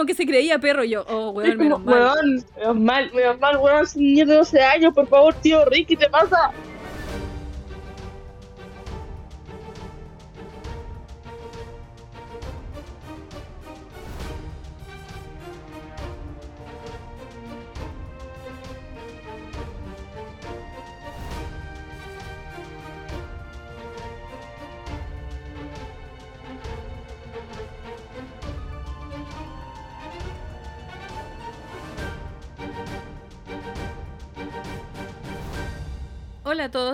como 0.00 0.06
que 0.06 0.14
se 0.14 0.24
creía 0.24 0.58
perro. 0.58 0.82
Yo, 0.82 1.04
oh, 1.08 1.30
weón, 1.30 1.58
menos 1.58 1.80
como, 1.80 1.92
mal. 1.92 2.02
weón, 2.02 2.44
menos 2.56 2.80
mal, 2.80 3.12
menos 3.12 3.38
mal, 3.38 3.56
weón, 3.58 3.84
es 3.84 3.96
un 3.96 4.02
niño 4.02 4.26
de 4.26 4.34
12 4.36 4.60
años, 4.62 4.94
por 4.94 5.06
favor, 5.06 5.34
tío 5.34 5.64
Ricky, 5.66 5.94
¿te 5.94 6.08
pasa? 6.08 6.52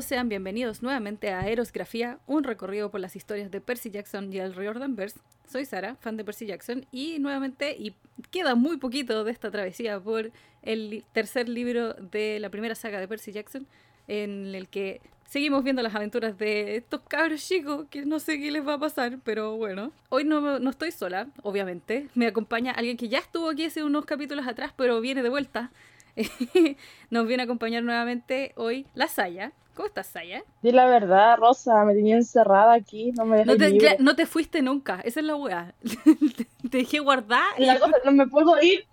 Sean 0.00 0.28
bienvenidos 0.28 0.82
nuevamente 0.82 1.30
a 1.30 1.48
Erosgrafía, 1.48 2.18
un 2.26 2.44
recorrido 2.44 2.90
por 2.90 3.00
las 3.00 3.16
historias 3.16 3.50
de 3.50 3.60
Percy 3.60 3.90
Jackson 3.90 4.32
y 4.32 4.38
el 4.38 4.54
Riordanverse. 4.54 5.18
Soy 5.48 5.64
Sara, 5.64 5.96
fan 5.96 6.16
de 6.16 6.24
Percy 6.24 6.46
Jackson, 6.46 6.86
y 6.92 7.18
nuevamente, 7.18 7.76
y 7.78 7.94
queda 8.30 8.54
muy 8.54 8.76
poquito 8.76 9.24
de 9.24 9.32
esta 9.32 9.50
travesía 9.50 10.00
por 10.00 10.32
el 10.62 11.04
tercer 11.12 11.48
libro 11.48 11.94
de 11.94 12.38
la 12.40 12.50
primera 12.50 12.74
saga 12.74 13.00
de 13.00 13.08
Percy 13.08 13.32
Jackson, 13.32 13.66
en 14.08 14.54
el 14.54 14.68
que 14.68 15.00
seguimos 15.26 15.64
viendo 15.64 15.82
las 15.82 15.94
aventuras 15.94 16.36
de 16.36 16.76
estos 16.76 17.00
cabros 17.08 17.46
chicos, 17.46 17.86
que 17.88 18.04
no 18.04 18.18
sé 18.18 18.38
qué 18.38 18.50
les 18.50 18.66
va 18.66 18.74
a 18.74 18.78
pasar, 18.78 19.18
pero 19.24 19.56
bueno. 19.56 19.92
Hoy 20.08 20.24
no, 20.24 20.58
no 20.58 20.70
estoy 20.70 20.92
sola, 20.92 21.28
obviamente. 21.42 22.08
Me 22.14 22.26
acompaña 22.26 22.72
alguien 22.72 22.96
que 22.96 23.08
ya 23.08 23.18
estuvo 23.18 23.48
aquí 23.48 23.64
hace 23.64 23.82
unos 23.82 24.04
capítulos 24.04 24.46
atrás, 24.46 24.72
pero 24.76 25.00
viene 25.00 25.22
de 25.22 25.28
vuelta. 25.28 25.70
Nos 27.10 27.26
viene 27.26 27.42
a 27.42 27.44
acompañar 27.44 27.82
nuevamente 27.82 28.52
hoy 28.56 28.86
la 28.94 29.08
Saya. 29.08 29.52
¿Cómo 29.76 29.88
estás, 29.88 30.06
Saya? 30.06 30.42
Di 30.62 30.72
la 30.72 30.86
verdad, 30.86 31.36
Rosa, 31.36 31.84
me 31.84 31.94
tenía 31.94 32.16
encerrada 32.16 32.72
aquí, 32.72 33.12
no 33.12 33.26
me 33.26 33.44
No 33.44 33.56
dejáis 33.56 33.58
te, 33.58 33.70
libre. 33.70 33.88
ya- 33.98 34.02
no 34.02 34.16
te 34.16 34.24
fuiste 34.24 34.62
nunca, 34.62 35.00
esa 35.04 35.20
es 35.20 35.26
la 35.26 35.36
weá. 35.36 35.74
te 36.70 36.78
dejé 36.78 36.98
guardar 37.00 37.44
y 37.58 37.66
cosa, 37.78 37.92
no 38.04 38.12
me 38.12 38.26
puedo 38.26 38.60
ir, 38.62 38.86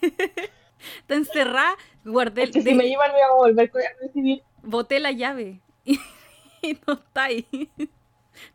te 1.06 1.14
encerrada, 1.14 1.76
guardé, 2.06 2.44
es 2.44 2.50
que 2.52 2.62
si 2.62 2.74
me 2.74 2.84
llevan 2.88 3.12
me 3.12 3.18
voy 3.18 3.22
a 3.22 3.32
volver 3.34 3.70
a 3.76 4.00
recibir. 4.02 4.42
boté 4.62 4.98
la 4.98 5.12
llave 5.12 5.60
y, 5.84 5.98
no 6.86 6.94
está 6.94 7.24
ahí. 7.24 7.46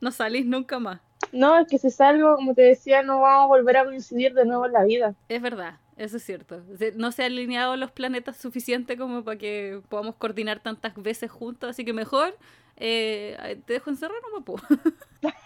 No 0.02 0.12
salís 0.12 0.46
nunca 0.48 0.80
más. 0.80 1.00
No, 1.32 1.60
es 1.60 1.68
que 1.68 1.78
si 1.78 1.92
salgo, 1.92 2.36
como 2.36 2.56
te 2.56 2.64
decía, 2.64 3.04
no 3.04 3.22
vamos 3.22 3.44
a 3.46 3.48
volver 3.48 3.78
a 3.78 3.86
coincidir 3.86 4.34
de 4.34 4.46
nuevo 4.46 4.66
en 4.66 4.74
la 4.74 4.84
vida. 4.84 5.14
Es 5.30 5.40
verdad, 5.42 5.76
eso 6.00 6.18
es 6.18 6.24
cierto. 6.24 6.64
No 6.96 7.12
se 7.12 7.24
han 7.24 7.34
alineado 7.34 7.76
los 7.76 7.92
planetas 7.92 8.38
suficiente 8.38 8.98
como 8.98 9.24
para 9.24 9.38
que 9.38 9.82
podamos 9.90 10.16
coordinar 10.16 10.62
tantas 10.62 10.96
veces 10.96 11.30
juntos, 11.30 11.70
así 11.70 11.84
que 11.84 11.92
mejor 11.94 12.38
eh, 12.78 13.62
te 13.66 13.74
dejo 13.74 13.90
encerrado, 13.90 14.22
no 14.32 14.40
me 14.40 14.46
puedo. 14.46 14.64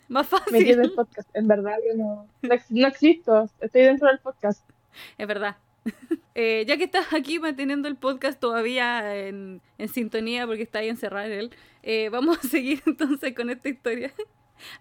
Más 0.08 0.30
Me 0.52 0.64
quedo 0.64 0.82
fácil. 0.82 0.82
el 0.82 0.92
podcast, 0.94 1.30
en 1.36 1.48
verdad, 1.48 1.78
yo 1.88 1.98
no, 1.98 2.28
no 2.70 2.88
existo, 2.88 3.50
estoy 3.60 3.82
dentro 3.82 4.08
del 4.08 4.20
podcast. 4.20 4.70
Es 5.18 5.28
verdad. 5.28 5.58
Eh, 6.36 6.66
ya 6.68 6.78
que 6.78 6.86
estás 6.86 7.14
aquí 7.14 7.38
manteniendo 7.38 7.88
el 7.88 7.96
podcast 7.96 8.40
todavía 8.40 9.16
en, 9.16 9.62
en 9.78 9.88
sintonía 9.88 10.48
porque 10.48 10.64
está 10.64 10.80
ahí 10.80 10.90
encerrado 10.90 11.28
en 11.28 11.32
él, 11.34 11.52
eh, 11.84 12.10
vamos 12.10 12.40
a 12.40 12.48
seguir 12.48 12.82
entonces 12.88 13.36
con 13.36 13.52
esta 13.52 13.70
historia. 13.70 14.12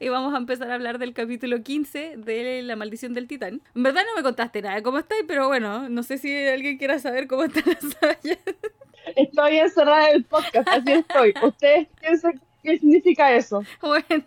Y 0.00 0.08
vamos 0.08 0.34
a 0.34 0.38
empezar 0.38 0.70
a 0.70 0.74
hablar 0.74 0.98
del 0.98 1.14
capítulo 1.14 1.62
15 1.62 2.16
de 2.16 2.62
La 2.62 2.76
maldición 2.76 3.14
del 3.14 3.26
titán. 3.26 3.62
En 3.74 3.82
verdad 3.82 4.02
no 4.06 4.16
me 4.16 4.22
contaste 4.22 4.62
nada 4.62 4.76
de 4.76 4.82
cómo 4.82 4.98
estáis, 4.98 5.24
pero 5.26 5.48
bueno, 5.48 5.88
no 5.88 6.02
sé 6.02 6.18
si 6.18 6.34
alguien 6.46 6.78
quiera 6.78 6.98
saber 6.98 7.26
cómo 7.26 7.44
está 7.44 7.60
la 7.66 7.78
Saya. 7.80 8.38
Estoy 9.16 9.56
encerrada 9.56 10.10
en 10.10 10.16
el 10.16 10.24
podcast, 10.24 10.68
así 10.68 10.92
estoy. 10.92 11.34
¿Ustedes 11.42 11.88
piensan 12.00 12.40
qué 12.62 12.78
significa 12.78 13.34
eso? 13.34 13.62
Bueno, 13.80 14.24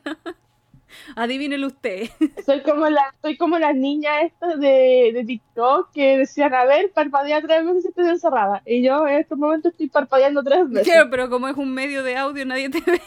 adivínelo 1.15 1.67
usted. 1.67 2.09
Soy 2.45 2.61
como 2.61 2.89
la, 2.89 3.13
soy 3.21 3.37
como 3.37 3.57
las 3.57 3.75
niñas 3.75 4.23
estas 4.25 4.59
de, 4.59 5.11
de 5.13 5.23
TikTok 5.25 5.91
que 5.93 6.17
decían, 6.17 6.53
a 6.53 6.65
ver, 6.65 6.91
parpadea 6.91 7.41
tres 7.41 7.65
veces 7.65 7.85
y 7.85 7.87
estoy 7.89 8.07
encerrada. 8.09 8.61
Y 8.65 8.83
yo 8.83 9.07
en 9.07 9.19
estos 9.19 9.37
momentos 9.37 9.71
estoy 9.71 9.87
parpadeando 9.87 10.43
tres 10.43 10.69
veces. 10.69 10.87
Claro, 10.87 11.09
pero 11.09 11.29
como 11.29 11.47
es 11.47 11.55
un 11.55 11.73
medio 11.73 12.03
de 12.03 12.17
audio, 12.17 12.45
nadie 12.45 12.69
te 12.69 12.79
ve. 12.79 13.01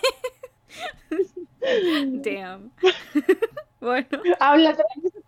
Damn. 1.61 2.73
Bueno. 3.81 4.09
Habla 4.41 4.77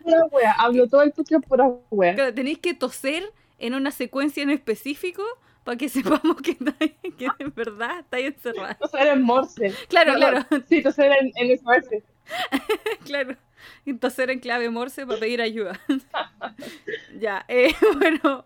pura 0.03 0.25
wea, 0.33 0.53
hablo 0.59 0.89
todo 0.89 1.03
el 1.03 1.13
podcast 1.13 1.47
pura 1.47 1.71
wea. 1.91 2.17
Claro, 2.17 2.35
tenéis 2.35 2.59
que 2.59 2.75
toser 2.75 3.33
en 3.61 3.75
una 3.75 3.93
secuencia 3.93 4.43
en 4.43 4.51
específico 4.51 5.23
para 5.63 5.77
que 5.77 5.89
sepamos 5.89 6.37
que, 6.43 6.57
que 6.57 7.29
en 7.39 7.55
verdad 7.55 8.01
estáis 8.01 8.27
encerrada. 8.27 8.75
Toser 8.75 9.07
en 9.07 9.23
Morse. 9.23 9.73
Claro, 9.89 10.15
claro, 10.15 10.45
Sí, 10.69 10.83
toser 10.83 11.13
en, 11.21 11.33
en 11.37 11.59
SOS. 11.59 12.03
claro. 13.05 13.37
Toser 14.01 14.31
en 14.31 14.41
clave 14.41 14.71
morse 14.71 15.07
para 15.07 15.21
pedir 15.21 15.41
ayuda. 15.41 15.79
ya, 17.21 17.45
eh, 17.49 17.75
bueno, 17.99 18.45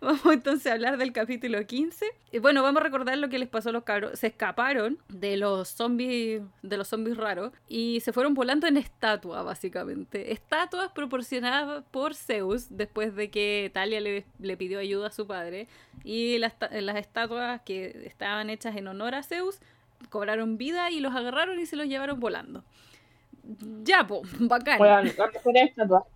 vamos 0.00 0.32
entonces 0.32 0.66
a 0.66 0.74
hablar 0.74 0.96
del 0.96 1.12
capítulo 1.12 1.66
15. 1.66 2.06
Y 2.32 2.38
bueno, 2.38 2.62
vamos 2.62 2.80
a 2.80 2.84
recordar 2.84 3.18
lo 3.18 3.28
que 3.28 3.38
les 3.38 3.48
pasó 3.48 3.70
a 3.70 3.72
los 3.72 3.84
cabros. 3.84 4.18
Se 4.18 4.28
escaparon 4.28 4.98
de 5.08 5.36
los 5.36 5.68
zombies, 5.68 6.42
de 6.62 6.76
los 6.76 6.88
zombies 6.88 7.16
raros 7.16 7.52
y 7.68 8.00
se 8.00 8.12
fueron 8.12 8.34
volando 8.34 8.66
en 8.66 8.76
estatua, 8.76 9.42
básicamente. 9.42 10.32
Estatuas 10.32 10.90
proporcionadas 10.92 11.84
por 11.90 12.14
Zeus 12.14 12.66
después 12.70 13.14
de 13.14 13.30
que 13.30 13.70
Talia 13.72 14.00
le, 14.00 14.24
le 14.38 14.56
pidió 14.56 14.78
ayuda 14.78 15.08
a 15.08 15.12
su 15.12 15.26
padre. 15.26 15.68
Y 16.04 16.38
las, 16.38 16.54
las 16.70 16.96
estatuas 16.96 17.60
que 17.62 18.02
estaban 18.06 18.50
hechas 18.50 18.76
en 18.76 18.88
honor 18.88 19.14
a 19.14 19.22
Zeus 19.22 19.60
cobraron 20.10 20.58
vida 20.58 20.90
y 20.90 21.00
los 21.00 21.14
agarraron 21.14 21.58
y 21.58 21.66
se 21.66 21.76
los 21.76 21.86
llevaron 21.86 22.20
volando. 22.20 22.64
Ya, 23.84 24.06
po, 24.06 24.22
bacán. 24.40 24.80
Weón, 24.80 25.12
la 25.16 25.26
mejor 25.28 25.56
estatua. 25.56 26.06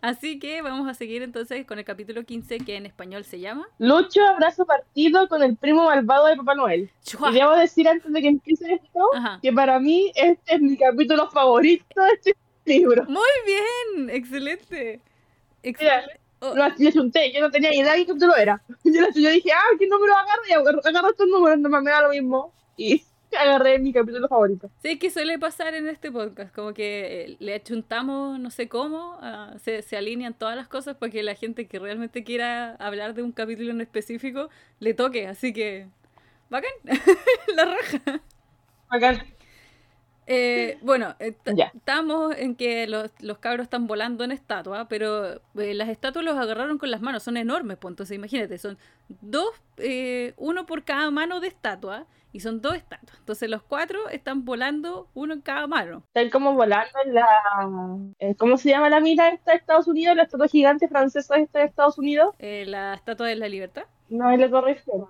Así 0.00 0.38
que 0.40 0.62
vamos 0.62 0.88
a 0.88 0.94
seguir 0.94 1.22
entonces 1.22 1.64
con 1.64 1.78
el 1.78 1.84
capítulo 1.84 2.24
15 2.24 2.58
que 2.58 2.74
en 2.76 2.86
español 2.86 3.24
se 3.24 3.38
llama 3.38 3.68
Lucho 3.78 4.26
abrazo 4.26 4.66
partido 4.66 5.28
con 5.28 5.44
el 5.44 5.56
primo 5.56 5.84
malvado 5.84 6.26
de 6.26 6.36
Papá 6.36 6.56
Noel. 6.56 6.90
Chua. 7.04 7.30
Y 7.30 7.34
debo 7.34 7.52
decir 7.56 7.88
antes 7.88 8.12
de 8.12 8.20
que 8.20 8.28
empiece 8.28 8.74
esto, 8.74 9.10
Ajá. 9.14 9.38
que 9.40 9.52
para 9.52 9.78
mí 9.78 10.10
este 10.16 10.56
es 10.56 10.60
mi 10.60 10.76
capítulo 10.76 11.30
favorito 11.30 11.84
de 12.02 12.08
este 12.14 12.36
libro. 12.64 13.04
Muy 13.04 13.22
bien, 13.46 14.10
excelente. 14.10 15.00
Ex- 15.62 15.80
Mira, 15.80 16.04
Oh, 16.40 16.54
Lo, 16.54 16.68
le 16.76 16.92
junté, 16.92 17.32
yo 17.32 17.40
no 17.40 17.50
tenía 17.50 17.74
idea 17.74 17.92
de 17.92 18.00
qué 18.00 18.06
capítulo 18.08 18.36
era. 18.36 18.62
Yo, 18.84 19.30
dije, 19.30 19.50
ah, 19.52 19.62
¿qué 19.78 19.86
número 19.86 20.14
agarro? 20.14 20.42
Y 20.46 20.52
agarro, 20.52 20.80
agarro 20.84 21.08
estos 21.10 21.26
números, 21.28 21.58
no 21.58 21.70
me 21.70 21.90
da 21.90 22.02
lo 22.02 22.10
mismo. 22.10 22.52
Y 22.76 23.02
agarré 23.36 23.78
mi 23.78 23.92
capítulo 23.92 24.28
favorito. 24.28 24.70
Sí, 24.82 24.98
que 24.98 25.10
suele 25.10 25.38
pasar 25.38 25.74
en 25.74 25.88
este 25.88 26.10
podcast, 26.10 26.54
como 26.54 26.74
que 26.74 27.24
eh, 27.24 27.36
le 27.38 27.54
achuntamos, 27.54 28.38
no 28.38 28.50
sé 28.50 28.68
cómo, 28.68 29.18
ah, 29.20 29.54
se, 29.58 29.82
se 29.82 29.96
alinean 29.96 30.34
todas 30.34 30.56
las 30.56 30.68
cosas 30.68 30.96
para 30.96 31.12
que 31.12 31.22
la 31.22 31.34
gente 31.34 31.66
que 31.66 31.78
realmente 31.78 32.24
quiera 32.24 32.74
hablar 32.76 33.14
de 33.14 33.22
un 33.22 33.32
capítulo 33.32 33.70
en 33.70 33.80
específico 33.80 34.48
le 34.80 34.94
toque, 34.94 35.26
así 35.26 35.52
que 35.52 35.86
bacán, 36.50 36.72
la 37.56 37.64
raja. 37.64 38.20
Acá, 38.88 39.26
Eh, 40.26 40.78
bueno, 40.82 41.14
eh, 41.18 41.36
estamos 41.74 42.34
en 42.36 42.56
que 42.56 42.86
los, 42.86 43.10
los 43.20 43.38
cabros 43.38 43.64
están 43.64 43.86
volando 43.86 44.24
en 44.24 44.32
estatua, 44.32 44.86
pero 44.88 45.34
eh, 45.34 45.74
las 45.74 45.88
estatuas 45.88 46.24
los 46.24 46.36
agarraron 46.36 46.78
con 46.78 46.90
las 46.90 47.00
manos, 47.00 47.22
son 47.22 47.36
enormes, 47.36 47.76
pues 47.78 47.92
entonces 47.92 48.16
imagínate, 48.16 48.58
son 48.58 48.78
dos, 49.08 49.48
eh, 49.78 50.34
uno 50.36 50.66
por 50.66 50.84
cada 50.84 51.10
mano 51.10 51.40
de 51.40 51.48
estatua, 51.48 52.06
y 52.32 52.40
son 52.40 52.60
dos 52.60 52.74
estatuas. 52.74 53.16
Entonces 53.18 53.48
los 53.48 53.62
cuatro 53.62 54.10
están 54.10 54.44
volando 54.44 55.08
uno 55.14 55.32
en 55.32 55.40
cada 55.40 55.66
mano. 55.66 56.02
están 56.08 56.28
como 56.28 56.52
volando 56.52 56.92
en 57.06 57.14
la... 57.14 57.26
eh, 58.18 58.34
¿Cómo 58.34 58.58
se 58.58 58.68
llama 58.68 58.90
la 58.90 59.00
mina 59.00 59.30
esta 59.30 59.52
de 59.52 59.56
Estados 59.56 59.88
Unidos? 59.88 60.16
La 60.16 60.24
estatua 60.24 60.46
gigante 60.46 60.86
francesa 60.86 61.36
esta 61.36 61.60
de 61.60 61.64
Estados 61.64 61.96
Unidos. 61.96 62.34
La 62.38 62.92
estatua 62.92 63.28
de 63.28 63.36
la 63.36 63.48
libertad. 63.48 63.84
No, 64.10 64.30
es 64.30 64.38
la 64.38 64.50
Torre 64.50 64.72
Eiffel. 64.72 65.04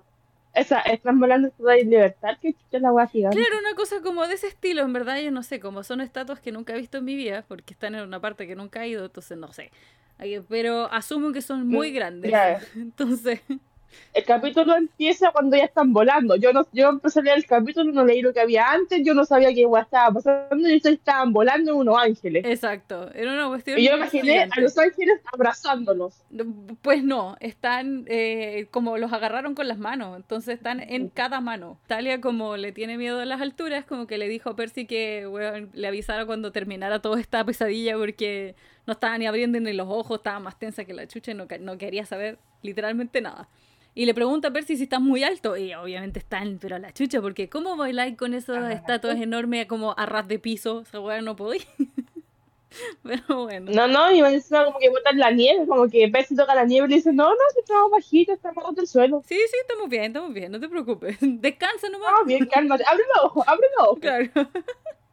Esa, 0.57 0.81
están 0.81 1.19
volando 1.19 1.51
de 1.57 1.83
libertad, 1.83 2.37
que 2.41 2.53
chucha 2.53 2.77
es 2.77 2.81
la 2.81 2.91
hueá 2.91 3.07
gigante. 3.07 3.37
Claro, 3.39 3.59
una 3.59 3.75
cosa 3.75 4.01
como 4.01 4.27
de 4.27 4.33
ese 4.35 4.47
estilo, 4.47 4.81
en 4.81 4.93
verdad, 4.93 5.19
yo 5.21 5.31
no 5.31 5.43
sé, 5.43 5.59
como 5.59 5.83
son 5.83 6.01
estatuas 6.01 6.39
que 6.39 6.51
nunca 6.51 6.73
he 6.73 6.77
visto 6.77 6.97
en 6.97 7.05
mi 7.05 7.15
vida, 7.15 7.45
porque 7.47 7.73
están 7.73 7.95
en 7.95 8.01
una 8.01 8.19
parte 8.19 8.47
que 8.47 8.55
nunca 8.55 8.83
he 8.83 8.89
ido, 8.89 9.05
entonces 9.05 9.37
no 9.37 9.51
sé. 9.53 9.71
Pero 10.49 10.91
asumo 10.91 11.31
que 11.31 11.41
son 11.41 11.67
muy 11.67 11.91
Mm, 11.91 11.95
grandes. 11.95 12.31
ya. 12.31 12.59
Entonces, 12.75 13.41
El 14.13 14.23
capítulo 14.23 14.75
empieza 14.75 15.31
cuando 15.31 15.55
ya 15.55 15.65
están 15.65 15.93
volando. 15.93 16.35
Yo 16.35 16.53
no, 16.53 16.67
yo 16.73 16.89
empecé 16.89 17.19
a 17.19 17.23
leer 17.23 17.37
el 17.37 17.45
capítulo, 17.45 17.91
no 17.91 18.05
leí 18.05 18.21
lo 18.21 18.33
que 18.33 18.39
había 18.39 18.71
antes, 18.71 19.01
yo 19.03 19.13
no 19.13 19.25
sabía 19.25 19.53
qué 19.53 19.67
estaba 19.79 20.13
pasando, 20.13 20.69
y 20.69 20.81
estaban 20.83 21.33
volando 21.33 21.71
en 21.71 21.77
unos 21.77 21.97
ángeles. 21.97 22.43
exacto, 22.45 23.11
era 23.13 23.33
una 23.33 23.47
cuestión. 23.47 23.79
Y 23.79 23.87
yo 23.87 23.95
imaginé 23.95 24.33
gigante. 24.33 24.59
a 24.59 24.63
los 24.63 24.77
ángeles 24.77 25.21
abrazándolos. 25.31 26.23
Pues 26.81 27.03
no, 27.03 27.37
están 27.39 28.05
eh, 28.07 28.67
como 28.71 28.97
los 28.97 29.13
agarraron 29.13 29.55
con 29.55 29.67
las 29.67 29.77
manos, 29.77 30.15
entonces 30.15 30.55
están 30.55 30.79
en 30.79 31.09
cada 31.09 31.41
mano. 31.41 31.79
Talia 31.87 32.21
como 32.21 32.57
le 32.57 32.71
tiene 32.71 32.97
miedo 32.97 33.19
a 33.19 33.25
las 33.25 33.41
alturas, 33.41 33.85
como 33.85 34.07
que 34.07 34.17
le 34.17 34.27
dijo 34.27 34.49
a 34.49 34.55
Percy 34.55 34.85
que 34.85 35.27
le 35.73 35.87
avisara 35.87 36.25
cuando 36.25 36.51
terminara 36.51 37.01
toda 37.01 37.19
esta 37.19 37.43
pesadilla 37.45 37.97
porque 37.97 38.55
no 38.87 38.93
estaba 38.93 39.17
ni 39.17 39.27
abriendo 39.27 39.59
ni 39.59 39.73
los 39.73 39.87
ojos, 39.89 40.17
estaba 40.17 40.39
más 40.39 40.57
tensa 40.57 40.85
que 40.85 40.93
la 40.93 41.07
chucha 41.07 41.31
y 41.31 41.33
no, 41.35 41.45
no 41.59 41.77
quería 41.77 42.05
saber 42.05 42.39
literalmente 42.63 43.21
nada. 43.21 43.47
Y 43.93 44.05
le 44.05 44.13
pregunta 44.13 44.49
a 44.49 44.51
Percy 44.51 44.77
si 44.77 44.83
está 44.83 44.99
muy 44.99 45.23
alto. 45.23 45.57
Y 45.57 45.73
obviamente 45.73 46.19
están, 46.19 46.59
pero 46.61 46.75
a 46.75 46.79
la 46.79 46.93
chucha, 46.93 47.19
porque 47.19 47.49
¿cómo 47.49 47.75
bailáis 47.75 48.15
con 48.15 48.33
esas 48.35 48.57
Ah. 48.63 48.71
estatuas 48.71 49.17
enormes 49.19 49.65
como 49.65 49.95
a 49.97 50.05
ras 50.05 50.27
de 50.27 50.37
piso? 50.37 50.81
Esa 50.81 50.99
weá 50.99 51.19
no 51.21 51.35
podía. 51.35 51.63
pero 53.03 53.43
bueno. 53.45 53.71
No, 53.73 53.87
no, 53.87 54.11
y 54.11 54.19
encima 54.19 54.65
como 54.65 54.77
que 54.77 54.89
botan 54.89 55.17
la 55.17 55.31
nieve, 55.31 55.65
como 55.67 55.89
que 55.89 56.07
Percy 56.09 56.35
toca 56.35 56.53
la 56.53 56.65
nieve 56.65 56.85
y 56.85 56.89
le 56.91 56.95
dice, 56.97 57.11
no, 57.11 57.27
no, 57.29 57.35
si 57.53 57.59
estamos 57.59 57.89
bajitos, 57.89 58.35
estamos 58.35 58.63
rotos 58.63 58.79
el 58.79 58.87
suelo. 58.87 59.23
Sí, 59.25 59.35
sí, 59.35 59.57
estamos 59.61 59.89
bien, 59.89 60.03
estamos 60.03 60.31
bien, 60.31 60.51
no 60.51 60.59
te 60.59 60.69
preocupes. 60.69 61.17
Descansa 61.21 61.89
nomás. 61.89 62.09
Ah, 62.11 62.23
bien, 62.25 62.45
cálmate, 62.45 62.83
los 63.15 63.25
ojos. 63.25 63.45
Claro. 63.99 64.29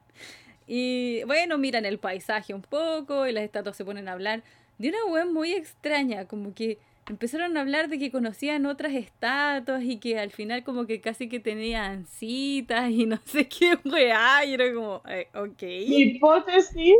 Y 0.66 1.22
bueno, 1.24 1.58
miran 1.58 1.84
el 1.84 1.98
paisaje 1.98 2.54
un 2.54 2.62
poco 2.62 3.26
y 3.26 3.32
las 3.32 3.44
estatuas 3.44 3.76
se 3.76 3.84
ponen 3.84 4.08
a 4.08 4.12
hablar 4.12 4.42
de 4.78 4.88
una 4.88 5.04
web 5.06 5.26
muy 5.32 5.52
extraña, 5.52 6.26
como 6.26 6.54
que 6.54 6.78
empezaron 7.06 7.56
a 7.56 7.60
hablar 7.60 7.88
de 7.88 7.98
que 7.98 8.10
conocían 8.10 8.64
otras 8.66 8.94
estatuas 8.94 9.82
y 9.84 9.98
que 9.98 10.18
al 10.18 10.30
final 10.30 10.64
como 10.64 10.86
que 10.86 11.00
casi 11.00 11.28
que 11.28 11.38
tenían 11.38 12.06
citas 12.06 12.90
y 12.90 13.06
no 13.06 13.18
sé 13.24 13.46
qué 13.48 13.78
weá, 13.84 14.44
y 14.44 14.54
era 14.54 14.72
como, 14.72 15.02
eh, 15.08 15.28
Mi 15.34 15.40
ok. 15.40 15.62
hipótesis, 15.62 16.96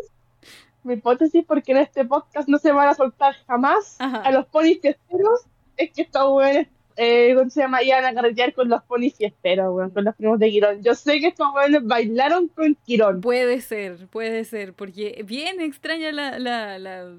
mi 0.82 0.94
hipótesis, 0.94 1.44
porque 1.46 1.72
en 1.72 1.78
este 1.78 2.04
podcast 2.04 2.48
no 2.48 2.58
se 2.58 2.70
van 2.70 2.88
a 2.88 2.94
soltar 2.94 3.34
jamás 3.46 3.96
Ajá. 3.98 4.18
a 4.18 4.30
los 4.30 4.46
ponis 4.46 4.80
fiesteros, 4.80 5.46
es 5.76 5.90
que 5.90 6.02
estos 6.02 6.30
weones, 6.30 6.68
eh, 6.96 7.34
¿cómo 7.36 7.50
se 7.50 7.60
llama? 7.60 7.82
Iban 7.82 8.04
a 8.04 8.14
carretear 8.14 8.54
con 8.54 8.68
los 8.68 8.82
ponis 8.84 9.14
fiesteros, 9.14 9.74
weón, 9.74 9.90
con 9.90 10.04
los 10.04 10.14
primos 10.14 10.38
de 10.38 10.50
Quirón. 10.50 10.82
Yo 10.82 10.94
sé 10.94 11.20
que 11.20 11.28
estos 11.28 11.48
weones 11.54 11.84
bailaron 11.84 12.48
con 12.48 12.74
Quirón. 12.86 13.20
Puede 13.20 13.60
ser, 13.60 14.06
puede 14.08 14.44
ser, 14.44 14.74
porque 14.74 15.22
bien 15.26 15.60
extraña 15.60 16.12
la, 16.12 16.38
la, 16.38 16.78
la 16.78 17.16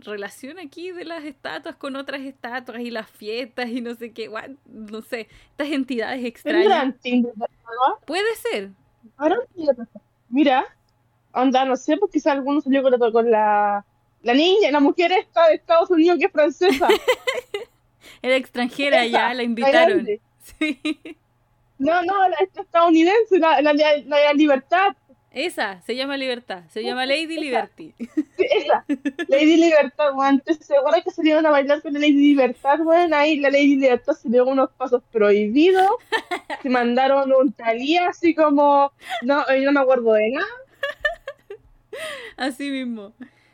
relación 0.00 0.58
aquí 0.58 0.90
de 0.90 1.04
las 1.04 1.24
estatuas 1.24 1.76
con 1.76 1.96
otras 1.96 2.22
estatuas 2.22 2.80
y 2.80 2.90
las 2.90 3.08
fiestas 3.10 3.68
y 3.68 3.80
no 3.80 3.94
sé 3.94 4.12
qué, 4.12 4.28
what, 4.28 4.50
no 4.66 5.02
sé, 5.02 5.28
estas 5.50 5.68
entidades 5.68 6.24
extrañas. 6.24 6.94
Puede 8.04 8.36
ser, 8.36 8.70
Ahora 9.16 9.36
mira, 10.28 10.64
onda, 11.32 11.64
no 11.64 11.76
sé, 11.76 11.96
porque 11.96 12.14
quizá 12.14 12.32
alguno 12.32 12.60
salió 12.60 12.82
con 12.82 12.92
la, 12.92 13.12
con 13.12 13.30
la, 13.30 13.84
la 14.22 14.34
niña, 14.34 14.70
la 14.70 14.80
mujer 14.80 15.12
esta 15.12 15.48
de 15.48 15.54
Estados 15.54 15.90
Unidos 15.90 16.18
que 16.18 16.26
es 16.26 16.32
francesa. 16.32 16.88
era 18.22 18.36
extranjera 18.36 19.04
Esa, 19.04 19.12
ya, 19.12 19.34
la 19.34 19.42
invitaron. 19.42 20.06
Sí. 20.58 20.80
No, 21.78 22.02
no, 22.02 22.28
la 22.28 22.36
esta 22.36 22.60
estadounidense, 22.60 23.38
la, 23.38 23.62
la, 23.62 23.72
la, 23.72 24.32
libertad. 24.34 24.94
Esa, 25.32 25.80
se 25.82 25.96
llama 25.96 26.18
Libertad, 26.18 26.64
se 26.68 26.82
llama 26.82 27.06
Lady 27.06 27.38
Liberty. 27.38 27.94
Sí, 27.98 28.24
Esa, 28.38 28.84
Lady 29.28 29.56
Libertad, 29.56 30.14
weón. 30.14 30.42
¿seguro 30.60 30.92
que 31.02 31.10
salieron 31.10 31.46
a 31.46 31.50
bailar 31.50 31.80
con 31.80 31.94
la 31.94 32.00
Lady 32.00 32.34
Libertad, 32.34 32.80
weón? 32.80 33.14
Ahí 33.14 33.38
la 33.38 33.50
Lady 33.50 33.76
Libertad 33.76 34.12
se 34.12 34.28
dio 34.28 34.44
unos 34.44 34.70
pasos 34.72 35.02
prohibidos. 35.10 35.88
Se 36.62 36.68
mandaron 36.68 37.32
un 37.32 37.52
talía 37.52 38.08
así 38.08 38.34
como. 38.34 38.92
No, 39.22 39.48
eh, 39.48 39.60
no 39.62 39.72
me 39.72 39.80
acuerdo 39.80 40.12
de 40.12 40.30
nada. 40.32 40.46
Así 42.36 42.70
mismo. 42.70 43.12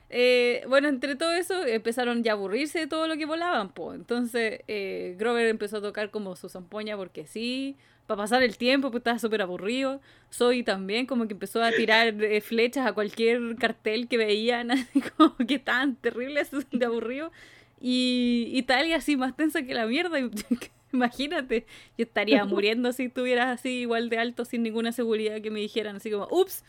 Eh, 0.09 0.65
bueno, 0.69 0.89
entre 0.89 1.17
todo 1.17 1.33
eso 1.33 1.65
empezaron 1.67 2.23
ya 2.23 2.33
a 2.33 2.35
aburrirse 2.35 2.79
de 2.79 2.87
todo 2.87 3.09
lo 3.09 3.17
que 3.17 3.27
volaban, 3.27 3.71
pues. 3.71 3.99
Entonces 3.99 4.61
eh, 4.69 5.17
Grover 5.19 5.47
empezó 5.49 5.79
a 5.79 5.83
tocar 5.83 6.11
como 6.11 6.37
su 6.37 6.49
zampoña 6.49 6.97
porque 6.97 7.27
sí, 7.27 7.77
para 8.07 8.19
pasar 8.19 8.43
el 8.43 8.57
tiempo, 8.57 8.91
pues 8.91 9.01
estaba 9.01 9.19
súper 9.19 9.43
aburrido. 9.43 10.01
Zoe 10.33 10.63
también 10.63 11.07
como 11.07 11.27
que 11.27 11.35
empezó 11.35 11.63
a 11.63 11.73
tirar 11.73 12.23
eh, 12.23 12.41
flechas 12.41 12.87
a 12.87 12.93
cualquier 12.93 13.57
cartel 13.57 14.09
que 14.09 14.17
veían, 14.17 14.71
así 14.73 15.01
como 15.17 15.37
que 15.37 15.57
estaban 15.57 15.97
terribles 15.97 16.51
de 16.71 16.87
aburrido. 16.87 17.33
Y, 17.81 18.49
y 18.53 18.63
tal 18.63 18.87
y 18.87 18.93
así 18.95 19.17
más 19.17 19.37
tensa 19.37 19.63
que 19.63 19.75
la 19.75 19.87
mierda. 19.87 20.19
Imagínate, 20.93 21.67
yo 21.99 22.05
estaría 22.05 22.45
muriendo 22.47 22.93
si 22.93 23.05
estuvieras 23.05 23.59
así 23.59 23.81
igual 23.81 24.09
de 24.09 24.19
alto 24.19 24.45
sin 24.45 24.63
ninguna 24.63 24.93
seguridad 24.93 25.41
que 25.41 25.51
me 25.51 25.61
dijeran 25.61 25.97
así 25.97 26.11
como, 26.11 26.29
ups, 26.31 26.65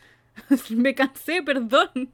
me 0.70 0.94
cansé, 0.94 1.42
perdón. 1.42 2.10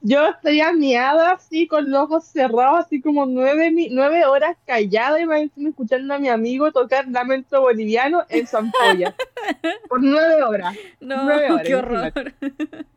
Yo 0.00 0.28
estaría 0.28 0.72
miada 0.72 1.32
así 1.32 1.66
con 1.66 1.90
los 1.90 2.02
ojos 2.02 2.24
cerrados, 2.26 2.84
así 2.86 3.00
como 3.00 3.26
nueve, 3.26 3.72
nueve 3.90 4.24
horas 4.24 4.56
callada 4.64 5.20
y 5.20 5.26
me 5.26 5.40
encima 5.40 5.70
escuchando 5.70 6.14
a 6.14 6.18
mi 6.18 6.28
amigo 6.28 6.70
tocar 6.70 7.08
lamento 7.08 7.60
boliviano 7.60 8.22
en 8.28 8.46
Zampolla. 8.46 9.14
Por 9.88 10.02
nueve 10.04 10.42
horas. 10.44 10.76
No, 11.00 11.24
Nueve 11.24 11.50
horas, 11.50 11.66
qué 11.66 11.74
horror. 11.74 12.12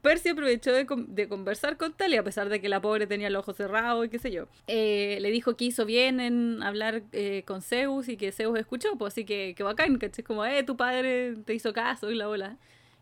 Percy 0.04 0.30
aprovechó 0.30 0.71
de, 0.71 0.86
con- 0.86 1.16
de 1.16 1.27
conversar 1.27 1.75
con 1.77 1.94
Talia, 1.94 2.19
a 2.19 2.24
pesar 2.24 2.50
de 2.50 2.62
que 2.62 2.69
la 2.69 2.81
pobre 2.81 3.07
tenía 3.07 3.27
el 3.27 3.36
ojo 3.36 3.54
cerrado 3.54 4.04
y 4.04 4.10
qué 4.10 4.19
sé 4.19 4.30
yo. 4.31 4.45
Eh, 4.68 5.18
le 5.22 5.31
dijo 5.31 5.56
que 5.56 5.65
hizo 5.65 5.86
bien 5.86 6.19
en 6.19 6.62
hablar 6.62 7.01
eh, 7.13 7.44
con 7.48 7.62
Zeus 7.63 8.10
y 8.10 8.18
que 8.18 8.31
Zeus 8.31 8.60
escuchó, 8.60 8.89
pues 8.98 9.13
así 9.13 9.25
que, 9.25 9.56
que 9.57 9.63
bacán, 9.63 9.98
¿cachai? 9.98 10.24
Como, 10.24 10.45
eh, 10.45 10.62
tu 10.63 10.77
padre 10.77 11.36
te 11.45 11.54
hizo 11.56 11.74
caso 11.74 12.12
y 12.12 12.15
la 12.15 12.27
bola. 12.27 12.57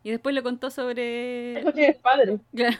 Y 0.07 0.11
después 0.11 0.33
le 0.33 0.41
contó 0.41 0.69
sobre... 0.69 1.59
Eso 1.59 1.73
padre. 2.01 2.39
Claro. 2.55 2.77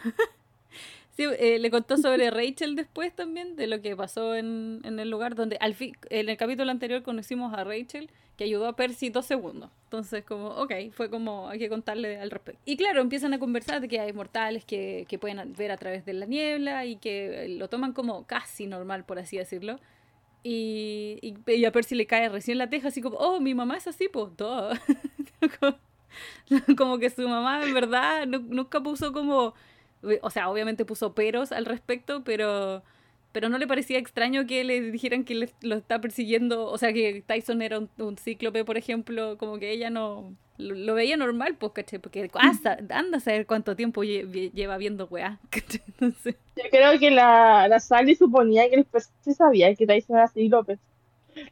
Sí, 1.18 1.26
eh, 1.40 1.60
le 1.60 1.70
contó 1.70 1.98
sobre 1.98 2.32
Rachel 2.32 2.78
después 2.78 3.14
también, 3.14 3.58
de 3.58 3.68
lo 3.68 3.82
que 3.82 3.98
pasó 3.98 4.34
en, 4.34 4.80
en 4.86 4.98
el 4.98 5.10
lugar 5.10 5.36
donde 5.36 5.58
al 5.60 5.74
fin, 5.74 5.94
en 6.10 6.30
el 6.30 6.38
capítulo 6.38 6.72
anterior 6.72 7.04
conocimos 7.04 7.54
a 7.54 7.66
Rachel, 7.66 8.10
que 8.38 8.46
ayudó 8.46 8.66
a 8.66 8.78
Percy 8.78 9.10
dos 9.10 9.26
segundos. 9.26 9.70
Entonces, 9.84 10.24
como, 10.24 10.52
ok, 10.52 10.72
fue 10.94 11.10
como, 11.10 11.50
hay 11.50 11.60
que 11.60 11.68
contarle 11.68 12.18
al 12.18 12.32
respecto. 12.32 12.62
Y 12.64 12.78
claro, 12.78 13.02
empiezan 13.02 13.34
a 13.34 13.40
conversar 13.40 13.82
de 13.82 13.90
que 13.90 14.00
hay 14.00 14.14
mortales 14.14 14.64
que, 14.64 15.06
que 15.10 15.20
pueden 15.20 15.52
ver 15.52 15.72
a 15.74 15.78
través 15.78 16.06
de 16.06 16.14
la 16.14 16.28
niebla 16.28 16.86
y 16.86 16.96
que 16.96 17.44
eh, 17.44 17.50
lo 17.50 17.68
toman 17.68 17.92
como 17.92 18.26
casi 18.26 18.68
normal, 18.68 19.04
por 19.04 19.20
así 19.20 19.36
decirlo. 19.36 19.82
Y, 20.44 21.20
y, 21.22 21.52
y 21.52 21.66
a 21.66 21.74
Percy 21.74 21.96
le 21.96 22.08
cae 22.08 22.30
recién 22.30 22.58
la 22.58 22.70
teja, 22.70 22.88
así 22.88 23.02
como, 23.02 23.18
oh, 23.18 23.42
mi 23.42 23.54
mamá 23.54 23.76
es 23.76 23.88
así, 23.88 24.08
pues, 24.08 24.34
todo. 24.38 24.72
como, 26.78 27.00
que 27.00 27.10
su 27.10 27.28
mamá 27.28 27.64
en 27.64 27.74
verdad 27.74 28.26
nu- 28.28 28.46
nunca 28.50 28.82
puso 28.82 29.14
como 29.14 29.54
o 30.22 30.30
sea, 30.30 30.50
obviamente 30.50 30.86
puso 30.86 31.14
peros 31.14 31.52
al 31.52 31.66
respecto, 31.66 32.24
pero 32.24 32.84
pero 33.34 33.50
no 33.50 33.58
le 33.60 33.68
parecía 33.68 34.00
extraño 34.00 34.48
que 34.48 34.64
le 34.64 34.80
dijeran 34.92 35.24
que 35.24 35.36
le- 35.36 35.54
lo 35.62 35.76
está 35.76 36.00
persiguiendo, 36.02 36.66
o 36.66 36.78
sea, 36.78 36.92
que 36.94 37.24
Tyson 37.26 37.62
era 37.62 37.78
un, 37.78 37.90
un 38.00 38.18
cíclope, 38.18 38.66
por 38.66 38.78
ejemplo, 38.78 39.38
como 39.38 39.60
que 39.60 39.70
ella 39.72 39.90
no 39.92 40.34
lo, 40.58 40.74
lo 40.74 40.94
veía 40.96 41.18
normal, 41.18 41.56
pues, 41.56 41.74
¿cachai? 41.74 42.00
Porque 42.00 42.32
hasta, 42.34 42.80
anda 42.90 43.18
a 43.18 43.20
saber 43.20 43.46
cuánto 43.46 43.76
tiempo 43.76 44.04
lle- 44.04 44.26
lle- 44.32 44.52
lleva 44.54 44.78
viendo 44.78 45.06
weá, 45.08 45.40
Yo 46.00 46.64
creo 46.72 46.98
que 47.00 47.12
la, 47.12 47.68
la 47.68 47.80
Sally 47.80 48.16
suponía 48.16 48.68
que 48.70 48.76
el 48.76 48.86
Percy 48.86 49.34
sabía 49.36 49.74
que 49.76 49.86
Tyson 49.86 50.18
era 50.18 50.32
López. 50.36 50.80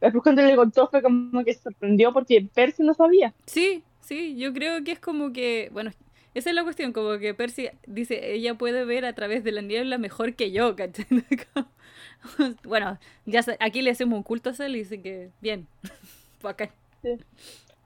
Después 0.01 0.23
cuando 0.23 0.41
le 0.41 0.55
contó 0.55 0.87
fue 0.87 1.03
como 1.03 1.43
que 1.43 1.53
se 1.53 1.61
sorprendió 1.61 2.11
porque 2.11 2.47
Percy 2.53 2.81
no 2.81 2.95
sabía. 2.95 3.33
Sí, 3.45 3.83
sí, 4.05 4.35
yo 4.37 4.53
creo 4.53 4.83
que 4.83 4.91
es 4.93 4.99
como 4.99 5.33
que, 5.33 5.69
bueno, 5.71 5.91
esa 6.33 6.49
es 6.49 6.55
la 6.55 6.63
cuestión, 6.63 6.93
como 6.93 7.17
que 7.17 7.33
Percy 7.33 7.69
dice, 7.87 8.33
ella 8.33 8.55
puede 8.55 8.85
ver 8.85 9.05
a 9.05 9.13
través 9.13 9.43
de 9.43 9.51
la 9.51 9.61
niebla 9.61 9.97
mejor 9.97 10.35
que 10.35 10.51
yo, 10.51 10.75
¿cachai? 10.75 11.05
Bueno, 12.63 12.99
ya 13.25 13.41
aquí 13.59 13.81
le 13.81 13.91
hacemos 13.91 14.17
un 14.17 14.23
culto 14.23 14.49
a 14.49 14.53
Sally 14.53 14.79
y 14.79 14.83
dice 14.83 15.01
que, 15.01 15.29
bien, 15.41 15.67
bacán. 16.41 16.69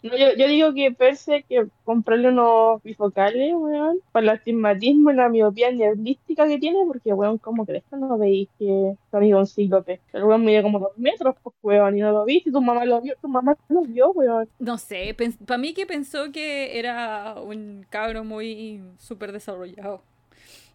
No, 0.01 0.15
yo, 0.15 0.33
yo 0.37 0.47
digo 0.47 0.73
que 0.73 0.95
hay 1.27 1.43
que 1.43 1.67
comprarle 1.83 2.29
unos 2.29 2.81
bifocales, 2.83 3.53
weón, 3.53 3.99
para 4.11 4.23
el 4.23 4.29
astigmatismo 4.29 5.11
y 5.11 5.15
la 5.15 5.27
miopía 5.27 5.71
neurolística 5.71 6.47
que 6.47 6.57
tiene, 6.57 6.79
porque, 6.87 7.13
weón, 7.13 7.37
¿cómo 7.37 7.65
crees 7.65 7.83
que 7.89 7.97
no 7.97 8.17
veis 8.17 8.47
que 8.57 8.95
tu 9.11 9.17
amigo 9.17 9.39
un 9.39 9.47
cíclope? 9.47 9.99
El 10.13 10.23
weón 10.23 10.45
mide 10.45 10.61
como 10.61 10.79
dos 10.79 10.97
metros, 10.97 11.35
pues, 11.43 11.55
weón, 11.61 11.97
y 11.97 12.01
no 12.01 12.11
lo 12.11 12.25
viste, 12.25 12.51
tu 12.51 12.61
mamá 12.61 12.85
lo 12.85 13.01
vio, 13.01 13.15
tu 13.21 13.27
mamá 13.27 13.57
lo 13.67 13.81
vio, 13.81 14.11
weón. 14.11 14.47
No 14.59 14.77
sé, 14.77 15.15
para 15.45 15.57
mí 15.57 15.73
que 15.73 15.85
pensó 15.85 16.31
que 16.31 16.79
era 16.79 17.35
un 17.41 17.85
cabro 17.89 18.23
muy 18.23 18.81
súper 18.97 19.33
desarrollado. 19.33 20.01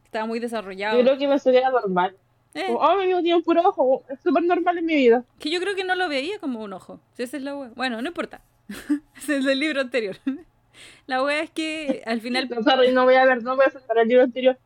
Estaba 0.04 0.26
muy 0.26 0.38
desarrollado. 0.38 0.98
Yo 0.98 1.02
creo 1.02 1.18
que 1.18 1.28
pensó 1.28 1.50
que 1.50 1.58
era 1.58 1.70
normal. 1.70 2.14
Eh, 2.52 2.66
Como, 2.66 2.78
oh, 2.78 2.96
mi 2.98 3.04
amigo 3.04 3.20
tiene 3.20 3.36
un 3.36 3.42
puro 3.42 3.62
ojo, 3.62 4.04
es 4.08 4.20
súper 4.20 4.44
normal 4.44 4.78
en 4.78 4.86
mi 4.86 4.94
vida. 4.94 5.24
que 5.40 5.50
yo 5.50 5.58
creo 5.60 5.74
que 5.74 5.82
no 5.82 5.96
lo 5.96 6.08
veía 6.08 6.38
como 6.38 6.62
un 6.62 6.72
ojo. 6.72 7.00
Si 7.14 7.24
esa 7.24 7.36
es 7.36 7.42
la 7.42 7.56
wea. 7.56 7.70
Bueno, 7.74 8.00
no 8.00 8.06
importa. 8.08 8.42
Es 9.16 9.44
del 9.44 9.58
libro 9.58 9.80
anterior. 9.80 10.16
La 11.06 11.22
wea 11.22 11.42
es 11.42 11.50
que 11.50 12.02
al 12.06 12.20
final 12.20 12.48
No, 12.48 12.62
sorry, 12.62 12.92
no 12.92 13.04
voy 13.04 13.14
a 13.14 13.24
ver, 13.24 13.42
no 13.42 13.56
voy 13.56 13.64
a 13.66 13.70
soltar 13.70 13.98
el 13.98 14.08
libro 14.08 14.24
anterior. 14.24 14.58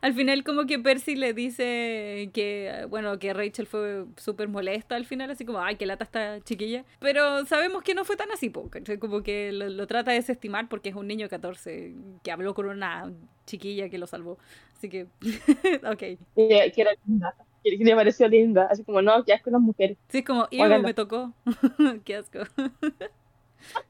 Al 0.00 0.12
final 0.14 0.44
como 0.44 0.66
que 0.66 0.78
Percy 0.78 1.16
le 1.16 1.32
dice 1.32 2.30
que, 2.32 2.86
bueno, 2.88 3.18
que 3.18 3.32
Rachel 3.32 3.66
fue 3.66 4.04
súper 4.16 4.48
molesta 4.48 4.94
al 4.94 5.06
final, 5.06 5.30
así 5.30 5.44
como, 5.44 5.60
ay, 5.60 5.76
que 5.76 5.86
lata 5.86 6.04
esta 6.04 6.40
chiquilla. 6.40 6.84
Pero 7.00 7.44
sabemos 7.46 7.82
que 7.82 7.94
no 7.94 8.04
fue 8.04 8.16
tan 8.16 8.30
así, 8.30 8.50
po, 8.50 8.68
¿cachai? 8.70 8.98
como 8.98 9.22
que 9.22 9.52
lo, 9.52 9.68
lo 9.68 9.86
trata 9.86 10.12
de 10.12 10.18
desestimar 10.18 10.68
porque 10.68 10.90
es 10.90 10.94
un 10.94 11.08
niño 11.08 11.24
de 11.26 11.30
14 11.30 11.94
que 12.22 12.30
habló 12.30 12.54
con 12.54 12.66
una 12.66 13.10
chiquilla 13.46 13.88
que 13.88 13.98
lo 13.98 14.06
salvó. 14.06 14.38
Así 14.76 14.88
que, 14.88 15.06
ok. 15.90 15.98
Que, 15.98 16.18
que 16.36 16.80
era 16.80 16.90
linda, 17.06 17.34
que, 17.64 17.76
que 17.78 17.84
le 17.84 17.94
pareció 17.96 18.28
linda, 18.28 18.68
así 18.70 18.84
como, 18.84 19.02
no, 19.02 19.24
que 19.24 19.32
asco 19.32 19.50
las 19.50 19.60
mujeres. 19.60 19.96
Sí, 20.10 20.18
es 20.18 20.24
como, 20.24 20.46
Guácala. 20.52 20.82
me 20.82 20.94
tocó. 20.94 21.32
Qué 22.04 22.16
asco. 22.16 22.40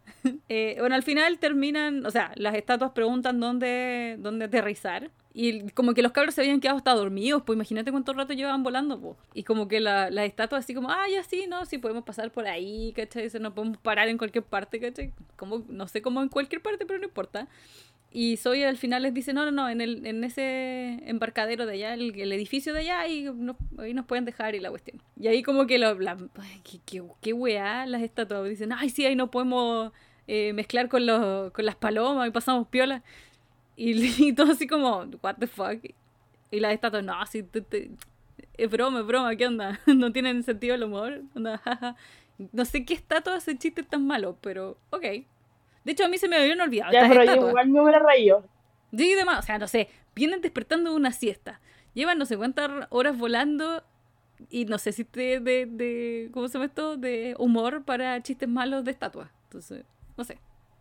Eh, 0.48 0.76
bueno, 0.80 0.96
al 0.96 1.04
final 1.04 1.38
terminan, 1.38 2.04
o 2.04 2.10
sea, 2.10 2.32
las 2.34 2.54
estatuas 2.56 2.90
preguntan 2.92 3.38
dónde, 3.38 4.16
dónde 4.18 4.46
aterrizar 4.46 5.12
Y 5.32 5.70
como 5.70 5.94
que 5.94 6.02
los 6.02 6.10
cabros 6.10 6.34
se 6.34 6.40
habían 6.40 6.60
quedado 6.60 6.78
hasta 6.78 6.94
dormidos, 6.94 7.42
pues 7.46 7.56
imagínate 7.56 7.92
cuánto 7.92 8.12
rato 8.12 8.32
llevaban 8.32 8.64
volando, 8.64 9.00
pues. 9.00 9.16
Y 9.34 9.44
como 9.44 9.68
que 9.68 9.78
la, 9.80 10.10
las 10.10 10.26
estatuas 10.26 10.64
así 10.64 10.74
como, 10.74 10.90
ah, 10.90 11.04
ya 11.12 11.22
sí, 11.22 11.46
no, 11.48 11.64
sí 11.66 11.78
podemos 11.78 12.02
pasar 12.04 12.32
por 12.32 12.46
ahí, 12.48 12.92
¿cachai? 12.96 13.28
No 13.40 13.54
podemos 13.54 13.78
parar 13.78 14.08
en 14.08 14.18
cualquier 14.18 14.44
parte, 14.44 14.80
¿cachai? 14.80 15.12
Como, 15.36 15.64
no 15.68 15.86
sé 15.88 16.02
cómo 16.02 16.22
en 16.22 16.28
cualquier 16.28 16.60
parte, 16.62 16.86
pero 16.86 16.98
no 16.98 17.04
importa. 17.04 17.46
Y 18.10 18.36
Zoe 18.38 18.66
al 18.66 18.78
final 18.78 19.02
les 19.02 19.12
dice, 19.12 19.32
no, 19.32 19.44
no, 19.44 19.50
no, 19.50 19.68
en, 19.68 19.80
el, 19.80 20.06
en 20.06 20.24
ese 20.24 21.02
embarcadero 21.06 21.66
de 21.66 21.74
allá, 21.74 21.94
el, 21.94 22.32
edificio 22.32 22.72
de 22.72 22.80
allá, 22.80 23.06
y 23.08 23.24
nos, 23.24 23.56
ahí 23.78 23.92
nos 23.92 24.06
pueden 24.06 24.24
dejar 24.24 24.54
y 24.54 24.60
la 24.60 24.70
cuestión. 24.70 25.02
Y 25.20 25.26
ahí 25.26 25.42
como 25.42 25.66
que 25.66 25.78
lo, 25.78 25.98
la, 25.98 26.16
qué, 26.64 27.02
qué, 27.20 27.32
weá 27.32 27.84
las 27.84 28.02
estatuas. 28.02 28.48
Dicen, 28.48 28.72
ay, 28.72 28.88
sí, 28.88 29.04
ahí 29.04 29.16
no 29.16 29.30
podemos 29.30 29.92
eh, 30.28 30.52
mezclar 30.54 30.88
con, 30.88 31.04
los, 31.04 31.52
con 31.52 31.66
las 31.66 31.76
palomas 31.76 32.28
y 32.28 32.30
pasamos 32.30 32.68
piola. 32.68 33.02
Y, 33.76 33.92
y, 34.28 34.32
todo 34.32 34.52
así 34.52 34.66
como, 34.66 35.04
what 35.22 35.36
the 35.38 35.46
fuck. 35.46 35.84
Y 36.50 36.60
las 36.60 36.72
estatuas, 36.72 37.04
no, 37.04 37.14
te, 37.30 37.60
te, 37.60 37.90
es 38.56 38.70
broma, 38.70 39.00
es 39.00 39.06
broma, 39.06 39.36
¿qué 39.36 39.46
onda? 39.46 39.80
no 39.86 40.12
tienen 40.12 40.42
sentido 40.42 40.74
el 40.74 40.84
humor. 40.84 41.22
No 42.52 42.64
sé 42.64 42.84
qué 42.84 42.94
estatua 42.94 43.36
hace 43.36 43.58
chistes 43.58 43.86
tan 43.86 44.06
malos, 44.06 44.36
pero 44.40 44.78
ok. 44.90 45.04
De 45.86 45.92
hecho, 45.92 46.04
a 46.04 46.08
mí 46.08 46.18
se 46.18 46.28
me 46.28 46.34
habían 46.36 46.60
olvidado. 46.60 46.92
Ya, 46.92 47.06
pero 47.08 47.22
yo 47.22 47.48
igual 47.48 47.68
me 47.68 47.80
hubiera 47.80 48.00
reído. 48.00 48.44
Sí, 48.90 49.14
demás. 49.14 49.38
O 49.38 49.42
sea, 49.42 49.56
no 49.56 49.68
sé, 49.68 49.88
vienen 50.16 50.40
despertando 50.40 50.90
de 50.90 50.96
una 50.96 51.12
siesta. 51.12 51.60
Llevan 51.94 52.18
no 52.18 52.26
sé 52.26 52.36
cuántas 52.36 52.88
horas 52.90 53.16
volando 53.16 53.84
y 54.50 54.64
no 54.64 54.78
sé 54.78 54.90
si 54.90 55.04
de, 55.04 55.38
de, 55.38 55.66
de 55.66 56.28
¿cómo 56.32 56.48
se 56.48 56.54
llama 56.54 56.64
esto? 56.64 56.96
De 56.96 57.36
humor 57.38 57.84
para 57.84 58.20
chistes 58.20 58.48
malos 58.48 58.84
de 58.84 58.90
estatuas. 58.90 59.30
Entonces, 59.44 59.84
no 60.16 60.24
sé. 60.24 60.40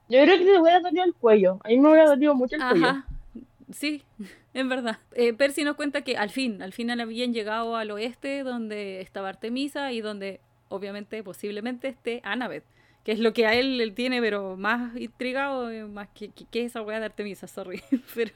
Yo 0.09 0.23
creo 0.23 0.39
que 0.39 0.43
te 0.43 0.59
hubiera 0.59 0.79
dolido 0.79 1.03
el 1.05 1.13
cuello. 1.13 1.59
A 1.63 1.67
mí 1.67 1.77
me 1.77 1.89
hubiera 1.89 2.07
dolido 2.07 2.33
mucho 2.33 2.55
el 2.55 2.63
Ajá. 2.63 2.71
cuello. 2.71 3.03
Sí, 3.71 4.03
es 4.55 4.67
verdad. 4.67 4.97
Eh, 5.13 5.33
Percy 5.33 5.63
nos 5.63 5.75
cuenta 5.75 6.01
que 6.01 6.17
al 6.17 6.31
fin, 6.31 6.63
al 6.63 6.73
fin 6.73 6.89
habían 6.89 7.31
llegado 7.31 7.75
al 7.75 7.91
oeste 7.91 8.41
donde 8.41 9.01
estaba 9.01 9.29
Artemisa 9.29 9.91
y 9.91 10.01
donde 10.01 10.41
obviamente, 10.69 11.21
posiblemente 11.23 11.89
esté 11.89 12.21
Annabeth, 12.23 12.65
que 13.05 13.11
es 13.11 13.19
lo 13.19 13.33
que 13.33 13.45
a 13.45 13.53
él, 13.53 13.79
él 13.79 13.93
tiene, 13.93 14.19
pero 14.19 14.57
más 14.57 14.97
intrigado, 14.97 15.69
eh, 15.69 15.85
más 15.85 16.09
que, 16.09 16.29
que, 16.29 16.43
que 16.45 16.65
esa 16.65 16.81
weá 16.81 16.99
de 16.99 17.05
Artemisa, 17.05 17.47
sorry. 17.47 17.81
pero... 18.15 18.31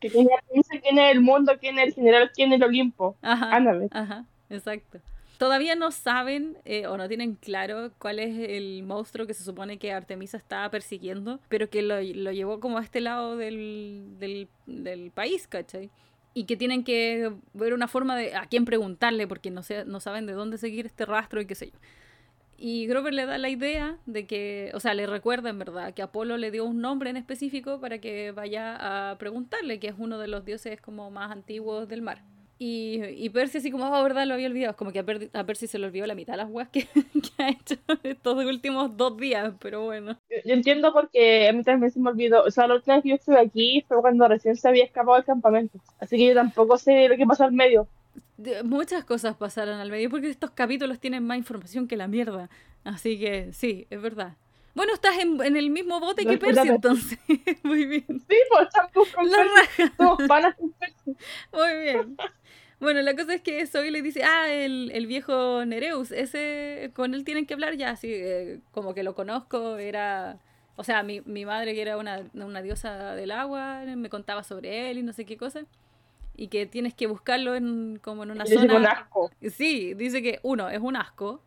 Que 0.00 0.10
quién 0.10 0.26
es 0.26 0.38
Artemisa, 0.38 0.74
quién 0.82 0.98
es 0.98 1.12
el 1.12 1.20
mundo, 1.20 1.52
quién 1.60 1.78
es 1.78 1.88
el 1.88 1.94
general, 1.94 2.30
quién 2.34 2.52
es 2.52 2.60
el 2.60 2.64
Olimpo. 2.64 3.14
Ajá, 3.20 3.54
Annabeth. 3.54 3.94
ajá, 3.94 4.24
exacto. 4.48 5.00
Todavía 5.36 5.74
no 5.74 5.90
saben 5.90 6.56
eh, 6.64 6.86
o 6.86 6.96
no 6.96 7.08
tienen 7.08 7.34
claro 7.34 7.90
cuál 7.98 8.20
es 8.20 8.38
el 8.48 8.84
monstruo 8.84 9.26
que 9.26 9.34
se 9.34 9.44
supone 9.44 9.78
que 9.78 9.92
Artemisa 9.92 10.38
estaba 10.38 10.70
persiguiendo, 10.70 11.38
pero 11.48 11.68
que 11.68 11.82
lo, 11.82 12.00
lo 12.00 12.32
llevó 12.32 12.60
como 12.60 12.78
a 12.78 12.82
este 12.82 13.02
lado 13.02 13.36
del, 13.36 14.14
del, 14.18 14.48
del, 14.66 15.10
país, 15.10 15.46
¿cachai? 15.46 15.90
Y 16.32 16.44
que 16.44 16.56
tienen 16.56 16.84
que 16.84 17.32
ver 17.52 17.74
una 17.74 17.88
forma 17.88 18.16
de 18.16 18.34
a 18.34 18.46
quién 18.46 18.64
preguntarle, 18.64 19.26
porque 19.26 19.50
no, 19.50 19.62
sé, 19.62 19.84
no 19.84 20.00
saben 20.00 20.24
de 20.24 20.32
dónde 20.32 20.56
seguir 20.56 20.86
este 20.86 21.04
rastro 21.04 21.42
y 21.42 21.46
qué 21.46 21.54
sé 21.54 21.66
yo. 21.66 21.78
Y 22.56 22.86
Grover 22.86 23.12
le 23.12 23.26
da 23.26 23.38
la 23.38 23.48
idea 23.48 23.98
de 24.06 24.26
que, 24.26 24.70
o 24.74 24.80
sea, 24.80 24.94
le 24.94 25.06
recuerda 25.06 25.50
en 25.50 25.58
verdad 25.58 25.92
que 25.94 26.02
Apolo 26.02 26.36
le 26.36 26.50
dio 26.50 26.64
un 26.64 26.80
nombre 26.80 27.10
en 27.10 27.16
específico 27.16 27.80
para 27.80 27.98
que 27.98 28.30
vaya 28.32 29.10
a 29.10 29.18
preguntarle, 29.18 29.80
que 29.80 29.88
es 29.88 29.94
uno 29.98 30.18
de 30.18 30.28
los 30.28 30.44
dioses 30.44 30.80
como 30.80 31.10
más 31.10 31.30
antiguos 31.30 31.88
del 31.88 32.02
mar. 32.02 32.22
Y, 32.56 33.02
y, 33.16 33.30
Percy 33.30 33.58
así 33.58 33.70
como, 33.70 33.86
oh, 33.86 34.02
verdad, 34.04 34.26
lo 34.26 34.34
había 34.34 34.46
olvidado. 34.46 34.70
Es 34.70 34.76
como 34.76 34.92
que 34.92 35.00
a, 35.00 35.02
per 35.04 35.28
a, 35.32 35.44
Percy 35.44 35.66
se 35.66 35.78
le 35.78 35.86
olvidó 35.86 36.06
la 36.06 36.14
mitad 36.14 36.34
de 36.34 36.36
las 36.38 36.50
weas 36.50 36.68
que, 36.68 36.86
que, 36.94 37.42
ha 37.42 37.48
hecho 37.48 37.76
estos 38.04 38.44
últimos 38.44 38.96
dos 38.96 39.16
días, 39.16 39.52
pero 39.60 39.82
bueno. 39.82 40.16
Yo, 40.44 40.54
entiendo 40.54 40.92
porque 40.92 41.48
a 41.48 41.52
mí 41.52 41.64
también 41.64 41.90
se 41.90 41.98
me 41.98 42.10
olvidó. 42.10 42.44
O 42.44 42.50
sea, 42.50 42.68
la 42.68 42.74
última 42.74 42.96
vez 42.96 43.04
yo 43.04 43.14
estuve 43.16 43.40
aquí 43.40 43.84
fue 43.88 44.00
cuando 44.00 44.28
recién 44.28 44.56
se 44.56 44.68
había 44.68 44.84
escapado 44.84 45.16
del 45.16 45.24
campamento. 45.24 45.78
Así 45.98 46.16
que 46.16 46.28
yo 46.28 46.34
tampoco 46.34 46.78
sé 46.78 47.08
lo 47.08 47.16
que 47.16 47.26
pasó 47.26 47.44
al 47.44 47.52
medio. 47.52 47.88
Muchas 48.64 49.04
cosas 49.04 49.36
pasaron 49.36 49.78
al 49.78 49.90
medio 49.90 50.10
porque 50.10 50.28
estos 50.28 50.50
capítulos 50.50 50.98
tienen 50.98 51.24
más 51.24 51.38
información 51.38 51.86
que 51.86 51.96
la 51.96 52.08
mierda. 52.08 52.50
Así 52.82 53.18
que 53.18 53.52
sí, 53.52 53.86
es 53.90 54.00
verdad. 54.02 54.36
Bueno, 54.74 54.92
estás 54.92 55.18
en, 55.18 55.40
en 55.42 55.56
el 55.56 55.70
mismo 55.70 56.00
bote 56.00 56.26
que 56.26 56.36
Percy, 56.36 56.68
entonces. 56.68 57.18
Muy 57.62 57.86
bien. 57.86 58.04
Sí, 58.08 58.36
pues 58.50 58.66
estamos 58.66 59.08
con 59.14 59.30
la 59.30 59.44
raja. 59.44 59.92
Todos 59.96 60.28
panas 60.28 60.56
con 60.56 60.72
Percy. 60.72 61.16
Muy 61.52 61.82
bien. 61.82 62.16
Bueno, 62.80 63.00
la 63.02 63.14
cosa 63.14 63.34
es 63.34 63.40
que 63.40 63.66
Zoe 63.66 63.90
le 63.90 64.02
dice, 64.02 64.24
ah, 64.24 64.52
el, 64.52 64.90
el 64.92 65.06
viejo 65.06 65.64
Nereus, 65.64 66.10
ese, 66.10 66.90
con 66.94 67.14
él 67.14 67.24
tienen 67.24 67.46
que 67.46 67.54
hablar 67.54 67.76
ya, 67.76 67.90
así, 67.90 68.08
eh, 68.12 68.60
como 68.72 68.94
que 68.94 69.04
lo 69.04 69.14
conozco, 69.14 69.78
era, 69.78 70.38
o 70.76 70.84
sea, 70.84 71.02
mi, 71.02 71.20
mi 71.22 71.46
madre 71.46 71.74
que 71.74 71.80
era 71.80 71.96
una, 71.96 72.28
una, 72.34 72.60
diosa 72.60 73.14
del 73.14 73.30
agua, 73.30 73.84
me 73.96 74.10
contaba 74.10 74.42
sobre 74.42 74.90
él 74.90 74.98
y 74.98 75.02
no 75.02 75.12
sé 75.12 75.24
qué 75.24 75.38
cosa, 75.38 75.64
y 76.36 76.48
que 76.48 76.66
tienes 76.66 76.94
que 76.94 77.06
buscarlo 77.06 77.54
en, 77.54 77.98
como 78.02 78.24
en 78.24 78.32
una 78.32 78.44
dice 78.44 78.56
zona... 78.56 78.76
Un 78.76 78.86
asco. 78.86 79.30
Sí, 79.50 79.94
dice 79.94 80.22
que, 80.22 80.40
uno, 80.42 80.68
es 80.68 80.80
un 80.80 80.96
asco, 80.96 81.42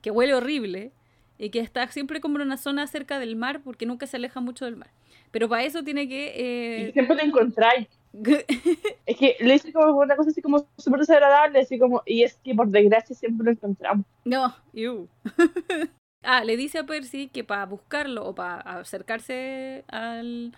que 0.00 0.10
huele 0.10 0.34
horrible, 0.34 0.92
y 1.38 1.50
que 1.50 1.60
está 1.60 1.86
siempre 1.88 2.20
como 2.20 2.36
en 2.36 2.42
una 2.42 2.56
zona 2.56 2.86
cerca 2.86 3.18
del 3.18 3.36
mar, 3.36 3.60
porque 3.62 3.86
nunca 3.86 4.06
se 4.06 4.16
aleja 4.16 4.40
mucho 4.40 4.64
del 4.64 4.76
mar. 4.76 4.90
Pero 5.30 5.48
para 5.48 5.64
eso 5.64 5.82
tiene 5.84 6.08
que... 6.08 6.32
Eh... 6.34 6.88
Y 6.88 6.92
siempre 6.92 7.16
lo 7.16 7.22
encontráis. 7.22 7.88
es 9.06 9.16
que 9.16 9.36
le 9.40 9.52
dice 9.52 9.72
como 9.72 9.98
una 9.98 10.16
cosa 10.16 10.30
así 10.30 10.42
como 10.42 10.66
súper 10.78 11.00
desagradable, 11.00 11.60
así 11.60 11.78
como, 11.78 12.02
y 12.06 12.22
es 12.22 12.34
que 12.42 12.54
por 12.54 12.68
desgracia 12.68 13.14
siempre 13.14 13.44
lo 13.44 13.50
encontramos. 13.52 14.06
No, 14.24 14.54
you. 14.72 15.08
ah, 16.22 16.44
le 16.44 16.56
dice 16.56 16.78
a 16.78 16.86
Percy 16.86 17.28
que 17.28 17.44
para 17.44 17.66
buscarlo 17.66 18.26
o 18.26 18.34
para 18.34 18.60
acercarse 18.60 19.84
al, 19.88 20.56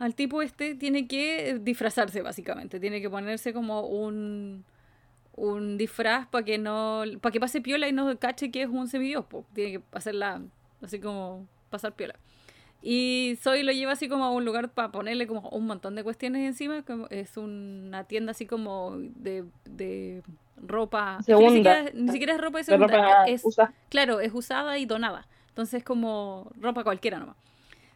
al 0.00 0.14
tipo 0.14 0.42
este 0.42 0.74
tiene 0.74 1.06
que 1.06 1.60
disfrazarse 1.60 2.22
básicamente, 2.22 2.80
tiene 2.80 3.00
que 3.00 3.08
ponerse 3.08 3.52
como 3.52 3.82
un 3.82 4.64
un 5.36 5.78
disfraz 5.78 6.26
para 6.26 6.44
que 6.44 6.58
no 6.58 7.04
para 7.20 7.32
que 7.32 7.38
pase 7.38 7.60
piola 7.60 7.86
y 7.86 7.92
no 7.92 8.18
cache 8.18 8.50
que 8.50 8.62
es 8.62 8.68
un 8.68 8.88
semidios, 8.88 9.26
tiene 9.52 9.72
que 9.72 9.82
hacerla 9.92 10.42
así 10.82 10.98
como 10.98 11.46
pasar 11.68 11.92
piola. 11.92 12.14
Y 12.82 13.36
Zoe 13.42 13.62
lo 13.62 13.72
lleva 13.72 13.92
así 13.92 14.08
como 14.08 14.24
a 14.24 14.30
un 14.30 14.46
lugar 14.46 14.70
para 14.70 14.90
ponerle 14.90 15.26
como 15.26 15.46
un 15.50 15.66
montón 15.66 15.94
de 15.96 16.02
cuestiones 16.02 16.46
encima. 16.46 16.82
Como 16.82 17.08
es 17.10 17.36
una 17.36 18.04
tienda 18.04 18.30
así 18.30 18.46
como 18.46 18.96
de, 18.96 19.44
de 19.66 20.22
ropa. 20.56 21.18
Segunda. 21.22 21.50
Ni 21.50 21.56
siquiera, 21.56 21.90
ni 21.92 22.08
siquiera, 22.12 22.34
es 22.36 22.40
ropa 22.40 22.56
de 22.56 22.64
segunda. 22.64 22.86
De 22.86 22.96
ropa 22.96 23.24
es. 23.26 23.44
Claro, 23.90 24.20
es 24.20 24.32
usada 24.32 24.78
y 24.78 24.86
donada. 24.86 25.26
Entonces 25.48 25.74
es 25.74 25.84
como 25.84 26.50
ropa 26.58 26.82
cualquiera 26.82 27.18
nomás. 27.18 27.36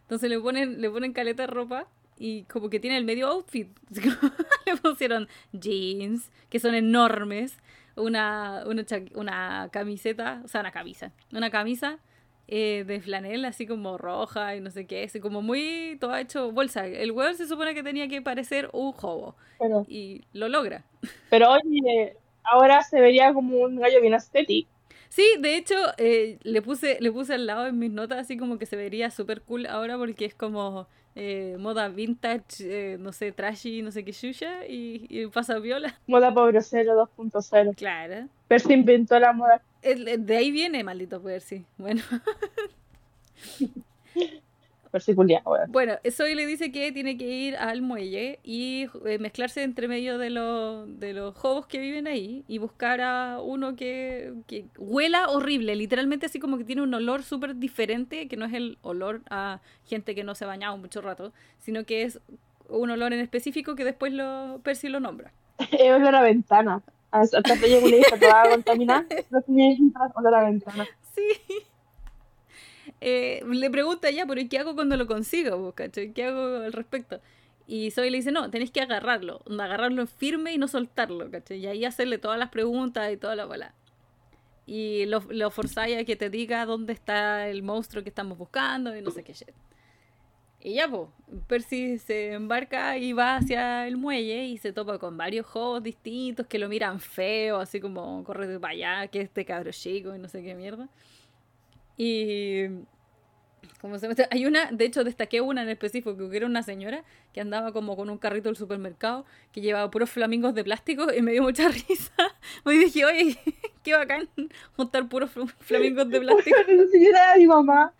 Entonces 0.05 0.29
le 0.29 0.39
ponen, 0.39 0.81
le 0.81 0.89
ponen 0.89 1.13
caleta 1.13 1.43
de 1.43 1.47
ropa 1.47 1.87
y 2.17 2.43
como 2.43 2.69
que 2.69 2.79
tiene 2.79 2.97
el 2.97 3.05
medio 3.05 3.27
outfit. 3.27 3.69
le 4.65 4.77
pusieron 4.77 5.27
jeans, 5.51 6.31
que 6.49 6.59
son 6.59 6.75
enormes. 6.75 7.57
Una, 7.95 8.63
una, 8.67 8.85
una 9.15 9.69
camiseta, 9.71 10.41
o 10.43 10.47
sea, 10.47 10.61
una 10.61 10.71
camisa. 10.71 11.11
Una 11.31 11.49
camisa 11.49 11.99
eh, 12.47 12.83
de 12.85 13.01
flanela, 13.01 13.47
así 13.47 13.65
como 13.65 13.97
roja 13.97 14.55
y 14.55 14.61
no 14.61 14.69
sé 14.69 14.85
qué, 14.85 15.05
así 15.05 15.19
como 15.19 15.41
muy 15.41 15.97
todo 15.99 16.15
hecho 16.15 16.51
bolsa. 16.51 16.85
El 16.85 17.11
weón 17.11 17.35
se 17.35 17.47
supone 17.47 17.73
que 17.73 17.81
tenía 17.81 18.07
que 18.07 18.21
parecer 18.21 18.69
un 18.71 18.93
hobo 19.01 19.35
pero, 19.57 19.85
y 19.87 20.23
lo 20.33 20.47
logra. 20.47 20.83
Pero 21.31 21.51
oye, 21.51 22.17
ahora 22.43 22.83
se 22.83 23.01
vería 23.01 23.33
como 23.33 23.57
un 23.57 23.77
gallo 23.77 23.99
bien 23.99 24.13
estético. 24.13 24.69
Sí, 25.15 25.25
de 25.39 25.55
hecho, 25.55 25.75
eh, 25.97 26.39
le 26.43 26.61
puse 26.61 26.97
le 26.99 27.09
puse 27.09 27.35
al 27.35 27.45
lado 27.45 27.67
en 27.67 27.79
mis 27.79 27.89
notas 27.89 28.17
así 28.19 28.35
como 28.35 28.57
que 28.57 28.65
se 28.65 28.75
vería 28.75 29.09
súper 29.09 29.41
cool 29.43 29.65
ahora 29.65 29.97
porque 29.97 30.25
es 30.25 30.35
como 30.35 30.89
eh, 31.15 31.55
moda 31.57 31.87
vintage, 31.87 32.43
eh, 32.59 32.97
no 32.99 33.13
sé, 33.13 33.31
trashy, 33.31 33.81
no 33.81 33.91
sé 33.91 34.03
qué 34.03 34.11
chucha 34.11 34.65
y, 34.67 35.05
y 35.07 35.27
pasa 35.27 35.57
viola. 35.59 35.97
Moda 36.05 36.33
pobrecero 36.33 37.09
2.0. 37.17 37.75
Claro. 37.77 38.27
Percy 38.49 38.73
inventó 38.73 39.17
la 39.17 39.31
moda. 39.31 39.61
El, 39.81 40.25
de 40.25 40.35
ahí 40.35 40.51
viene, 40.51 40.83
maldito 40.83 41.21
Percy. 41.21 41.63
Bueno. 41.77 42.01
Bueno. 45.43 45.65
bueno, 45.69 45.93
Zoe 46.11 46.35
le 46.35 46.45
dice 46.45 46.71
que 46.71 46.91
tiene 46.91 47.17
que 47.17 47.25
ir 47.25 47.55
al 47.57 47.81
muelle 47.81 48.39
y 48.43 48.87
eh, 49.05 49.19
mezclarse 49.19 49.63
entre 49.63 49.87
medio 49.87 50.17
de, 50.17 50.29
lo, 50.29 50.85
de 50.85 51.13
los 51.13 51.35
hobos 51.43 51.67
que 51.67 51.79
viven 51.79 52.07
ahí 52.07 52.43
y 52.47 52.57
buscar 52.57 53.01
a 53.01 53.41
uno 53.41 53.75
que, 53.75 54.33
que 54.47 54.65
huela 54.77 55.29
horrible, 55.29 55.75
literalmente 55.75 56.25
así 56.25 56.39
como 56.39 56.57
que 56.57 56.63
tiene 56.63 56.81
un 56.81 56.93
olor 56.93 57.23
súper 57.23 57.55
diferente, 57.55 58.27
que 58.27 58.37
no 58.37 58.45
es 58.45 58.53
el 58.53 58.77
olor 58.81 59.21
a 59.29 59.61
gente 59.85 60.15
que 60.15 60.23
no 60.23 60.35
se 60.35 60.45
ha 60.45 60.47
bañado 60.47 60.77
mucho 60.77 61.01
rato, 61.01 61.33
sino 61.59 61.85
que 61.85 62.03
es 62.03 62.19
un 62.69 62.89
olor 62.89 63.13
en 63.13 63.19
específico 63.19 63.75
que 63.75 63.83
después 63.83 64.13
lo, 64.13 64.59
Percy 64.63 64.89
lo 64.89 64.99
nombra. 64.99 65.31
Es 65.71 65.91
olor 65.91 66.15
a 66.15 66.21
ventana. 66.21 66.81
Hasta 67.11 67.41
que 67.41 67.69
llega 67.69 67.85
una 67.85 67.95
hija 67.95 68.19
toda 68.19 68.49
contaminada, 68.49 69.05
no 69.29 69.41
tiene 69.41 69.77
olor 70.15 70.35
a 70.35 70.43
ventana. 70.43 70.85
Sí. 71.15 71.21
Eh, 73.07 73.43
le 73.47 73.69
pregunta 73.69 74.09
ya, 74.09 74.25
pero 74.25 74.41
¿qué 74.49 74.57
hago 74.57 74.73
cuando 74.73 74.97
lo 74.97 75.05
consigo? 75.05 75.71
¿cachai? 75.73 76.11
¿Qué 76.11 76.23
hago 76.23 76.63
al 76.63 76.73
respecto? 76.73 77.21
Y 77.67 77.91
Zoe 77.91 78.09
le 78.09 78.17
dice, 78.17 78.31
no, 78.31 78.49
tenés 78.49 78.71
que 78.71 78.81
agarrarlo, 78.81 79.43
agarrarlo 79.59 80.07
firme 80.07 80.53
y 80.53 80.57
no 80.57 80.67
soltarlo, 80.67 81.29
¿cachai? 81.29 81.59
Y 81.59 81.67
ahí 81.67 81.85
hacerle 81.85 82.17
todas 82.17 82.39
las 82.39 82.49
preguntas 82.49 83.13
y 83.13 83.17
toda 83.17 83.35
la 83.35 83.45
bola. 83.45 83.75
Y 84.65 85.05
lo, 85.05 85.19
lo 85.29 85.51
forzáis 85.51 85.97
a 85.99 86.03
que 86.03 86.15
te 86.15 86.31
diga 86.31 86.65
dónde 86.65 86.93
está 86.93 87.47
el 87.47 87.61
monstruo 87.61 88.01
que 88.01 88.09
estamos 88.09 88.39
buscando 88.39 88.97
y 88.97 89.03
no 89.03 89.11
sé 89.11 89.23
qué 89.23 89.33
shit. 89.33 89.51
Y 90.61 90.73
ya, 90.73 90.87
pues, 90.89 91.09
Percy 91.45 91.99
se 91.99 92.33
embarca 92.33 92.97
y 92.97 93.13
va 93.13 93.35
hacia 93.35 93.87
el 93.87 93.97
muelle 93.97 94.45
y 94.45 94.57
se 94.57 94.73
topa 94.73 94.97
con 94.97 95.15
varios 95.15 95.45
juegos 95.45 95.83
distintos 95.83 96.47
que 96.47 96.57
lo 96.57 96.67
miran 96.69 96.99
feo, 96.99 97.57
así 97.59 97.79
como 97.79 98.23
corre 98.23 98.59
para 98.59 98.73
allá, 98.73 99.07
que 99.09 99.21
este 99.21 99.45
cabro 99.45 99.69
chico 99.71 100.15
y 100.15 100.17
no 100.17 100.27
sé 100.27 100.41
qué 100.41 100.55
mierda. 100.55 100.89
Y 101.97 102.65
como 103.81 103.99
se 103.99 104.07
mete- 104.07 104.27
Hay 104.31 104.45
una, 104.45 104.71
de 104.71 104.85
hecho 104.85 105.03
destaqué 105.03 105.41
una 105.41 105.61
en 105.63 105.69
específico, 105.69 106.29
que 106.29 106.37
era 106.37 106.45
una 106.45 106.63
señora 106.63 107.03
que 107.33 107.41
andaba 107.41 107.71
como 107.71 107.95
con 107.95 108.09
un 108.09 108.17
carrito 108.17 108.49
del 108.49 108.55
supermercado 108.55 109.25
que 109.51 109.61
llevaba 109.61 109.91
puros 109.91 110.09
flamingos 110.09 110.55
de 110.55 110.63
plástico 110.63 111.13
y 111.13 111.21
me 111.21 111.31
dio 111.33 111.43
mucha 111.43 111.67
risa. 111.87 112.13
Me 112.63 112.73
dije, 112.73 113.05
oye, 113.05 113.37
qué 113.83 113.93
bacán 113.93 114.27
juntar 114.75 115.07
puros 115.07 115.35
fl- 115.35 115.53
flamingos 115.59 116.09
de 116.09 116.19
plástico. 116.21 116.57
Esa 116.67 116.91
señora 116.91 117.23
era 117.29 117.37
mi 117.37 117.47
mamá. 117.47 117.93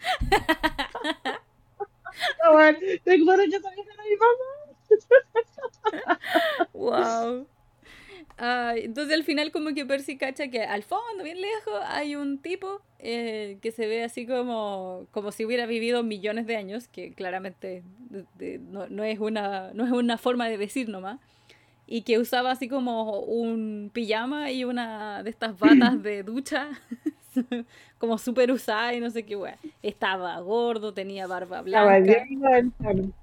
Ah, 2.44 2.51
bueno, 2.51 2.77
¿Te 3.03 3.13
acuerdas 3.13 3.48
que 3.50 3.55
era 3.58 4.03
mi 4.03 4.17
mamá? 4.17 4.46
Wow. 6.74 7.48
Entonces 8.38 9.13
al 9.13 9.24
final 9.24 9.51
como 9.51 9.74
que 9.74 9.86
Percy 9.86 10.18
cacha 10.18 10.50
que 10.50 10.62
al 10.63 10.84
fondo, 10.84 11.24
bien 11.24 11.39
lejos, 11.39 11.80
hay 11.88 12.15
un 12.15 12.38
tipo 12.39 12.82
eh, 13.00 13.58
que 13.62 13.72
se 13.72 13.88
ve 13.88 14.04
así 14.04 14.25
como, 14.27 15.08
como 15.12 15.32
si 15.32 15.46
hubiera 15.46 15.65
vivido 15.65 16.04
millones 16.04 16.46
de 16.48 16.58
años, 16.58 16.88
que 16.88 17.13
claramente 17.13 17.84
de- 18.10 18.25
de- 18.38 18.60
no, 18.60 18.88
no 18.88 19.04
es 19.04 19.20
una, 19.20 19.72
no 19.74 19.86
es 19.86 19.92
una 19.92 20.18
forma 20.18 20.50
de 20.50 20.58
decir 20.58 20.89
nomás, 20.89 21.20
y 21.88 22.01
que 22.01 22.18
usaba 22.20 22.51
así 22.51 22.68
como 22.68 23.20
un 23.20 23.92
pijama 23.94 24.51
y 24.51 24.65
una 24.65 25.22
de 25.24 25.30
estas 25.30 25.58
batas 25.60 26.01
de 26.04 26.24
ducha, 26.24 26.70
como 28.00 28.18
súper 28.18 28.51
usada 28.51 28.94
y 28.94 29.00
no 29.00 29.10
sé 29.12 29.24
qué 29.24 29.36
wea. 29.36 29.58
Estaba 29.84 30.38
gordo, 30.39 30.94
tenía 30.94 31.27
barba 31.27 31.62
blanca. 31.62 31.86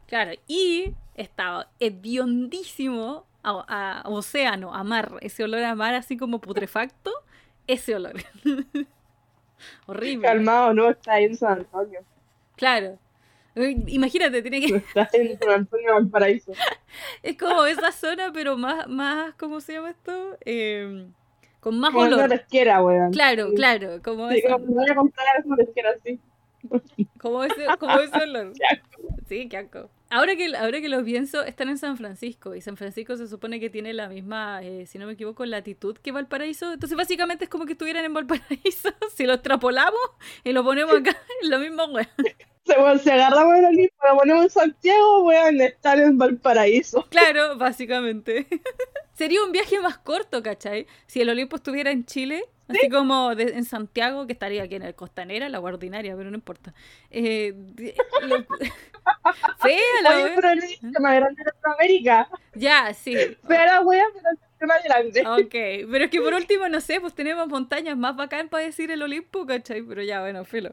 Claro, 0.07 0.33
y 0.47 0.93
estaba 1.17 1.69
hediondísimo 1.81 3.25
a, 3.43 4.01
a 4.03 4.09
océano, 4.09 4.75
a 4.75 4.83
mar, 4.85 5.13
ese 5.21 5.45
olor 5.45 5.63
a 5.65 5.75
mar 5.75 5.95
así 5.95 6.17
como 6.17 6.41
putrefacto, 6.41 7.11
ese 7.67 7.95
olor. 7.97 8.15
Horrible. 9.87 10.27
Calmado, 10.27 10.75
no, 10.75 10.91
está 10.91 11.15
ahí 11.15 11.25
en 11.25 11.37
San 11.37 11.59
Antonio. 11.61 12.01
Claro. 12.57 12.99
Uy, 13.55 13.85
Imagínate, 13.89 14.43
tiene 14.43 14.61
que. 14.61 14.77
Está 14.77 15.09
en 15.13 15.39
San 15.39 15.51
Antonio, 15.51 15.93
Valparaíso. 15.95 16.53
Es 17.23 17.37
como 17.39 17.65
esa 17.67 17.91
zona, 17.93 18.33
pero 18.33 18.57
más, 18.59 18.87
más, 18.89 19.35
¿cómo 19.35 19.61
se 19.61 19.75
llama 19.75 19.91
esto? 19.91 20.37
Eh, 20.45 21.07
con 21.61 21.79
más 21.79 21.91
Como 21.91 22.05
una 22.07 22.17
olor. 22.17 22.29
pesquera, 22.29 22.83
weón. 22.83 23.13
Claro, 23.13 23.49
Sí. 23.51 23.55
claro, 23.57 24.03
como 24.03 24.29
Sí, 24.31 24.39
esa- 24.39 24.53
como 24.55 24.67
voy 24.67 24.91
a 24.91 24.95
comprar 24.95 25.27
una. 25.45 25.57
Como 27.19 27.45
ese, 27.45 27.67
como 27.79 27.99
ese 28.01 28.17
olor. 28.23 28.53
Sí, 29.29 29.49
qué 29.49 29.57
asco. 29.59 29.89
Ahora 30.13 30.37
que, 30.37 30.55
ahora 30.55 30.81
que 30.83 30.91
lo 30.91 31.03
pienso, 31.03 31.43
están 31.43 31.71
en 31.71 31.79
San 31.79 31.97
Francisco 31.97 32.55
y 32.55 32.61
San 32.61 32.77
Francisco 32.77 33.17
se 33.17 33.27
supone 33.29 33.59
que 33.59 33.71
tiene 33.71 33.95
la 33.95 34.09
misma, 34.09 34.63
eh, 34.63 34.85
si 34.87 34.99
no 34.99 35.07
me 35.07 35.15
equivoco, 35.15 35.47
latitud 35.47 35.97
que 35.97 36.13
Valparaíso. 36.13 36.71
Entonces 36.71 36.99
básicamente 36.99 37.45
es 37.45 37.51
como 37.51 37.65
que 37.65 37.73
estuvieran 37.73 38.05
en 38.05 38.13
Valparaíso. 38.13 38.91
Si 39.15 39.25
lo 39.25 39.35
extrapolamos 39.35 40.01
y 40.45 40.53
lo 40.53 40.65
ponemos 40.65 40.95
acá, 40.95 41.17
es 41.43 41.49
lo 41.49 41.59
mismo, 41.59 41.85
weón. 41.87 42.09
Se, 42.65 42.79
weón, 42.79 42.99
se 43.01 43.13
agarra 43.13 43.47
weón 43.47 43.65
aquí, 43.67 43.89
lo 44.09 44.17
ponemos 44.19 44.45
en 44.45 44.51
Santiago, 44.51 45.25
weón, 45.25 45.61
estar 45.61 45.99
en 45.99 46.17
Valparaíso. 46.19 47.07
Claro, 47.11 47.57
básicamente. 47.57 48.47
Sería 49.15 49.43
un 49.45 49.53
viaje 49.53 49.79
más 49.81 49.99
corto, 49.99 50.43
¿cachai? 50.43 50.87
Si 51.07 51.21
el 51.21 51.29
Olimpo 51.29 51.57
estuviera 51.57 51.91
en 51.91 52.05
Chile, 52.07 52.45
así 52.69 52.89
como 52.89 53.35
de- 53.35 53.53
en 53.57 53.65
Santiago, 53.65 54.27
que 54.27 54.33
estaría 54.33 54.63
aquí 54.63 54.77
en 54.77 54.83
el 54.83 54.95
Costanera, 54.95 55.49
la 55.49 55.59
Guardinaria, 55.59 56.17
pero 56.17 56.31
no 56.31 56.37
importa. 56.37 56.73
Eh, 57.11 57.53
lo- 58.23 58.47
Fea 59.61 59.79
la 60.03 60.17
Oye, 60.17 60.33
pero 60.37 60.51
el 60.51 60.61
más 61.01 61.15
grande 61.17 61.43
de 61.43 61.51
Latinoamérica. 61.51 62.29
Ya, 62.55 62.95
sí. 62.95 63.15
La 63.49 63.81
weón, 63.83 64.07
pero 64.15 64.29
el 64.61 64.67
más 64.67 64.83
grande. 64.85 65.21
Ok, 65.27 65.89
pero 65.91 66.05
es 66.05 66.11
que 66.11 66.21
por 66.21 66.35
último, 66.35 66.69
no 66.69 66.81
sé, 66.81 67.01
pues 67.01 67.13
tenemos 67.15 67.49
montañas 67.49 67.97
más 67.97 68.17
bacán 68.17 68.49
para 68.49 68.65
decir 68.65 68.91
el 68.91 69.03
Olimpo, 69.03 69.47
¿cachai? 69.47 69.83
Pero 69.83 70.03
ya, 70.03 70.21
bueno, 70.21 70.45
filo. 70.45 70.73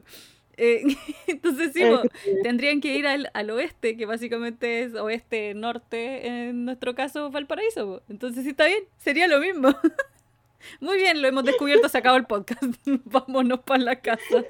Eh, 0.60 0.82
entonces 1.26 1.72
sí, 1.72 1.80
pues, 1.80 2.42
tendrían 2.42 2.82
que 2.82 2.94
ir 2.94 3.06
al, 3.06 3.30
al 3.32 3.50
oeste, 3.50 3.96
que 3.96 4.04
básicamente 4.04 4.82
es 4.82 4.94
oeste-norte, 4.94 6.26
en 6.26 6.66
nuestro 6.66 6.94
caso 6.94 7.30
Valparaíso. 7.30 8.02
Entonces 8.10 8.44
sí 8.44 8.50
está 8.50 8.66
bien, 8.66 8.84
sería 8.98 9.26
lo 9.26 9.40
mismo. 9.40 9.70
Muy 10.80 10.98
bien, 10.98 11.22
lo 11.22 11.28
hemos 11.28 11.44
descubierto, 11.44 11.88
se 11.88 11.96
acabó 11.96 12.18
el 12.18 12.26
podcast. 12.26 12.62
Vámonos 12.84 13.60
para 13.60 13.82
la 13.82 13.96
casa. 13.96 14.44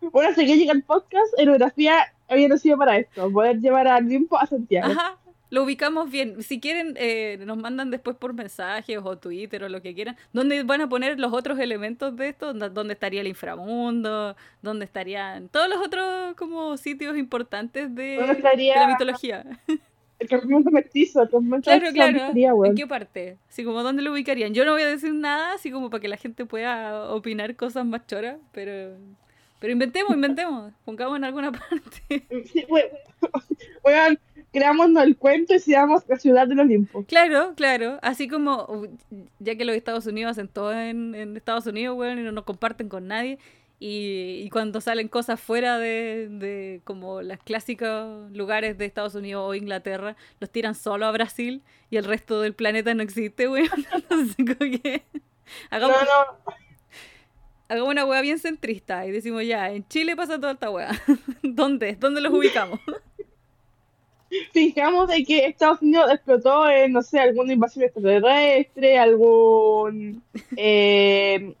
Bueno, 0.00 0.30
hasta 0.30 0.44
que 0.44 0.56
llega 0.56 0.72
el 0.72 0.84
podcast, 0.84 1.36
Aerografía 1.36 2.14
había 2.28 2.48
nacido 2.48 2.78
para 2.78 2.98
esto, 2.98 3.30
poder 3.32 3.58
llevar 3.58 3.88
al 3.88 4.06
Olimpo 4.06 4.38
a 4.38 4.46
Santiago. 4.46 4.92
Ajá, 4.92 5.18
lo 5.52 5.64
ubicamos 5.64 6.10
bien. 6.10 6.42
Si 6.42 6.60
quieren, 6.60 6.94
eh, 6.96 7.36
nos 7.44 7.58
mandan 7.58 7.90
después 7.90 8.16
por 8.16 8.32
mensajes 8.32 8.98
o 9.04 9.18
Twitter 9.18 9.62
o 9.64 9.68
lo 9.68 9.82
que 9.82 9.94
quieran, 9.94 10.16
donde 10.32 10.62
van 10.62 10.80
a 10.80 10.88
poner 10.88 11.20
los 11.20 11.30
otros 11.34 11.58
elementos 11.58 12.16
de 12.16 12.28
esto, 12.30 12.54
donde 12.54 12.94
estaría 12.94 13.20
el 13.20 13.26
inframundo, 13.28 14.34
donde 14.62 14.86
estarían 14.86 15.48
todos 15.50 15.68
los 15.68 15.78
otros 15.86 16.34
como 16.36 16.78
sitios 16.78 17.18
importantes 17.18 17.94
de, 17.94 18.16
¿Dónde 18.16 18.32
estaría 18.32 18.74
de 18.74 18.80
la 18.80 18.88
mitología. 18.88 19.44
el 20.18 20.28
campamento 20.28 20.70
mestizo? 20.70 21.22
El 21.22 21.28
campamento 21.28 21.64
Claro, 21.70 21.82
mestizo, 21.82 22.02
¿dónde 22.02 22.12
claro. 22.12 22.26
estaría, 22.28 22.48
¿En 22.48 22.54
weón? 22.54 22.74
qué 22.74 22.86
parte? 22.86 23.36
Así 23.50 23.62
como, 23.62 23.82
¿dónde 23.82 24.02
lo 24.02 24.12
ubicarían? 24.12 24.54
Yo 24.54 24.64
no 24.64 24.72
voy 24.72 24.82
a 24.82 24.86
decir 24.86 25.12
nada, 25.12 25.52
así 25.52 25.70
como 25.70 25.90
para 25.90 26.00
que 26.00 26.08
la 26.08 26.16
gente 26.16 26.46
pueda 26.46 27.12
opinar 27.12 27.54
cosas 27.56 27.84
más 27.84 28.06
choras, 28.06 28.38
pero... 28.52 28.96
Pero 29.58 29.74
inventemos, 29.74 30.12
inventemos. 30.12 30.72
Pongamos 30.84 31.16
en 31.18 31.22
alguna 31.24 31.52
parte. 31.52 32.26
Sí, 32.52 32.64
we- 32.68 32.90
Weón, 33.84 34.18
creámonos 34.52 35.02
el 35.02 35.16
cuento 35.16 35.54
y 35.54 35.58
seamos 35.58 36.02
la 36.08 36.18
ciudad 36.18 36.46
del 36.46 36.60
Olimpo. 36.60 37.04
Claro, 37.04 37.54
claro. 37.56 37.98
Así 38.02 38.28
como, 38.28 38.64
uh, 38.68 38.88
ya 39.38 39.56
que 39.56 39.64
los 39.64 39.74
Estados 39.74 40.06
Unidos 40.06 40.32
hacen 40.32 40.48
todo 40.48 40.72
en, 40.72 41.14
en 41.14 41.36
Estados 41.36 41.66
Unidos, 41.66 41.96
weón, 41.96 42.18
y 42.18 42.22
no 42.22 42.32
nos 42.32 42.44
comparten 42.44 42.88
con 42.88 43.08
nadie. 43.08 43.38
Y, 43.80 44.42
y 44.44 44.50
cuando 44.50 44.80
salen 44.80 45.08
cosas 45.08 45.40
fuera 45.40 45.76
de, 45.78 46.28
de 46.30 46.80
como 46.84 47.20
los 47.22 47.38
clásicos 47.38 48.30
lugares 48.30 48.78
de 48.78 48.84
Estados 48.84 49.16
Unidos 49.16 49.42
o 49.44 49.54
Inglaterra, 49.54 50.16
los 50.38 50.50
tiran 50.50 50.76
solo 50.76 51.06
a 51.06 51.10
Brasil 51.10 51.62
y 51.90 51.96
el 51.96 52.04
resto 52.04 52.40
del 52.40 52.54
planeta 52.54 52.94
no 52.94 53.02
existe, 53.02 53.48
weón. 53.48 53.68
Que 54.36 55.02
No, 55.10 55.16
hagamos, 55.70 55.96
no, 55.96 56.54
hagamos 57.68 57.90
una 57.90 58.04
weá 58.04 58.20
bien 58.20 58.38
centrista 58.38 59.04
y 59.06 59.10
decimos 59.10 59.44
ya, 59.44 59.70
en 59.72 59.86
Chile 59.88 60.14
pasa 60.14 60.38
toda 60.38 60.52
esta 60.52 60.70
weá. 60.70 60.90
¿Dónde? 61.42 61.96
¿Dónde 61.96 62.20
los 62.20 62.32
ubicamos? 62.32 62.78
fijamos 64.52 65.08
de 65.08 65.24
que 65.24 65.46
Estados 65.46 65.82
Unidos 65.82 66.10
explotó 66.12 66.68
en, 66.68 66.92
no 66.92 67.02
sé, 67.02 67.20
alguna 67.20 67.52
invasión 67.52 67.84
extraterrestre, 67.84 68.98
algún 68.98 70.22
eh, 70.56 71.54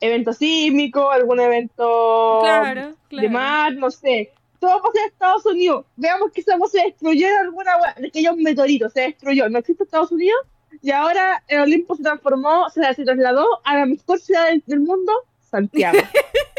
evento 0.00 0.32
sísmico, 0.32 1.10
algún 1.10 1.40
evento 1.40 2.40
Claro, 2.42 2.94
de 3.10 3.28
mar, 3.28 3.74
no 3.74 3.90
sé. 3.90 4.32
Todo 4.58 4.80
pasa 4.82 5.00
en 5.00 5.12
Estados 5.12 5.46
Unidos. 5.46 5.84
Veamos 5.96 6.32
que 6.32 6.40
esa 6.40 6.56
se 6.70 6.82
destruyó 6.82 7.26
en 7.28 7.36
alguna 7.36 7.72
de 7.98 8.08
aquellos 8.08 8.36
meteoritos, 8.36 8.92
se 8.92 9.02
destruyó. 9.02 9.48
No 9.48 9.58
existe 9.58 9.84
Estados 9.84 10.12
Unidos 10.12 10.40
y 10.82 10.90
ahora 10.90 11.42
el 11.48 11.60
Olimpo 11.60 11.94
se 11.94 12.02
transformó, 12.02 12.68
se, 12.70 12.80
trasladó 12.80 13.46
a 13.64 13.76
la 13.76 13.86
mejor 13.86 14.18
ciudad 14.18 14.48
del 14.66 14.80
mundo, 14.80 15.12
Santiago. 15.40 15.98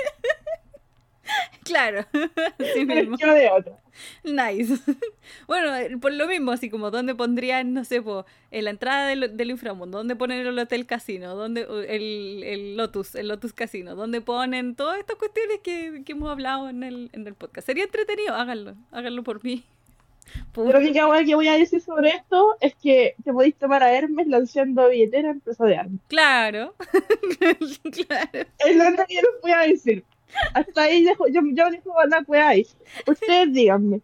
Claro, 1.67 2.05
Pero 2.57 3.09
mismo. 3.09 3.17
de 3.17 3.49
otra. 3.49 3.73
Nice. 4.23 4.75
Bueno, 5.47 5.75
eh, 5.75 5.97
por 5.97 6.13
lo 6.13 6.27
mismo, 6.27 6.51
así 6.51 6.69
como 6.69 6.89
dónde 6.91 7.13
pondrían, 7.15 7.73
no 7.73 7.83
sé, 7.83 8.01
po, 8.01 8.25
en 8.51 8.63
la 8.65 8.69
entrada 8.71 9.07
del, 9.07 9.35
del 9.35 9.49
inframundo, 9.51 9.97
dónde 9.97 10.15
ponen 10.15 10.45
el 10.45 10.57
hotel 10.59 10.85
casino, 10.85 11.35
dónde 11.35 11.67
el, 11.89 12.43
el 12.43 12.77
Lotus, 12.77 13.15
el 13.15 13.27
Lotus 13.27 13.53
Casino, 13.53 13.95
dónde 13.95 14.21
ponen 14.21 14.75
todas 14.75 14.99
estas 14.99 15.17
cuestiones 15.17 15.59
que, 15.63 16.03
que 16.05 16.11
hemos 16.13 16.29
hablado 16.29 16.69
en 16.69 16.83
el, 16.83 17.09
en 17.13 17.27
el 17.27 17.33
podcast. 17.33 17.65
Sería 17.65 17.83
entretenido, 17.83 18.33
háganlo, 18.35 18.75
háganlo 18.91 19.23
por 19.23 19.43
mí. 19.43 19.63
Por- 20.51 20.75
única 20.75 21.05
cosa 21.05 21.23
que 21.23 21.35
voy 21.35 21.47
a 21.47 21.53
decir 21.57 21.79
sobre 21.81 22.09
esto 22.09 22.55
es 22.59 22.75
que 22.75 23.15
te 23.23 23.31
podéis 23.31 23.55
tomar 23.55 23.81
a 23.81 23.91
Hermes 23.93 24.27
lanzando 24.27 24.89
billetera 24.89 25.29
en 25.29 25.35
empresa 25.35 25.65
de 25.65 25.77
armas. 25.77 25.99
Claro, 26.09 26.75
claro. 28.07 28.47
Es 28.59 28.75
lo 28.75 28.87
único 28.87 29.05
que 29.07 29.15
yo 29.15 29.21
les 29.21 29.41
voy 29.41 29.51
a 29.51 29.59
decir. 29.59 30.03
Hasta 30.53 30.83
ahí 30.83 31.03
dejo, 31.03 31.27
yo, 31.27 31.41
yo 31.53 31.69
dejo 31.71 31.93
la 32.09 32.23
weá 32.27 32.49
ahí. 32.49 32.67
Ustedes 33.07 33.53
díganme. 33.53 34.01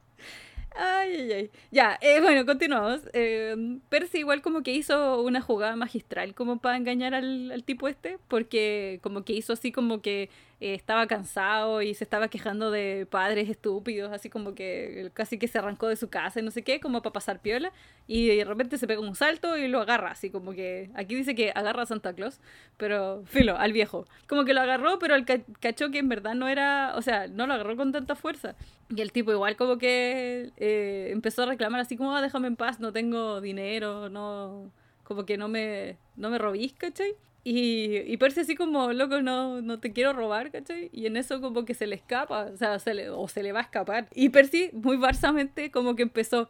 Ay, 0.76 1.16
ay, 1.16 1.32
ay. 1.34 1.52
Ya, 1.72 2.00
eh, 2.02 2.20
bueno, 2.20 2.46
continuamos. 2.46 3.02
Eh, 3.14 3.56
Percy 3.90 4.20
igual 4.20 4.42
como 4.42 4.64
que 4.64 4.72
hizo 4.74 5.22
una 5.22 5.40
jugada 5.42 5.76
magistral 5.76 6.34
como 6.34 6.60
para 6.60 6.78
engañar 6.78 7.14
al, 7.14 7.52
al 7.52 7.64
tipo 7.64 7.88
este, 7.88 8.18
porque 8.28 9.00
como 9.04 9.24
que 9.24 9.34
hizo 9.34 9.54
así 9.54 9.72
como 9.72 10.02
que 10.02 10.30
eh, 10.64 10.76
estaba 10.76 11.08
cansado 11.08 11.82
y 11.82 11.94
se 11.94 12.06
estaba 12.06 12.30
quejando 12.30 12.72
de 12.72 13.06
padres 13.10 13.50
estúpidos, 13.50 14.14
así 14.14 14.30
como 14.30 14.56
que 14.56 15.12
casi 15.14 15.38
que 15.38 15.50
se 15.50 15.58
arrancó 15.58 15.90
de 15.90 15.98
su 15.98 16.10
casa 16.10 16.40
y 16.40 16.44
no 16.44 16.52
sé 16.52 16.62
qué, 16.62 16.80
como 16.80 17.02
para 17.02 17.12
pasar 17.12 17.42
piola, 17.42 17.74
y 18.08 18.28
de 18.28 18.46
repente 18.46 18.78
se 18.78 18.88
pega 18.88 19.02
un 19.02 19.14
salto 19.14 19.58
y 19.58 19.68
lo 19.68 19.82
agarra, 19.82 20.12
así 20.12 20.30
como 20.30 20.54
que 20.54 20.90
aquí 20.96 21.16
dice 21.16 21.36
que 21.36 21.52
agarra 21.54 21.82
a 21.84 21.86
Santa 21.86 22.14
Claus, 22.14 22.40
pero 22.78 23.24
filo, 23.26 23.58
al 23.58 23.74
viejo. 23.74 24.06
Como 24.26 24.46
que 24.46 24.54
lo 24.54 24.62
agarró, 24.62 25.00
pero 25.00 25.16
el 25.16 25.26
cachó 25.60 25.92
que 25.92 26.00
en 26.00 26.08
verdad 26.08 26.34
no 26.34 26.48
era, 26.48 26.94
o 26.96 27.02
sea, 27.02 27.28
no 27.28 27.46
lo 27.46 27.56
agarró 27.56 27.76
con 27.76 27.92
tanta 27.92 28.16
fuerza. 28.16 28.56
Y 28.90 29.02
el 29.02 29.12
tipo 29.12 29.34
igual 29.34 29.58
como 29.58 29.78
que 29.78 30.52
eh, 30.56 31.10
empezó 31.12 31.44
a 31.44 31.48
reclamar 31.48 31.82
así 31.82 31.98
como, 31.98 32.16
ah, 32.16 32.22
déjame 32.22 32.48
en 32.48 32.56
paz, 32.56 32.80
no 32.80 32.94
tengo 32.94 33.42
dinero, 33.42 34.08
no, 34.08 34.72
como 35.04 35.26
que 35.26 35.38
no 35.38 35.50
me, 35.50 35.98
no 36.16 36.30
me 36.30 36.38
robís, 36.38 36.72
¿cachai? 36.74 37.16
Y, 37.46 37.98
y 38.06 38.18
Percy 38.18 38.42
así 38.42 38.56
como, 38.56 38.94
loco, 38.94 39.22
no, 39.22 39.62
no 39.62 39.80
te 39.80 39.92
quiero 39.92 40.14
robar, 40.14 40.52
¿cachai? 40.52 40.90
Y 40.94 41.08
en 41.08 41.18
eso 41.18 41.42
como 41.42 41.66
que 41.66 41.74
se 41.74 41.88
le 41.88 41.96
escapa, 41.96 42.46
o 42.54 42.58
sea, 42.58 42.80
se 42.80 42.94
le, 42.94 43.10
o 43.10 43.28
se 43.28 43.44
le 43.44 43.52
va 43.52 43.60
a 43.60 43.64
escapar. 43.64 44.08
Y 44.14 44.30
Percy, 44.30 44.70
muy 44.72 44.96
barsamente, 44.96 45.70
como 45.70 45.96
que 45.96 46.04
empezó, 46.04 46.50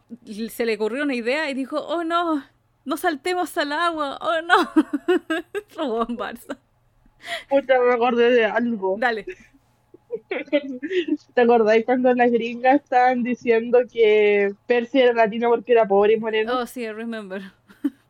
se 0.50 0.66
le 0.66 0.76
ocurrió 0.76 1.04
una 1.04 1.16
idea 1.16 1.50
y 1.50 1.56
dijo, 1.56 1.80
oh 1.80 2.04
no, 2.04 2.44
no 2.86 2.98
saltemos 2.98 3.58
al 3.58 3.72
agua, 3.72 4.20
oh 4.22 4.42
no. 4.44 4.72
Robó 5.76 6.06
en 6.08 6.18
Barça. 6.18 6.58
Puta, 7.50 7.80
me 7.80 7.94
acordé 7.94 8.32
de 8.32 8.46
algo. 8.46 8.98
Dale. 9.00 9.26
¿Te 11.34 11.42
acordáis 11.42 11.86
cuando 11.86 12.14
las 12.14 12.32
gringas 12.32 12.82
estaban 12.84 13.24
diciendo 13.24 13.80
que 13.92 14.54
Percy 14.68 15.02
era 15.02 15.14
latino 15.14 15.50
porque 15.50 15.72
era 15.72 15.88
pobre 15.88 16.14
y 16.14 16.20
moreno? 16.20 16.60
Oh, 16.60 16.66
sí, 16.66 16.90
remember. 16.92 17.42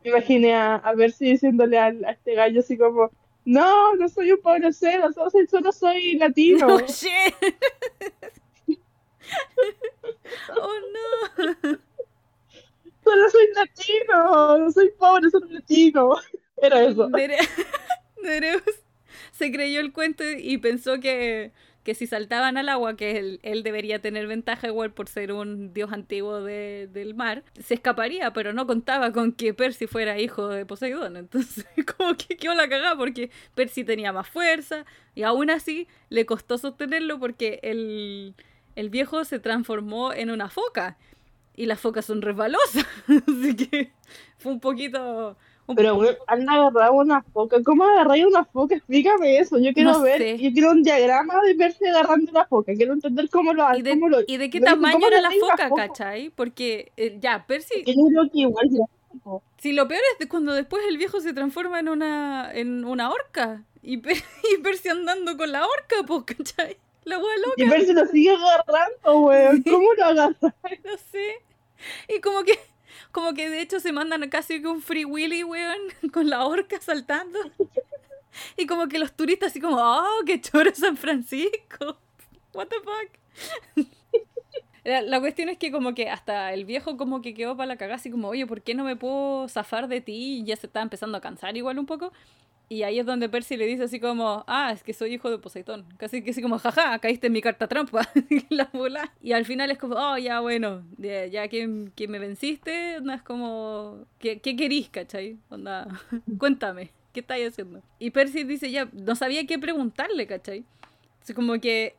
Imaginé 0.04 0.54
a, 0.54 0.76
a 0.76 0.94
Percy 0.94 1.32
diciéndole 1.32 1.78
a, 1.78 1.86
a, 1.86 2.10
este 2.12 2.34
gallo 2.34 2.60
así 2.60 2.76
como, 2.76 3.10
no, 3.44 3.96
no 3.96 4.08
soy 4.08 4.32
un 4.32 4.40
pobre 4.40 4.72
cero, 4.72 5.08
solo, 5.12 5.30
solo 5.50 5.72
soy 5.72 6.16
latino. 6.16 6.78
Oh, 10.50 10.60
oh, 10.60 10.72
no. 10.92 11.78
Solo 13.04 13.30
soy 13.30 13.46
latino, 13.54 14.58
no 14.58 14.70
soy 14.70 14.90
pobre, 14.98 15.30
soy 15.30 15.48
latino. 15.50 16.16
Era 16.56 16.84
eso. 16.84 17.08
Nereus 18.22 18.62
se 19.32 19.52
creyó 19.52 19.80
el 19.80 19.92
cuento 19.92 20.24
y 20.24 20.58
pensó 20.58 21.00
que 21.00 21.52
que 21.84 21.94
si 21.94 22.06
saltaban 22.06 22.56
al 22.56 22.70
agua, 22.70 22.96
que 22.96 23.38
él, 23.42 23.62
debería 23.62 24.00
tener 24.00 24.26
ventaja 24.26 24.66
igual 24.66 24.92
por 24.92 25.08
ser 25.08 25.32
un 25.32 25.74
dios 25.74 25.92
antiguo 25.92 26.42
de, 26.42 26.88
del 26.90 27.14
mar, 27.14 27.44
se 27.62 27.74
escaparía, 27.74 28.32
pero 28.32 28.54
no 28.54 28.66
contaba 28.66 29.12
con 29.12 29.32
que 29.32 29.52
Percy 29.52 29.86
fuera 29.86 30.18
hijo 30.18 30.48
de 30.48 30.64
Poseidón. 30.64 31.18
Entonces, 31.18 31.66
como 31.96 32.16
que 32.16 32.36
quedó 32.36 32.54
la 32.54 32.68
cagada 32.68 32.96
porque 32.96 33.30
Percy 33.54 33.84
tenía 33.84 34.12
más 34.12 34.26
fuerza 34.26 34.86
y 35.14 35.22
aún 35.24 35.50
así 35.50 35.86
le 36.08 36.24
costó 36.24 36.56
sostenerlo 36.56 37.20
porque 37.20 37.60
el, 37.62 38.34
el 38.76 38.88
viejo 38.88 39.24
se 39.26 39.38
transformó 39.38 40.14
en 40.14 40.30
una 40.30 40.48
foca 40.48 40.96
y 41.54 41.66
las 41.66 41.80
focas 41.80 42.06
son 42.06 42.22
resbalosas. 42.22 42.86
así 43.28 43.56
que 43.56 43.92
fue 44.38 44.52
un 44.52 44.60
poquito 44.60 45.36
pero, 45.74 45.94
güey, 45.96 46.16
han 46.26 46.48
agarrado 46.48 46.92
una 46.94 47.22
foca. 47.22 47.62
¿Cómo 47.64 47.84
agarráis 47.84 48.26
una 48.26 48.44
foca? 48.44 48.74
Explícame 48.76 49.38
eso. 49.38 49.58
Yo 49.58 49.72
quiero 49.72 49.92
No 49.92 50.00
ver, 50.02 50.18
sé. 50.18 50.38
yo 50.38 50.52
quiero 50.52 50.70
un 50.72 50.82
diagrama 50.82 51.40
de 51.42 51.54
verse 51.54 51.88
agarrando 51.88 52.30
una 52.30 52.44
foca. 52.46 52.72
Quiero 52.74 52.92
entender 52.92 53.28
cómo 53.30 53.52
lo 53.54 53.64
¿Y 53.76 53.82
de, 53.82 53.90
cómo 53.90 54.08
lo- 54.08 54.20
y 54.26 54.36
de 54.36 54.50
qué 54.50 54.58
¿cómo 54.60 54.70
tamaño 54.72 55.06
era 55.06 55.20
la 55.20 55.28
una 55.28 55.38
foca, 55.40 55.70
cachai? 55.74 56.30
Porque 56.30 56.92
eh, 56.96 57.16
ya, 57.20 57.44
Percy, 57.46 57.82
Que 57.84 57.94
yo 57.94 58.04
creo 58.08 58.30
que 58.30 58.38
igual 58.40 58.68
si 59.58 59.72
lo 59.72 59.86
peor 59.88 60.02
es 60.18 60.26
cuando 60.26 60.52
después 60.52 60.82
el 60.88 60.98
viejo 60.98 61.20
se 61.20 61.32
transforma 61.32 61.78
en 61.80 61.88
una 61.88 62.50
en 62.52 62.84
una 62.84 63.10
orca 63.10 63.62
y, 63.82 63.98
Per- 63.98 64.16
y 64.58 64.60
Percy 64.62 64.88
andando 64.88 65.36
con 65.36 65.50
la 65.52 65.62
orca, 65.66 65.96
pues, 66.06 66.24
cachai? 66.24 66.76
La 67.04 67.18
hueá 67.18 67.36
loca. 67.38 67.54
Y 67.56 67.68
Percy 67.68 67.92
lo 67.92 68.06
sigue 68.06 68.30
agarrando. 68.30 69.30
Sí. 69.62 69.70
¿Cómo 69.70 69.92
lo 69.94 70.04
agarra? 70.04 70.34
No 70.84 70.96
sé. 71.12 71.42
Y 72.08 72.20
como 72.20 72.42
que, 72.44 72.58
como 73.12 73.34
que 73.34 73.50
de 73.50 73.60
hecho 73.60 73.80
se 73.80 73.92
mandan 73.92 74.28
casi 74.30 74.60
que 74.60 74.68
un 74.68 74.82
free 74.82 75.04
willy, 75.04 75.44
weón, 75.44 75.78
con 76.12 76.28
la 76.28 76.44
orca 76.46 76.80
saltando. 76.80 77.38
Y 78.56 78.66
como 78.66 78.88
que 78.88 78.98
los 78.98 79.12
turistas 79.12 79.52
así 79.52 79.60
como, 79.60 79.76
oh, 79.78 80.22
qué 80.26 80.40
choro 80.40 80.70
San 80.74 80.96
Francisco. 80.96 81.98
What 82.52 82.68
the 82.68 82.76
fuck. 82.80 83.86
La, 84.84 85.00
la 85.00 85.18
cuestión 85.18 85.48
es 85.48 85.56
que 85.56 85.72
como 85.72 85.94
que 85.94 86.10
hasta 86.10 86.52
el 86.52 86.66
viejo 86.66 86.98
como 86.98 87.22
que 87.22 87.32
quedó 87.32 87.56
para 87.56 87.68
la 87.68 87.76
cagada 87.78 87.96
así 87.96 88.10
como, 88.10 88.28
oye, 88.28 88.46
¿por 88.46 88.60
qué 88.60 88.74
no 88.74 88.84
me 88.84 88.96
puedo 88.96 89.48
zafar 89.48 89.88
de 89.88 90.02
ti? 90.02 90.40
Y 90.40 90.44
ya 90.44 90.56
se 90.56 90.66
está 90.66 90.82
empezando 90.82 91.16
a 91.16 91.22
cansar 91.22 91.56
igual 91.56 91.78
un 91.78 91.86
poco. 91.86 92.12
Y 92.68 92.82
ahí 92.82 92.98
es 92.98 93.06
donde 93.06 93.28
Percy 93.28 93.56
le 93.56 93.66
dice 93.66 93.84
así 93.84 94.00
como, 94.00 94.44
ah, 94.46 94.72
es 94.72 94.82
que 94.82 94.94
soy 94.94 95.14
hijo 95.14 95.30
de 95.30 95.38
Poseidón. 95.38 95.84
Casi 95.98 96.22
que 96.22 96.30
así 96.30 96.40
como, 96.40 96.58
jaja, 96.58 96.98
caíste 96.98 97.26
en 97.26 97.34
mi 97.34 97.42
carta 97.42 97.68
trampa. 97.68 98.08
la 98.48 98.70
bola. 98.72 99.12
Y 99.22 99.32
al 99.32 99.44
final 99.44 99.70
es 99.70 99.78
como, 99.78 99.96
oh, 99.96 100.16
ya 100.16 100.40
bueno, 100.40 100.82
ya, 100.98 101.48
que, 101.48 101.88
que 101.94 102.08
me 102.08 102.18
venciste, 102.18 103.00
no 103.02 103.12
es 103.12 103.22
como, 103.22 104.06
¿qué, 104.18 104.40
qué 104.40 104.56
querís, 104.56 104.88
cachai? 104.88 105.38
Onda, 105.50 105.86
cuéntame, 106.38 106.90
¿qué 107.12 107.20
estáis 107.20 107.48
haciendo? 107.48 107.82
Y 107.98 108.10
Percy 108.10 108.44
dice, 108.44 108.70
ya, 108.70 108.88
no 108.92 109.14
sabía 109.14 109.46
qué 109.46 109.58
preguntarle, 109.58 110.26
cachai. 110.26 110.64
Así 111.22 111.34
como 111.34 111.60
que 111.60 111.94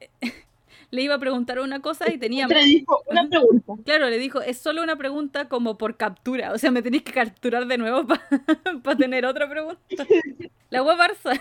le 0.91 1.01
iba 1.01 1.15
a 1.15 1.19
preguntar 1.19 1.59
una 1.59 1.81
cosa 1.81 2.11
y 2.11 2.17
tenía... 2.17 2.47
Le 2.47 2.63
dijo 2.63 3.01
una 3.07 3.27
pregunta. 3.27 3.73
Claro, 3.83 4.09
le 4.09 4.17
dijo, 4.17 4.41
es 4.41 4.57
solo 4.57 4.83
una 4.83 4.95
pregunta 4.95 5.47
como 5.49 5.77
por 5.77 5.97
captura. 5.97 6.53
O 6.53 6.57
sea, 6.57 6.71
me 6.71 6.81
tenéis 6.81 7.03
que 7.03 7.13
capturar 7.13 7.65
de 7.65 7.77
nuevo 7.77 8.05
para 8.07 8.97
tener 8.97 9.25
otra 9.25 9.49
pregunta. 9.49 9.79
La 10.69 10.83
web 10.83 10.97
Barça. 10.97 11.39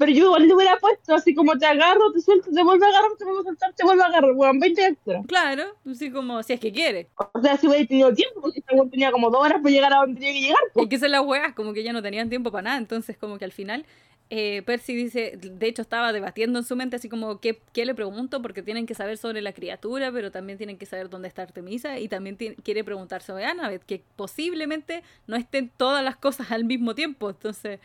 Pero 0.00 0.12
yo 0.12 0.24
igual 0.24 0.48
le 0.48 0.54
hubiera 0.54 0.78
puesto 0.78 1.14
así 1.14 1.34
como 1.34 1.58
te 1.58 1.66
agarro, 1.66 2.10
te 2.10 2.22
suelto, 2.22 2.50
te 2.50 2.62
vuelvo 2.62 2.82
a 2.86 2.88
agarrar, 2.88 3.10
te 3.18 3.24
vuelvo 3.26 3.40
a 3.40 3.44
soltar, 3.44 3.74
te 3.74 3.84
vuelvo 3.84 4.02
a 4.02 4.06
agarrar, 4.06 4.32
weón, 4.32 4.58
20 4.58 4.86
extra. 4.86 5.22
Claro, 5.28 5.64
así 5.90 6.10
como 6.10 6.42
si 6.42 6.54
es 6.54 6.60
que 6.60 6.72
quiere. 6.72 7.10
O 7.34 7.42
sea, 7.42 7.58
si 7.58 7.66
hubiera 7.66 7.86
tenido 7.86 8.14
tiempo, 8.14 8.40
porque 8.40 8.62
weón 8.72 8.88
tenía 8.88 9.12
como 9.12 9.28
dos 9.28 9.42
horas 9.42 9.60
para 9.60 9.70
llegar 9.70 9.92
a 9.92 9.96
donde 9.98 10.18
tenía 10.18 10.32
que 10.32 10.40
llegar. 10.40 10.62
Y 10.74 10.88
que 10.88 10.98
ser 10.98 11.10
las 11.10 11.20
weas, 11.20 11.52
como 11.52 11.74
que 11.74 11.82
ya 11.82 11.92
no 11.92 12.00
tenían 12.00 12.30
tiempo 12.30 12.50
para 12.50 12.62
nada. 12.62 12.78
Entonces, 12.78 13.18
como 13.18 13.38
que 13.38 13.44
al 13.44 13.52
final, 13.52 13.84
eh, 14.30 14.62
Percy 14.64 14.94
dice, 14.94 15.36
de 15.36 15.66
hecho 15.66 15.82
estaba 15.82 16.12
debatiendo 16.12 16.60
en 16.60 16.64
su 16.64 16.76
mente 16.76 16.96
así 16.96 17.08
como, 17.08 17.40
¿qué, 17.40 17.60
qué 17.72 17.84
le 17.84 17.94
pregunto? 17.94 18.40
Porque 18.40 18.62
tienen 18.62 18.86
que 18.86 18.94
saber 18.94 19.18
sobre 19.18 19.42
la 19.42 19.52
criatura, 19.52 20.12
pero 20.12 20.30
también 20.30 20.56
tienen 20.56 20.78
que 20.78 20.86
saber 20.86 21.10
dónde 21.10 21.28
está 21.28 21.42
Artemisa. 21.42 21.98
Y 21.98 22.08
también 22.08 22.36
quiere 22.36 22.84
preguntar 22.84 23.22
sobre 23.22 23.44
Annabeth, 23.44 23.82
que 23.84 24.02
posiblemente 24.16 25.02
no 25.26 25.36
estén 25.36 25.68
todas 25.76 26.04
las 26.04 26.16
cosas 26.16 26.52
al 26.52 26.64
mismo 26.64 26.94
tiempo. 26.94 27.30
Entonces, 27.30 27.80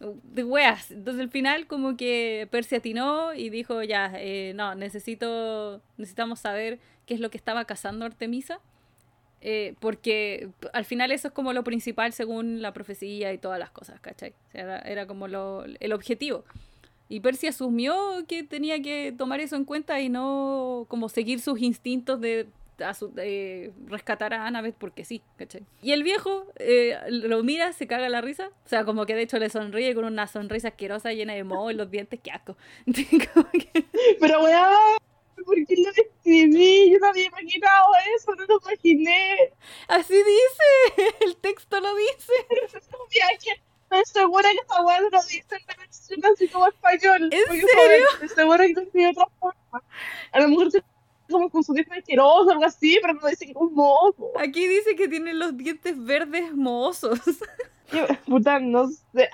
de 0.00 0.44
weas. 0.44 0.90
Entonces 0.90 1.20
al 1.20 1.30
final 1.30 1.66
como 1.66 1.96
que 1.96 2.48
Percy 2.50 2.76
atinó 2.76 3.34
y 3.34 3.50
dijo, 3.50 3.82
ya, 3.82 4.12
eh, 4.16 4.52
no, 4.54 4.74
necesito, 4.74 5.80
necesitamos 5.96 6.40
saber 6.40 6.80
qué 7.06 7.14
es 7.14 7.20
lo 7.20 7.30
que 7.30 7.38
estaba 7.38 7.64
cazando 7.64 8.04
Artemisa. 8.04 8.60
Eh, 9.44 9.74
porque 9.80 10.50
al 10.72 10.84
final 10.84 11.10
eso 11.10 11.28
es 11.28 11.34
como 11.34 11.52
lo 11.52 11.64
principal 11.64 12.12
según 12.12 12.62
la 12.62 12.72
profecía 12.72 13.32
y 13.32 13.38
todas 13.38 13.58
las 13.58 13.70
cosas, 13.70 14.00
¿cachai? 14.00 14.30
O 14.30 14.50
sea, 14.52 14.62
era, 14.62 14.78
era 14.78 15.06
como 15.06 15.26
lo, 15.26 15.64
el 15.64 15.92
objetivo. 15.92 16.44
Y 17.08 17.20
Percy 17.20 17.48
asumió 17.48 17.94
que 18.28 18.44
tenía 18.44 18.80
que 18.80 19.12
tomar 19.16 19.40
eso 19.40 19.56
en 19.56 19.64
cuenta 19.64 20.00
y 20.00 20.08
no 20.08 20.86
como 20.88 21.08
seguir 21.08 21.40
sus 21.40 21.60
instintos 21.60 22.20
de, 22.20 22.46
de 23.14 23.72
rescatar 23.86 24.32
a 24.32 24.46
Annabeth 24.46 24.76
porque 24.76 25.04
sí, 25.04 25.22
¿cachai? 25.36 25.66
Y 25.82 25.90
el 25.90 26.04
viejo 26.04 26.46
eh, 26.56 26.96
lo 27.08 27.42
mira, 27.42 27.72
se 27.72 27.88
caga 27.88 28.08
la 28.08 28.20
risa, 28.20 28.48
o 28.64 28.68
sea, 28.68 28.84
como 28.84 29.06
que 29.06 29.16
de 29.16 29.22
hecho 29.22 29.38
le 29.38 29.50
sonríe 29.50 29.94
con 29.94 30.04
una 30.04 30.28
sonrisa 30.28 30.68
asquerosa 30.68 31.12
llena 31.12 31.34
de 31.34 31.42
moho 31.42 31.70
en 31.70 31.78
los 31.78 31.90
dientes, 31.90 32.20
qué 32.22 32.30
asco. 32.30 32.56
Pero 34.20 34.44
weón, 34.44 34.98
¿por 35.44 35.54
qué 35.66 35.76
lo 35.76 35.90
escribí? 35.90 36.92
Yo 36.92 36.98
no 36.98 37.08
había 37.08 37.26
imaginado 37.26 37.86
eso, 38.16 38.34
no 38.34 38.44
lo 38.44 38.60
imaginé. 38.60 39.52
así 39.88 40.14
dice, 40.14 41.14
el 41.20 41.36
texto 41.36 41.80
lo 41.80 41.94
dice. 41.94 42.32
Ya 43.10 43.28
que 43.38 43.60
estoy 43.82 44.22
segura 44.22 44.48
que 44.50 44.58
esta 44.58 44.82
weá 44.82 45.00
no 45.00 45.10
lo 45.10 45.22
dice 45.22 45.44
en 45.50 45.66
la 45.66 45.74
versión 45.76 46.24
así 46.26 46.48
como 46.48 46.68
español. 46.68 47.30
¿En 47.32 47.46
serio? 47.46 48.06
Estoy 48.14 48.28
segura 48.28 48.66
que 48.66 48.72
lo 48.72 48.80
escribe 48.82 49.04
de 49.06 49.10
otra 49.10 49.26
forma. 49.38 49.84
A 50.32 50.40
lo 50.40 50.48
mejor 50.48 50.70
se 50.70 50.82
como 51.32 51.50
con 51.50 51.64
su 51.64 51.72
asqueroso 51.72 52.48
o 52.48 52.50
algo 52.50 52.64
así, 52.64 52.98
pero 53.00 53.14
no 53.14 53.26
dice 53.26 53.46
que 53.46 53.52
es 53.52 53.56
un 53.56 53.74
mozo. 53.74 54.30
Aquí 54.38 54.68
dice 54.68 54.94
que 54.94 55.08
tiene 55.08 55.34
los 55.34 55.56
dientes 55.56 56.02
verdes 56.04 56.52
mohosos. 56.52 57.18
Puta, 58.26 58.60
no 58.60 58.88
sé. 58.88 59.28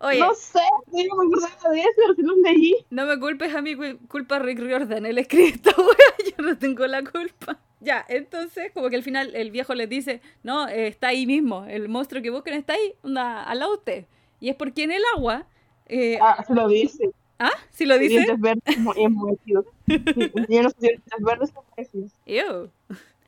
Oye, 0.00 0.18
No 0.20 0.34
sé, 0.34 0.60
yo 0.92 1.04
no 1.08 1.16
me 1.16 1.26
acordaba 1.26 1.70
de 1.72 1.80
eso, 1.80 2.14
si 2.16 2.22
lo 2.22 2.36
leí. 2.36 2.74
No 2.90 3.06
me 3.06 3.18
culpes 3.18 3.54
a 3.54 3.60
cul- 3.60 3.98
culpa 4.08 4.38
Rick 4.38 4.58
Riordan, 4.60 5.06
él 5.06 5.18
escribe 5.18 5.48
esta 5.48 5.70
wea, 5.76 6.32
yo 6.36 6.42
no 6.44 6.56
tengo 6.58 6.86
la 6.86 7.02
culpa. 7.02 7.58
Ya, 7.80 8.04
entonces, 8.08 8.72
como 8.72 8.90
que 8.90 8.96
al 8.96 9.02
final 9.02 9.34
el 9.34 9.50
viejo 9.50 9.74
les 9.74 9.88
dice, 9.88 10.20
no, 10.42 10.68
eh, 10.68 10.86
está 10.86 11.08
ahí 11.08 11.26
mismo, 11.26 11.64
el 11.66 11.88
monstruo 11.88 12.22
que 12.22 12.30
buscan 12.30 12.54
está 12.54 12.74
ahí, 12.74 12.94
onda, 13.02 13.42
al 13.42 13.58
lado 13.58 13.72
de 13.72 13.78
usted. 13.78 14.04
Y 14.38 14.48
es 14.50 14.56
porque 14.56 14.84
en 14.84 14.92
el 14.92 15.02
agua, 15.16 15.46
eh, 15.86 16.18
Ah, 16.20 16.44
se 16.46 16.54
lo 16.54 16.68
dice. 16.68 17.10
¿ah? 17.38 17.50
¿Sí 17.70 17.86
lo 17.86 17.98
dice? 17.98 18.14
Dientes 18.14 18.40
verdes 18.40 18.62
es 18.66 18.78
muy- 18.78 19.08
muy 19.08 19.38
unos 19.86 20.76
dientes 20.78 21.02
verdes 21.20 21.50
son 21.54 21.64
preciosos. 21.74 22.12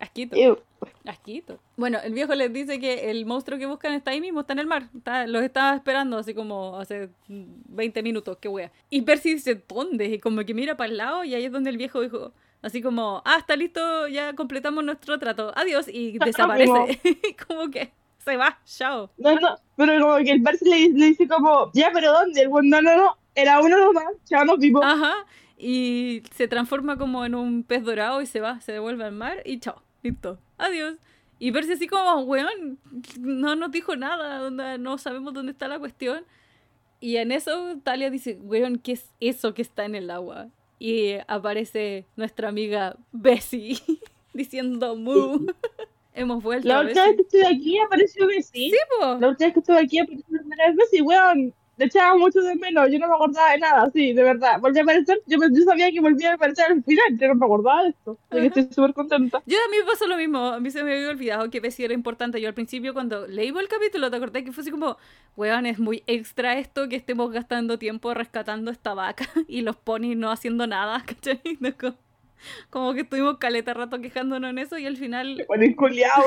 Asquito. 0.03 0.35
Ew. 0.37 0.59
Asquito. 1.07 1.61
Bueno, 1.77 1.99
el 2.03 2.13
viejo 2.13 2.35
les 2.35 2.53
dice 2.53 2.81
que 2.81 3.11
el 3.11 3.25
monstruo 3.25 3.57
que 3.57 3.67
buscan 3.67 3.93
está 3.93 4.11
ahí 4.11 4.21
mismo, 4.21 4.41
está 4.41 4.53
en 4.53 4.59
el 4.59 4.67
mar. 4.67 4.89
Está- 4.97 5.29
los 5.29 5.43
estaba 5.45 5.77
esperando 5.77 6.19
así 6.19 6.35
como 6.35 6.77
hace 6.77 7.09
20 7.29 8.03
minutos, 8.03 8.37
qué 8.41 8.49
wea. 8.49 8.73
Y 8.91 9.03
Percy 9.03 9.35
dice, 9.35 9.63
¿dónde? 9.69 10.07
Y 10.07 10.19
como 10.19 10.45
que 10.45 10.55
mira 10.55 10.77
para 10.77 10.91
el 10.91 10.97
lado 10.97 11.23
y 11.23 11.35
ahí 11.37 11.45
es 11.45 11.53
donde 11.53 11.71
el 11.71 11.77
viejo 11.77 12.01
dijo, 12.01 12.33
así 12.63 12.83
como, 12.83 13.23
ah, 13.25 13.37
está 13.39 13.55
listo, 13.55 14.09
ya 14.09 14.35
completamos 14.35 14.83
nuestro 14.85 15.19
trato, 15.21 15.53
adiós. 15.55 15.87
Y 15.87 16.19
desaparece. 16.19 17.01
como 17.47 17.71
que 17.71 17.93
se 18.19 18.37
va, 18.37 18.59
chao. 18.65 19.09
No, 19.19 19.37
no, 19.37 19.57
pero 19.77 20.01
como 20.03 20.17
que 20.19 20.33
el 20.33 20.43
Percy 20.43 20.69
le, 20.69 20.89
le 20.99 21.07
dice 21.07 21.29
como, 21.29 21.71
ya, 21.75 21.91
pero 21.95 22.11
¿dónde? 22.13 22.41
El 22.43 22.51
no, 22.51 22.83
no, 22.83 22.97
no, 22.97 23.17
era 23.37 23.61
uno 23.61 23.79
nomás, 23.79 24.15
ya 24.29 24.45
nos 24.45 24.59
vimos. 24.59 24.83
Ajá. 24.85 25.15
Y 25.57 26.25
se 26.35 26.49
transforma 26.49 26.99
como 26.99 27.25
en 27.25 27.37
un 27.37 27.63
pez 27.63 27.85
dorado 27.85 28.21
y 28.21 28.27
se 28.27 28.41
va, 28.41 28.61
se 28.61 28.73
devuelve 28.73 29.05
al 29.05 29.13
mar 29.13 29.43
y 29.45 29.61
chao, 29.61 29.81
listo, 30.03 30.39
adiós. 30.59 30.97
Y 31.39 31.51
Percy 31.51 31.73
así 31.73 31.89
como, 31.89 32.21
weón, 32.21 32.79
no 33.19 33.57
nos 33.57 33.73
dijo 33.73 33.97
nada, 33.97 34.51
no 34.79 34.99
sabemos 34.99 35.35
dónde 35.35 35.53
está 35.53 35.67
la 35.67 35.79
cuestión. 35.79 36.25
Y 37.01 37.17
en 37.17 37.33
eso 37.33 37.81
Talia 37.83 38.11
dice, 38.11 38.39
weón, 38.43 38.79
¿qué 38.79 38.93
es 38.93 39.11
eso 39.19 39.53
que 39.53 39.63
está 39.63 39.85
en 39.85 39.97
el 39.97 40.09
agua? 40.09 40.51
Y 40.79 41.15
aparece 41.27 42.07
nuestra 42.15 42.49
amiga 42.49 42.97
Bessie 43.11 43.77
diciendo, 44.35 44.95
mu. 44.95 45.47
Hemos 46.15 46.43
vuelto. 46.43 46.69
La 46.69 46.81
última 46.81 47.07
vez 47.07 47.17
que 47.17 47.23
estuve 47.23 47.47
aquí 47.47 47.79
apareció 47.79 48.27
Bessie. 48.27 48.71
Sí, 48.71 48.77
po. 49.01 49.07
La 49.19 49.29
última 49.29 49.47
vez 49.47 49.55
que 49.55 49.61
estuve 49.61 49.79
aquí 49.81 49.99
apareció 49.99 50.27
la 50.29 50.39
primera 50.41 50.67
vez 50.69 50.77
Bessie, 50.77 51.03
weón. 51.03 51.55
Le 51.83 51.87
echaba 51.89 52.17
mucho 52.17 52.41
de 52.41 52.55
menos, 52.55 52.89
yo 52.93 52.99
no 53.01 53.09
me 53.09 53.15
acordaba 53.15 53.51
de 53.53 53.59
nada, 53.59 53.91
sí, 53.93 54.13
de 54.13 54.23
verdad. 54.23 54.61
Volví 54.61 54.79
a 54.79 54.83
aparecer, 54.83 55.21
yo, 55.27 55.39
me- 55.39 55.49
yo 55.53 55.65
sabía 55.65 55.91
que 55.91 56.01
volvía 56.01 56.31
a 56.31 56.35
aparecer 56.35 56.67
al 56.71 56.85
final, 56.85 57.19
yo 57.19 57.29
no 57.29 57.35
me 57.35 57.47
acordaba 57.47 57.83
de 57.83 57.89
esto. 57.91 58.19
Así 58.31 58.41
que 58.41 58.47
estoy 58.47 58.69
súper 58.73 58.95
contenta. 58.95 59.43
Yo 59.47 59.59
a 59.59 59.71
mí 59.71 59.77
me 59.79 59.85
pasó 59.85 60.07
lo 60.07 60.17
mismo, 60.17 60.39
a 60.39 60.61
mí 60.61 60.71
se 60.71 60.85
me 60.85 60.95
había 60.95 61.09
olvidado 61.11 61.51
que 61.51 61.61
Bessie 61.61 61.85
era 61.85 61.95
importante. 61.95 62.41
Yo 62.41 62.47
al 62.49 62.55
principio 62.55 62.93
cuando 62.95 63.27
leí 63.27 63.49
el 63.49 63.69
capítulo, 63.69 64.11
te 64.11 64.17
acordé 64.17 64.45
que 64.45 64.53
fue 64.53 64.63
así 64.63 64.71
como, 64.71 64.97
weón, 65.37 65.67
es 65.67 65.79
muy 65.81 66.05
extra 66.07 66.59
esto 66.59 66.89
que 66.89 66.97
estemos 66.97 67.33
gastando 67.33 67.79
tiempo 67.79 68.15
rescatando 68.15 68.71
esta 68.71 68.95
vaca 68.95 69.27
y 69.49 69.63
los 69.63 69.77
ponis 69.77 70.17
no 70.17 70.31
haciendo 70.31 70.67
nada, 70.69 71.03
¿cachai? 71.07 71.41
No, 71.61 71.77
como, 71.77 71.97
como 72.71 72.95
que 72.95 73.01
estuvimos 73.01 73.39
caleta 73.39 73.75
rato 73.75 74.01
quejándonos 74.01 74.51
en 74.51 74.59
eso 74.59 74.79
y 74.79 74.87
al 74.87 74.97
final, 74.97 75.45
Con 75.47 75.63
el 75.63 75.77
culiao, 75.77 76.25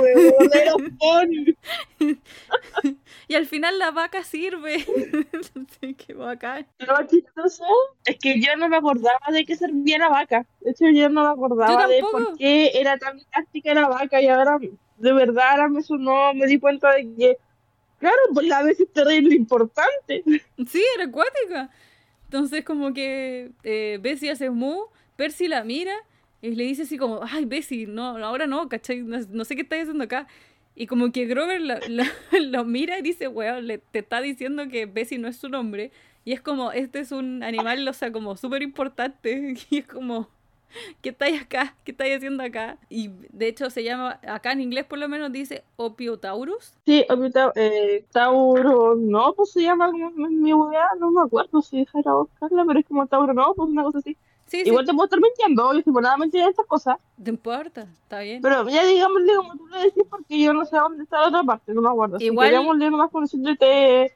y 3.27 3.35
al 3.35 3.45
final 3.45 3.79
la 3.79 3.91
vaca 3.91 4.23
sirve. 4.23 4.85
Qué 5.97 6.13
bacán. 6.13 6.65
Lo 6.79 7.07
chistoso 7.07 7.63
es 8.05 8.17
que 8.19 8.39
yo 8.39 8.55
no 8.57 8.67
me 8.69 8.77
acordaba 8.77 9.19
de 9.31 9.45
qué 9.45 9.55
servía 9.55 9.97
la 9.97 10.09
vaca. 10.09 10.45
De 10.61 10.71
hecho, 10.71 10.85
yo 10.89 11.09
no 11.09 11.23
me 11.23 11.29
acordaba 11.29 11.87
de 11.87 12.01
por 12.01 12.37
qué 12.37 12.71
era 12.73 12.97
tan 12.97 13.19
elástica 13.19 13.73
la 13.73 13.87
vaca 13.87 14.21
y 14.21 14.27
ahora, 14.27 14.57
de 14.59 15.13
verdad, 15.13 15.51
ahora 15.51 15.69
me 15.69 15.81
sonó, 15.81 16.33
me 16.33 16.47
di 16.47 16.59
cuenta 16.59 16.93
de 16.93 17.13
que, 17.15 17.37
claro, 17.99 18.17
pues 18.33 18.47
la 18.47 18.63
vez 18.63 18.79
es 18.79 18.91
terrible 18.91 19.35
importante. 19.35 20.23
Sí, 20.67 20.83
era 20.95 21.05
acuática. 21.05 21.69
Entonces 22.25 22.65
como 22.65 22.93
que 22.93 23.51
eh, 23.63 23.99
Bessie 24.01 24.31
hace 24.31 24.49
mu, 24.49 24.87
Percy 25.15 25.47
la 25.47 25.63
mira 25.63 25.93
y 26.41 26.51
le 26.51 26.63
dice 26.65 26.83
así 26.83 26.97
como, 26.97 27.21
ay 27.23 27.45
Bessie, 27.45 27.87
no, 27.87 28.17
ahora 28.23 28.47
no, 28.47 28.69
¿cachai? 28.69 29.01
No, 29.01 29.17
no 29.31 29.45
sé 29.45 29.55
qué 29.55 29.61
estás 29.63 29.81
haciendo 29.81 30.03
acá. 30.03 30.27
Y 30.75 30.87
como 30.87 31.11
que 31.11 31.25
Grover 31.25 31.61
la- 31.61 31.79
la- 31.89 32.11
lo 32.41 32.65
mira 32.65 32.99
y 32.99 33.01
dice, 33.01 33.27
weón, 33.27 33.67
le, 33.67 33.77
te 33.79 33.99
está 33.99 34.21
diciendo 34.21 34.67
que 34.69 34.85
Bessie 34.85 35.17
no 35.17 35.27
es 35.27 35.37
su 35.37 35.49
nombre. 35.49 35.91
Y 36.25 36.33
es 36.33 36.41
como, 36.41 36.71
este 36.71 36.99
es 36.99 37.11
un 37.11 37.43
animal, 37.43 37.87
o 37.87 37.93
sea, 37.93 38.11
como 38.11 38.35
súper 38.37 38.61
importante. 38.63 39.55
Y 39.69 39.77
es 39.79 39.87
como, 39.87 40.27
¿qué 41.01 41.09
estáis 41.09 41.41
acá? 41.41 41.75
¿Qué 41.83 41.91
estáis 41.91 42.17
haciendo 42.17 42.43
acá? 42.43 42.77
Y 42.89 43.09
de 43.31 43.47
hecho 43.47 43.69
se 43.69 43.83
llama, 43.83 44.19
acá 44.27 44.51
en 44.51 44.61
inglés 44.61 44.85
por 44.85 44.99
lo 44.99 45.07
menos 45.07 45.31
dice 45.31 45.63
Opiotaurus. 45.77 46.73
Sí, 46.85 47.05
ta- 47.33 47.51
eh, 47.55 48.05
Tauro, 48.11 48.95
no, 48.95 49.33
pues 49.33 49.51
se 49.51 49.61
llama 49.61 49.91
mi, 49.91 50.03
mi 50.29 50.51
no 50.51 51.11
me 51.11 51.21
acuerdo 51.21 51.61
si 51.61 51.79
dejara 51.79 52.13
buscarla, 52.13 52.65
pero 52.65 52.79
es 52.79 52.85
como 52.85 53.07
Tauro, 53.07 53.33
no, 53.33 53.53
pues 53.55 53.69
una 53.69 53.83
cosa 53.83 53.99
así. 53.99 54.17
Sí, 54.47 54.61
sí, 54.63 54.69
Igual 54.69 54.85
te 54.85 54.93
puedo 54.93 55.05
estar 55.05 55.19
mintiendo, 55.19 55.73
yo 55.73 55.81
tipo 55.83 55.99
nada 56.01 56.17
mentira 56.17 56.43
de 56.43 56.51
estas 56.51 56.67
cosas, 56.67 56.97
no 57.17 57.29
importa, 57.29 57.87
está 58.03 58.19
bien. 58.19 58.41
pero 58.43 58.69
ya 58.69 58.85
digámosle 58.85 59.35
como 59.35 59.55
tú 59.57 59.65
lo 59.67 59.79
decís, 59.81 60.03
porque 60.09 60.39
yo 60.39 60.53
no 60.53 60.65
sé 60.65 60.75
dónde 60.77 61.03
está 61.03 61.19
la 61.21 61.27
otra 61.29 61.43
parte, 61.43 61.73
no 61.73 61.81
me 61.81 61.89
acuerdo. 61.89 62.17
Igual- 62.19 62.47
Si 62.49 62.51
queremos 62.53 62.77
leer 62.77 62.91
nomás 62.91 63.09
con 63.11 63.23
decirte, 63.23 64.03
eh. 64.03 64.13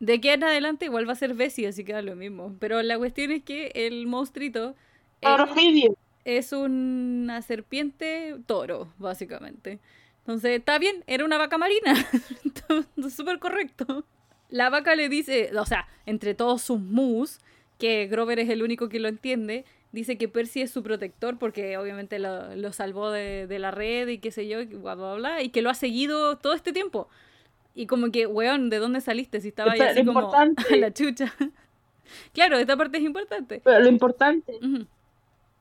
De 0.00 0.14
aquí 0.14 0.28
en 0.30 0.42
adelante 0.44 0.86
igual 0.86 1.06
va 1.08 1.12
a 1.12 1.16
ser 1.16 1.34
Bessie, 1.34 1.66
así 1.66 1.84
que 1.84 1.92
da 1.92 2.00
lo 2.00 2.16
mismo. 2.16 2.54
Pero 2.58 2.80
la 2.82 2.96
cuestión 2.96 3.30
es 3.30 3.42
que 3.42 3.70
el 3.74 4.06
monstruito 4.06 4.74
eh, 5.20 5.28
Orofidio. 5.28 5.94
es 6.24 6.52
una 6.52 7.42
serpiente 7.42 8.36
toro, 8.46 8.88
básicamente. 8.98 9.80
Entonces, 10.20 10.58
está 10.58 10.78
bien, 10.78 11.04
era 11.06 11.24
una 11.24 11.36
vaca 11.36 11.58
marina. 11.58 11.94
Súper 13.14 13.38
correcto. 13.38 14.04
La 14.48 14.70
vaca 14.70 14.94
le 14.94 15.08
dice, 15.08 15.50
o 15.58 15.66
sea, 15.66 15.88
entre 16.06 16.34
todos 16.34 16.62
sus 16.62 16.80
mus, 16.80 17.38
que 17.82 18.06
Grover 18.06 18.38
es 18.38 18.48
el 18.48 18.62
único 18.62 18.88
que 18.88 19.00
lo 19.00 19.08
entiende, 19.08 19.64
dice 19.90 20.16
que 20.16 20.28
Percy 20.28 20.62
es 20.62 20.70
su 20.70 20.84
protector 20.84 21.36
porque 21.36 21.76
obviamente 21.76 22.20
lo, 22.20 22.54
lo 22.54 22.72
salvó 22.72 23.10
de, 23.10 23.48
de 23.48 23.58
la 23.58 23.72
red 23.72 24.06
y 24.06 24.18
qué 24.18 24.30
sé 24.30 24.46
yo, 24.46 24.60
y 24.60 24.66
bla, 24.66 24.94
bla, 24.94 25.14
bla, 25.14 25.42
y 25.42 25.48
que 25.48 25.62
lo 25.62 25.68
ha 25.68 25.74
seguido 25.74 26.38
todo 26.38 26.54
este 26.54 26.72
tiempo. 26.72 27.08
Y 27.74 27.88
como 27.88 28.12
que, 28.12 28.28
weón, 28.28 28.70
¿de 28.70 28.78
dónde 28.78 29.00
saliste? 29.00 29.40
Si 29.40 29.48
estaba 29.48 29.72
ahí 29.72 29.80
así 29.80 30.04
como 30.04 30.20
importante. 30.20 30.62
a 30.74 30.76
la 30.76 30.92
chucha. 30.92 31.34
claro, 32.32 32.56
esta 32.56 32.76
parte 32.76 32.98
es 32.98 33.02
importante. 33.02 33.60
Pero 33.64 33.80
lo 33.80 33.88
importante, 33.88 34.60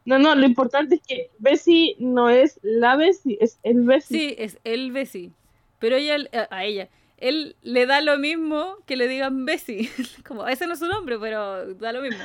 no, 0.06 0.20
no, 0.20 0.36
lo 0.36 0.46
importante 0.46 0.96
es 0.96 1.02
que 1.02 1.32
Bessie 1.40 1.96
no 1.98 2.30
es 2.30 2.60
la 2.62 2.98
Bessie, 2.98 3.40
es 3.42 3.58
el 3.64 3.82
Bessie. 3.82 4.20
Sí, 4.20 4.36
es 4.38 4.60
el 4.64 4.92
Bessie. 4.92 5.32
Pero 5.80 5.96
ella, 5.96 6.18
a 6.52 6.66
ella, 6.66 6.88
él 7.22 7.56
le 7.62 7.86
da 7.86 8.02
lo 8.02 8.18
mismo 8.18 8.78
que 8.86 8.96
le 8.96 9.08
digan 9.08 9.46
Bessie. 9.46 9.90
Como, 10.28 10.48
ese 10.48 10.68
no 10.68 10.74
es 10.74 10.80
su 10.80 10.88
nombre, 10.88 11.18
pero 11.20 11.74
da 11.76 11.94
lo 11.94 12.02
mismo. 12.02 12.24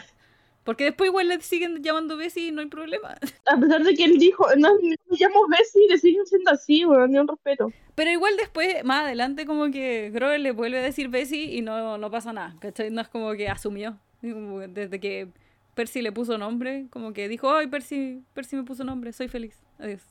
Porque 0.65 0.85
después 0.85 1.09
igual 1.09 1.29
le 1.29 1.41
siguen 1.43 1.81
llamando 1.83 2.17
Bessie 2.17 2.49
y 2.49 2.51
no 2.51 2.61
hay 2.61 2.67
problema. 2.67 3.17
A 3.47 3.57
pesar 3.57 3.85
de 3.85 3.95
que 3.95 4.05
él 4.05 4.19
dijo, 4.19 4.45
no, 4.57 4.71
me 4.81 4.97
llamo 5.11 5.47
Bessie, 5.49 5.89
le 5.89 5.99
siguen 5.99 6.27
siendo 6.27 6.51
así, 6.51 6.85
weón, 6.85 7.13
ni 7.13 7.19
un 7.19 7.29
respeto. 7.29 7.73
Pero 7.95 8.11
igual 8.11 8.37
después, 8.37 8.83
más 8.85 9.05
adelante, 9.05 9.47
como 9.47 9.71
que 9.71 10.11
Grover 10.11 10.41
le 10.41 10.51
vuelve 10.51 10.79
a 10.79 10.83
decir 10.83 11.09
Bessie 11.09 11.57
y 11.57 11.63
no, 11.63 11.99
no 11.99 12.11
pasa 12.11 12.33
nada. 12.33 12.57
¿Cachai? 12.59 12.91
No 12.91 13.03
es 13.03 13.09
como 13.09 13.33
que 13.35 13.49
asumió. 13.49 13.99
Como 14.21 14.61
Desde 14.61 14.99
que 14.99 15.29
Percy 15.75 16.01
le 16.01 16.11
puso 16.11 16.39
nombre, 16.39 16.87
como 16.91 17.13
que 17.13 17.29
dijo, 17.29 17.55
ay, 17.55 17.67
Percy, 17.67 18.23
Percy 18.33 18.57
me 18.57 18.65
puso 18.65 18.83
nombre, 18.83 19.13
soy 19.13 19.29
feliz. 19.29 19.61
Adiós. 19.79 20.03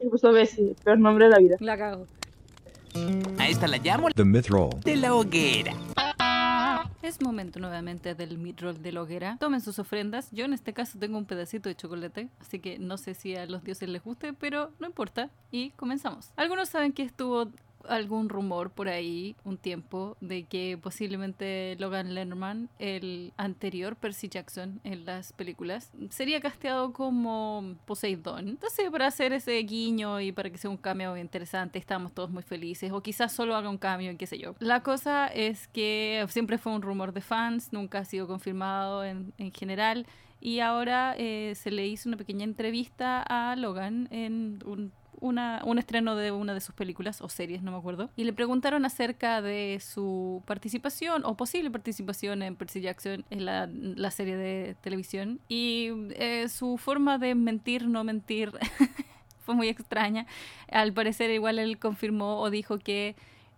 Y 0.00 0.08
puso 0.08 0.32
Bessie, 0.32 0.74
peor 0.84 0.98
nombre 0.98 1.26
de 1.26 1.30
la 1.30 1.38
vida. 1.38 1.56
La 1.60 1.78
cago. 1.78 2.08
A 3.38 3.48
esta 3.48 3.66
la 3.66 3.78
llamo 3.78 4.08
The 4.10 4.24
Mithril. 4.24 4.70
de 4.84 4.96
la 4.96 5.14
hoguera. 5.14 5.72
Es 7.02 7.20
momento 7.20 7.60
nuevamente 7.60 8.14
del 8.14 8.38
midroll 8.38 8.80
de 8.82 8.90
la 8.92 9.02
hoguera. 9.02 9.36
Tomen 9.38 9.60
sus 9.60 9.78
ofrendas. 9.78 10.30
Yo 10.30 10.46
en 10.46 10.54
este 10.54 10.72
caso 10.72 10.98
tengo 10.98 11.18
un 11.18 11.26
pedacito 11.26 11.68
de 11.68 11.74
chocolate, 11.74 12.28
así 12.40 12.60
que 12.60 12.78
no 12.78 12.96
sé 12.96 13.12
si 13.12 13.36
a 13.36 13.44
los 13.44 13.62
dioses 13.62 13.90
les 13.90 14.02
guste, 14.02 14.32
pero 14.32 14.72
no 14.78 14.86
importa. 14.86 15.28
Y 15.50 15.70
comenzamos. 15.72 16.30
Algunos 16.36 16.70
saben 16.70 16.92
que 16.94 17.02
estuvo 17.02 17.50
algún 17.88 18.28
rumor 18.28 18.70
por 18.70 18.88
ahí 18.88 19.36
un 19.44 19.58
tiempo 19.58 20.16
de 20.20 20.44
que 20.44 20.78
posiblemente 20.80 21.76
Logan 21.78 22.14
Lerman, 22.14 22.68
el 22.78 23.32
anterior 23.36 23.96
Percy 23.96 24.28
Jackson 24.28 24.80
en 24.84 25.04
las 25.04 25.32
películas, 25.32 25.92
sería 26.10 26.40
casteado 26.40 26.92
como 26.92 27.76
Poseidón. 27.86 28.48
Entonces, 28.48 28.90
para 28.90 29.06
hacer 29.06 29.32
ese 29.32 29.56
guiño 29.58 30.20
y 30.20 30.32
para 30.32 30.50
que 30.50 30.58
sea 30.58 30.70
un 30.70 30.76
cameo 30.76 31.16
interesante, 31.16 31.78
estamos 31.78 32.12
todos 32.12 32.30
muy 32.30 32.42
felices. 32.42 32.92
O 32.92 33.02
quizás 33.02 33.32
solo 33.32 33.56
haga 33.56 33.68
un 33.68 33.78
cambio 33.78 34.14
qué 34.16 34.26
sé 34.26 34.38
yo. 34.38 34.54
La 34.58 34.82
cosa 34.82 35.26
es 35.28 35.68
que 35.68 36.24
siempre 36.28 36.58
fue 36.58 36.72
un 36.72 36.82
rumor 36.82 37.12
de 37.12 37.20
fans, 37.20 37.72
nunca 37.72 37.98
ha 37.98 38.04
sido 38.04 38.26
confirmado 38.26 39.04
en, 39.04 39.32
en 39.38 39.52
general. 39.52 40.06
Y 40.40 40.60
ahora 40.60 41.14
eh, 41.16 41.54
se 41.54 41.70
le 41.70 41.86
hizo 41.86 42.08
una 42.08 42.18
pequeña 42.18 42.44
entrevista 42.44 43.22
a 43.22 43.56
Logan 43.56 44.08
en 44.10 44.62
un 44.66 44.92
un 45.24 45.78
estreno 45.78 46.16
de 46.16 46.30
una 46.30 46.54
de 46.54 46.60
sus 46.60 46.74
películas 46.74 47.20
o 47.22 47.28
series, 47.28 47.62
no 47.62 47.72
me 47.72 47.78
acuerdo, 47.78 48.10
y 48.16 48.24
le 48.24 48.32
preguntaron 48.32 48.84
acerca 48.84 49.40
de 49.40 49.80
su 49.80 50.42
participación 50.46 51.24
o 51.24 51.36
posible 51.36 51.70
participación 51.70 52.42
en 52.42 52.56
Percy 52.56 52.80
Jackson 52.80 53.24
en 53.30 53.44
la, 53.44 53.68
la 53.72 54.10
serie 54.10 54.36
de 54.36 54.76
televisión 54.80 55.40
y 55.48 55.90
eh, 56.10 56.48
su 56.48 56.76
forma 56.76 57.18
de 57.18 57.34
mentir, 57.34 57.88
no 57.88 58.04
mentir, 58.04 58.52
fue 59.44 59.54
muy 59.54 59.68
extraña. 59.68 60.26
Al 60.70 60.92
parecer 60.92 61.30
igual 61.30 61.58
él 61.58 61.78
confirmó 61.78 62.40
o 62.40 62.50
dijo 62.50 62.78
que 62.78 63.16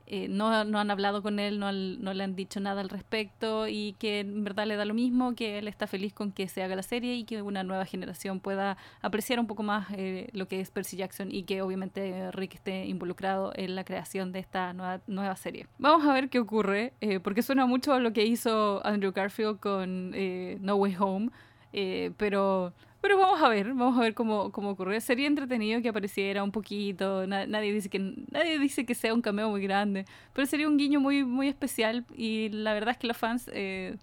eh, 0.08 0.28
no, 0.28 0.64
no 0.64 0.78
han 0.78 0.90
hablado 0.90 1.20
con 1.20 1.40
él, 1.40 1.58
no, 1.58 1.72
no 1.72 2.14
le 2.14 2.24
han 2.24 2.36
dicho 2.36 2.60
nada 2.60 2.80
al 2.80 2.88
respecto 2.88 3.66
y 3.66 3.94
que 3.98 4.20
en 4.20 4.44
verdad 4.44 4.66
le 4.66 4.76
da 4.76 4.84
lo 4.84 4.94
mismo, 4.94 5.34
que 5.34 5.58
él 5.58 5.66
está 5.66 5.88
feliz 5.88 6.12
con 6.12 6.30
que 6.30 6.46
se 6.46 6.62
haga 6.62 6.76
la 6.76 6.82
serie 6.82 7.14
y 7.14 7.24
que 7.24 7.42
una 7.42 7.64
nueva 7.64 7.84
generación 7.86 8.38
pueda 8.38 8.76
apreciar 9.02 9.40
un 9.40 9.48
poco 9.48 9.64
más 9.64 9.88
eh, 9.96 10.28
lo 10.32 10.46
que 10.46 10.60
es 10.60 10.70
Percy 10.70 10.96
Jackson 10.96 11.32
y 11.32 11.42
que 11.42 11.60
obviamente 11.60 12.30
Rick 12.30 12.54
esté 12.54 12.86
involucrado 12.86 13.52
en 13.56 13.74
la 13.74 13.82
creación 13.82 14.30
de 14.30 14.38
esta 14.38 14.72
nueva, 14.72 15.00
nueva 15.08 15.34
serie. 15.34 15.66
Vamos 15.78 16.06
a 16.06 16.12
ver 16.12 16.28
qué 16.28 16.38
ocurre, 16.38 16.92
eh, 17.00 17.18
porque 17.18 17.42
suena 17.42 17.66
mucho 17.66 17.92
a 17.92 17.98
lo 17.98 18.12
que 18.12 18.24
hizo 18.24 18.86
Andrew 18.86 19.12
Garfield 19.12 19.58
con 19.58 20.12
eh, 20.14 20.58
No 20.60 20.76
Way 20.76 20.96
Home. 20.98 21.30
Pero, 22.16 22.72
pero 23.06 23.18
vamos 23.18 23.40
a 23.40 23.48
ver, 23.48 23.68
vamos 23.72 23.96
a 23.98 24.00
ver 24.00 24.14
cómo, 24.14 24.50
cómo 24.50 24.70
ocurre. 24.70 25.00
Sería 25.00 25.28
entretenido 25.28 25.80
que 25.80 25.88
apareciera 25.88 26.42
un 26.42 26.50
poquito. 26.50 27.24
na- 27.26 27.46
nadie, 27.46 27.72
dice 27.72 27.88
que, 27.88 27.98
nadie 28.30 28.58
dice 28.58 28.84
que 28.84 28.94
sea 28.96 29.14
un 29.14 29.22
cameo 29.22 29.48
muy 29.48 29.62
grande, 29.62 30.04
pero 30.32 30.44
sería 30.46 30.66
un 30.68 30.76
guiño 30.76 30.98
muy, 31.00 31.24
muy 31.24 31.46
especial. 31.48 32.04
Y 32.16 32.48
la 32.48 32.74
verdad 32.74 32.90
es 32.92 32.98
que 32.98 33.06
los 33.06 33.16
fans, 33.16 33.48
eh, 33.52 33.96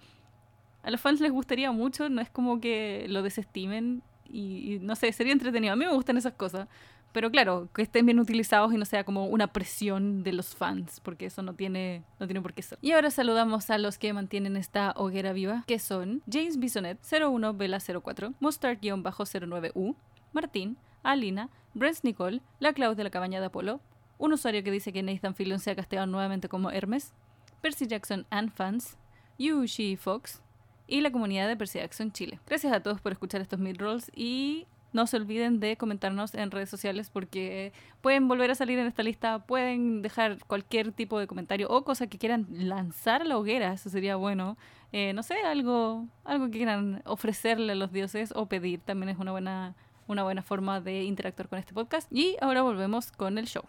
a 0.84 0.90
los 0.92 1.02
fans 1.02 1.20
les 1.20 1.32
gustaría 1.32 1.72
mucho, 1.72 2.08
no 2.10 2.22
es 2.22 2.30
como 2.30 2.62
que 2.62 3.06
lo 3.10 3.22
desestimen. 3.24 4.02
Y, 4.32 4.76
y 4.76 4.80
no 4.80 4.96
sé, 4.96 5.12
sería 5.12 5.34
entretenido. 5.34 5.74
A 5.74 5.76
mí 5.76 5.86
me 5.86 5.94
gustan 5.94 6.18
esas 6.18 6.34
cosas. 6.34 6.68
Pero 7.14 7.30
claro, 7.30 7.70
que 7.74 7.84
estén 7.84 8.08
bien 8.08 8.20
utilizados 8.20 8.74
y 8.74 8.78
no 8.78 8.86
sea 8.86 9.04
como 9.04 9.28
una 9.28 9.48
presión 9.48 10.24
de 10.24 10.34
los 10.34 10.56
fans, 10.56 11.00
porque 11.00 11.28
eso 11.28 11.44
no 11.44 11.54
tiene, 11.54 12.04
no 12.20 12.26
tiene 12.26 12.42
por 12.42 12.54
qué 12.54 12.64
ser. 12.64 12.80
Y 12.82 12.92
ahora 12.92 13.12
saludamos 13.12 13.70
a 13.70 13.78
los 13.78 14.00
que 14.00 14.12
mantienen 14.14 14.58
esta 14.58 14.94
hoguera 14.98 15.32
viva, 15.32 15.64
que 15.68 15.78
son 15.78 16.24
James 16.30 16.58
Bisonet, 16.58 17.00
01 17.10 17.54
Vela 17.54 17.80
04, 17.80 18.34
Mustard-09U, 18.42 19.96
Martín, 20.34 20.78
Alina, 21.04 21.50
Brent 21.76 22.00
Nicole, 22.04 22.42
la 22.60 22.74
Claus 22.74 22.98
de 22.98 23.04
la 23.04 23.12
cabaña 23.12 23.40
de 23.40 23.46
Apolo, 23.46 23.80
un 24.18 24.34
usuario 24.34 24.64
que 24.64 24.72
dice 24.72 24.92
que 24.92 25.04
Nathan 25.04 25.36
Fillion 25.36 25.60
se 25.60 25.70
ha 25.70 25.76
casteado 25.76 26.08
nuevamente 26.08 26.50
como 26.50 26.72
Hermes, 26.72 27.14
Percy 27.62 27.86
Jackson 27.86 28.26
and 28.32 28.52
Fans, 28.52 28.98
Yu 29.38 29.66
Shi 29.66 29.98
Fox 29.98 30.42
y 30.88 31.02
la 31.02 31.12
comunidad 31.12 31.48
de 31.48 31.56
Percy 31.56 31.80
Jackson 31.80 32.12
Chile. 32.12 32.40
Gracias 32.48 32.74
a 32.74 32.82
todos 32.82 33.02
por 33.02 33.12
escuchar 33.12 33.42
estos 33.42 33.60
midrolls 33.60 34.12
y 34.16 34.66
no 34.94 35.08
se 35.08 35.18
olviden 35.18 35.60
de 35.60 35.76
comentarnos 35.78 36.34
en 36.36 36.52
redes 36.52 36.70
sociales 36.70 37.10
porque 37.10 37.74
pueden 38.02 38.28
volver 38.28 38.52
a 38.52 38.56
salir 38.56 38.80
en 38.80 38.88
esta 38.88 39.04
lista, 39.04 39.40
pueden 39.46 40.02
dejar 40.02 40.38
cualquier 40.46 40.92
tipo 40.92 41.20
de 41.20 41.28
comentario 41.28 41.68
o 41.70 41.84
cosa 41.84 42.08
que 42.08 42.18
quieran 42.18 42.48
lanzar 42.50 43.24
a 43.24 43.26
la 43.26 43.38
hoguera, 43.38 43.74
eso 43.74 43.90
sería 43.90 44.16
bueno. 44.16 44.58
Eh, 44.92 45.14
no 45.14 45.24
sé, 45.24 45.36
algo, 45.46 46.06
algo 46.24 46.46
que 46.46 46.58
quieran 46.58 47.02
ofrecerle 47.06 47.74
a 47.74 47.76
los 47.76 47.92
dioses 47.92 48.32
o 48.36 48.48
pedir 48.48 48.80
también 48.82 49.10
es 49.10 49.18
una 49.18 49.32
buena, 49.32 49.76
una 50.08 50.24
buena 50.24 50.44
forma 50.44 50.82
de 50.82 51.04
interactuar 51.04 51.50
con 51.50 51.60
este 51.60 51.74
podcast. 51.74 52.12
Y 52.12 52.38
ahora 52.42 52.62
volvemos 52.62 53.12
con 53.12 53.38
el 53.38 53.48
show. 53.48 53.64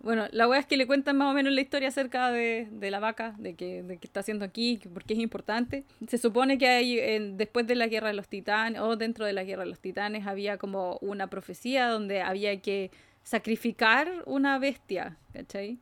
Bueno, 0.00 0.26
la 0.30 0.46
wea 0.48 0.60
es 0.60 0.66
que 0.66 0.76
le 0.76 0.86
cuentan 0.86 1.16
más 1.16 1.30
o 1.30 1.34
menos 1.34 1.52
la 1.52 1.60
historia 1.60 1.88
acerca 1.88 2.30
de, 2.30 2.68
de 2.70 2.90
la 2.90 3.00
vaca, 3.00 3.34
de 3.38 3.54
que, 3.54 3.82
de 3.82 3.96
qué 3.98 4.06
está 4.06 4.20
haciendo 4.20 4.44
aquí, 4.44 4.78
que 4.78 4.88
por 4.88 5.04
qué 5.04 5.14
es 5.14 5.20
importante. 5.20 5.84
Se 6.06 6.18
supone 6.18 6.56
que 6.56 6.68
hay, 6.68 6.98
en- 7.00 7.36
después 7.36 7.66
de 7.66 7.74
la 7.74 7.88
guerra 7.88 8.08
de 8.08 8.14
los 8.14 8.28
titanes, 8.28 8.80
o 8.80 8.96
dentro 8.96 9.24
de 9.26 9.32
la 9.32 9.42
guerra 9.42 9.64
de 9.64 9.70
los 9.70 9.80
titanes, 9.80 10.26
había 10.26 10.56
como 10.56 10.98
una 11.00 11.26
profecía 11.26 11.88
donde 11.88 12.22
había 12.22 12.60
que 12.60 12.90
sacrificar 13.24 14.22
una 14.26 14.58
bestia, 14.58 15.16
¿cachai? 15.32 15.78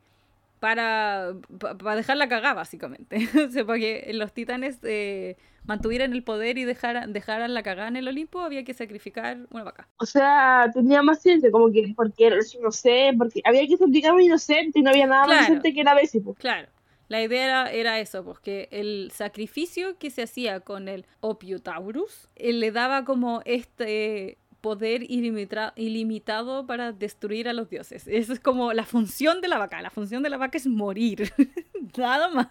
Para, 0.60 1.34
para 1.58 1.96
dejarla 1.96 2.28
cagada, 2.28 2.54
básicamente. 2.54 3.16
o 3.48 3.50
sea, 3.50 3.64
para 3.66 3.78
que 3.78 4.10
los 4.14 4.32
titanes 4.32 4.78
eh, 4.82 5.36
mantuvieran 5.64 6.12
el 6.12 6.22
poder 6.22 6.58
y 6.58 6.64
dejaran, 6.64 7.12
dejaran 7.12 7.52
la 7.54 7.62
cagada 7.62 7.88
en 7.88 7.96
el 7.96 8.08
Olimpo, 8.08 8.40
había 8.40 8.64
que 8.64 8.72
sacrificar 8.74 9.46
una 9.50 9.64
vaca. 9.64 9.88
O 9.98 10.06
sea, 10.06 10.70
tenía 10.72 11.02
más 11.02 11.20
ciencia, 11.20 11.50
como 11.50 11.70
que, 11.70 11.92
porque 11.94 12.26
era 12.26 12.36
inocente, 12.58 13.18
porque 13.18 13.40
había 13.44 13.66
que 13.66 13.76
sacrificar 13.76 14.14
un 14.14 14.22
inocente 14.22 14.78
y 14.78 14.82
no 14.82 14.90
había 14.90 15.06
nada 15.06 15.24
Claro. 15.24 15.40
más 15.40 15.48
inocente 15.50 15.74
que 15.74 15.84
la 15.84 15.94
pues. 15.94 16.38
Claro, 16.38 16.68
la 17.08 17.22
idea 17.22 17.44
era, 17.44 17.70
era 17.70 18.00
eso, 18.00 18.24
porque 18.24 18.68
el 18.72 19.10
sacrificio 19.12 19.96
que 19.98 20.10
se 20.10 20.22
hacía 20.22 20.60
con 20.60 20.88
el 20.88 21.06
Opiotaurus 21.20 22.28
eh, 22.34 22.52
le 22.52 22.72
daba 22.72 23.04
como 23.04 23.42
este 23.44 24.38
poder 24.60 25.02
ilimitado 25.08 26.66
para 26.66 26.92
destruir 26.92 27.48
a 27.48 27.52
los 27.52 27.70
dioses. 27.70 28.06
Esa 28.06 28.32
es 28.32 28.40
como 28.40 28.72
la 28.72 28.84
función 28.84 29.40
de 29.40 29.48
la 29.48 29.58
vaca. 29.58 29.80
La 29.82 29.90
función 29.90 30.22
de 30.22 30.30
la 30.30 30.38
vaca 30.38 30.58
es 30.58 30.66
morir. 30.66 31.32
Nada 31.96 32.28
más. 32.28 32.48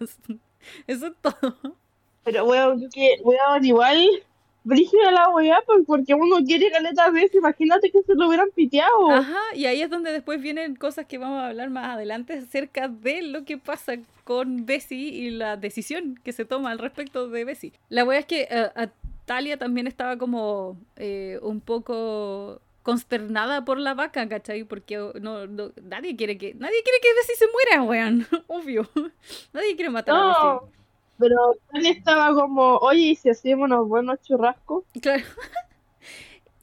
Eso 0.88 1.08
es 1.08 1.14
todo. 1.22 1.76
Pero, 2.24 2.46
weón, 2.46 2.90
que, 2.90 3.18
weón, 3.24 3.66
igual, 3.66 4.08
brígida 4.64 5.12
la 5.12 5.30
weá, 5.30 5.62
pues, 5.66 5.84
porque 5.86 6.14
uno 6.16 6.38
quiere 6.46 6.72
caleta 6.72 7.10
veces, 7.12 7.36
imagínate 7.36 7.92
que 7.92 8.02
se 8.02 8.16
lo 8.16 8.28
hubieran 8.28 8.50
piteado. 8.56 9.12
Ajá, 9.12 9.40
y 9.54 9.66
ahí 9.66 9.82
es 9.82 9.90
donde 9.90 10.12
después 10.12 10.42
vienen 10.42 10.76
cosas 10.76 11.06
que 11.06 11.20
vamos 11.20 11.42
a 11.42 11.48
hablar 11.48 11.70
más 11.70 11.96
adelante 11.96 12.34
acerca 12.34 12.88
de 12.88 13.22
lo 13.22 13.46
que 13.46 13.58
pasa 13.58 13.94
con 14.24 14.66
Bessie 14.66 15.10
y 15.10 15.30
la 15.30 15.56
decisión 15.56 16.20
que 16.24 16.34
se 16.34 16.46
toma 16.46 16.72
al 16.72 16.80
respecto 16.80 17.30
de 17.30 17.46
Bessie. 17.46 17.74
La 17.90 18.04
wea 18.04 18.20
es 18.20 18.26
que 18.26 18.48
a 18.50 18.90
Talia 19.26 19.58
también 19.58 19.88
estaba 19.88 20.18
como 20.18 20.78
eh, 20.96 21.40
un 21.42 21.60
poco 21.62 22.62
consternada 22.84 23.66
por 23.66 23.80
la 23.80 23.96
vaca, 23.96 24.30
¿cachai? 24.30 24.64
Porque 24.64 24.98
no, 25.20 25.48
no- 25.48 25.72
nadie 25.82 26.16
quiere 26.16 26.38
que 26.38 26.54
nadie 26.54 26.84
quiere 26.84 27.00
que 27.02 27.14
Bessie 27.16 27.36
se 27.36 27.46
muera, 27.52 27.84
weón, 27.84 28.28
obvio. 28.48 28.88
Nadie 29.54 29.76
quiere 29.76 29.90
matar 29.90 30.16
a 30.16 30.20
No, 30.20 30.28
Bessie. 30.28 30.72
pero 31.18 31.36
Tania 31.72 31.92
estaba 31.92 32.34
como, 32.36 32.78
oye, 32.78 33.00
¿y 33.02 33.16
si 33.16 33.30
hacemos 33.30 33.66
unos 33.66 33.88
buenos 33.88 34.22
churrascos? 34.22 34.84
Claro. 35.02 35.24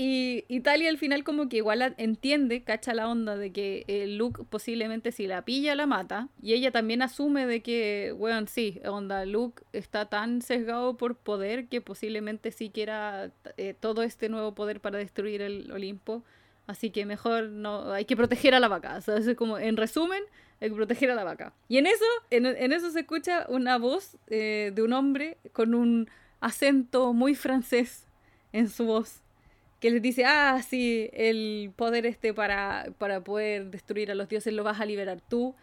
Y 0.04 0.44
Italia 0.48 0.90
al 0.90 0.98
final 0.98 1.22
como 1.22 1.48
que 1.48 1.58
igual 1.58 1.94
entiende, 1.96 2.64
cacha 2.64 2.92
la 2.92 3.08
onda 3.08 3.36
de 3.36 3.52
que 3.52 3.84
eh, 3.86 4.08
Luke 4.08 4.42
posiblemente 4.50 5.12
si 5.12 5.28
la 5.28 5.42
pilla 5.42 5.76
la 5.76 5.86
mata. 5.86 6.28
Y 6.42 6.54
ella 6.54 6.72
también 6.72 7.02
asume 7.02 7.46
de 7.46 7.62
que, 7.62 8.12
bueno, 8.18 8.44
sí, 8.48 8.80
onda, 8.84 9.24
Luke 9.26 9.62
está 9.72 10.06
tan 10.06 10.42
sesgado 10.42 10.96
por 10.96 11.14
poder 11.14 11.68
que 11.68 11.80
posiblemente 11.80 12.50
sí 12.50 12.70
quiera 12.70 13.30
eh, 13.56 13.76
todo 13.78 14.02
este 14.02 14.28
nuevo 14.28 14.56
poder 14.56 14.80
para 14.80 14.98
destruir 14.98 15.40
el 15.40 15.70
Olimpo. 15.70 16.24
Así 16.66 16.90
que 16.90 17.06
mejor 17.06 17.50
no, 17.50 17.92
hay 17.92 18.04
que 18.04 18.16
proteger 18.16 18.56
a 18.56 18.60
la 18.60 18.66
vaca. 18.66 18.96
O 18.96 19.00
sea, 19.02 19.18
es 19.18 19.36
como, 19.36 19.56
en 19.56 19.76
resumen, 19.76 20.24
hay 20.60 20.70
que 20.70 20.74
proteger 20.74 21.12
a 21.12 21.14
la 21.14 21.22
vaca. 21.22 21.52
Y 21.68 21.78
en 21.78 21.86
eso, 21.86 22.04
en 22.30 22.72
eso 22.72 22.90
se 22.90 23.00
escucha 23.00 23.46
una 23.48 23.78
voz 23.78 24.16
eh, 24.26 24.72
de 24.74 24.82
un 24.82 24.94
hombre 24.94 25.36
con 25.52 25.76
un 25.76 26.10
acento 26.40 27.12
muy 27.12 27.36
francés 27.36 28.08
en 28.52 28.68
su 28.68 28.84
voz 28.84 29.22
que 29.82 29.90
les 29.90 30.00
dice, 30.00 30.24
ah, 30.24 30.62
sí, 30.62 31.10
el 31.12 31.72
poder 31.74 32.06
este 32.06 32.32
para, 32.32 32.86
para 32.98 33.20
poder 33.20 33.68
destruir 33.72 34.12
a 34.12 34.14
los 34.14 34.28
dioses 34.28 34.54
lo 34.54 34.62
vas 34.62 34.80
a 34.80 34.86
liberar 34.86 35.20
tú. 35.20 35.56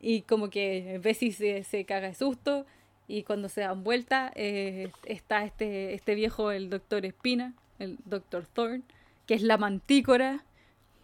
Y 0.00 0.22
como 0.22 0.48
que 0.48 1.00
Bessie 1.02 1.32
se, 1.32 1.64
se 1.64 1.84
caga 1.84 2.06
de 2.06 2.14
susto. 2.14 2.66
Y 3.08 3.24
cuando 3.24 3.48
se 3.48 3.62
dan 3.62 3.82
vuelta, 3.82 4.30
eh, 4.36 4.92
está 5.06 5.44
este, 5.44 5.92
este 5.92 6.14
viejo, 6.14 6.52
el 6.52 6.70
doctor 6.70 7.04
Espina, 7.04 7.52
el 7.80 7.98
doctor 8.04 8.46
Thorne, 8.46 8.84
que 9.26 9.34
es 9.34 9.42
la 9.42 9.58
mantícora, 9.58 10.44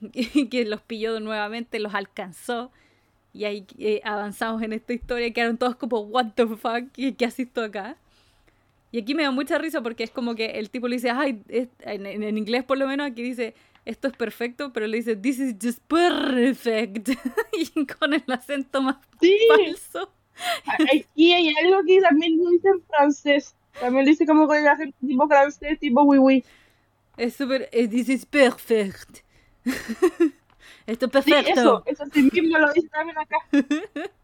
y 0.01 0.47
que 0.49 0.65
los 0.65 0.81
pilló 0.81 1.19
nuevamente, 1.19 1.81
los 1.81 1.93
alcanzó. 1.93 2.71
Y 3.33 3.47
ahí 3.47 3.67
eh, 3.81 4.01
avanzamos 4.05 4.63
en 4.63 4.75
esta 4.75 4.93
historia, 4.93 5.33
quedaron 5.33 5.59
todos 5.59 5.75
como, 5.75 6.03
what 6.03 6.35
the 6.37 6.47
fuck, 6.47 6.93
¿qué, 6.93 7.17
qué 7.17 7.47
tú 7.47 7.63
acá? 7.63 7.97
Y 8.93 9.01
aquí 9.01 9.15
me 9.15 9.23
da 9.23 9.31
mucha 9.31 9.57
risa 9.59 9.81
porque 9.83 10.03
es 10.05 10.11
como 10.11 10.35
que 10.35 10.47
el 10.59 10.71
tipo 10.71 10.89
le 10.89 10.97
dice, 10.97 11.11
ay, 11.11 11.43
es- 11.49 11.69
en, 11.81 12.07
en- 12.07 12.37
inglés 12.39 12.65
por 12.65 12.77
lo 12.79 12.87
menos 12.87 13.07
aquí 13.11 13.23
dice, 13.23 13.55
esto 13.85 14.09
es 14.09 14.15
perfecto, 14.17 14.73
pero 14.73 14.87
le 14.87 14.97
dice, 14.99 15.17
this 15.17 15.39
is 15.39 15.55
just 15.63 15.79
perfect. 15.87 17.09
y 17.53 17.87
con 17.87 18.15
el 18.15 18.25
acento 18.29 18.83
más 18.83 18.97
Sí, 19.21 19.39
falso. 19.49 20.13
aquí 20.93 21.33
hay 21.33 21.55
algo 21.63 21.83
que 21.87 22.01
también 22.01 22.37
lo 22.43 22.51
dice 22.51 22.69
en 22.69 22.83
francés. 22.83 23.55
También 23.81 24.05
lo 24.05 24.11
dice 24.11 24.27
como 24.27 24.47
con 24.49 24.57
el 24.59 24.67
acento 24.67 24.97
tipo 25.07 25.29
francés, 25.29 25.79
tipo 25.79 26.03
oui, 26.03 26.19
oui. 26.19 26.45
Es 27.17 27.35
súper, 27.37 27.69
eh, 27.73 27.87
this 27.89 28.09
is 28.09 28.27
perfect. 28.27 29.19
esto 30.87 31.07
es 31.07 31.25
Sí, 31.25 31.31
perfecto. 31.31 31.51
eso, 31.61 31.83
eso 31.87 32.05
sí 32.13 32.29
mismo 32.33 32.59
lo 32.59 32.73
dice 32.73 32.89
también 32.89 33.19
acá. 33.19 33.37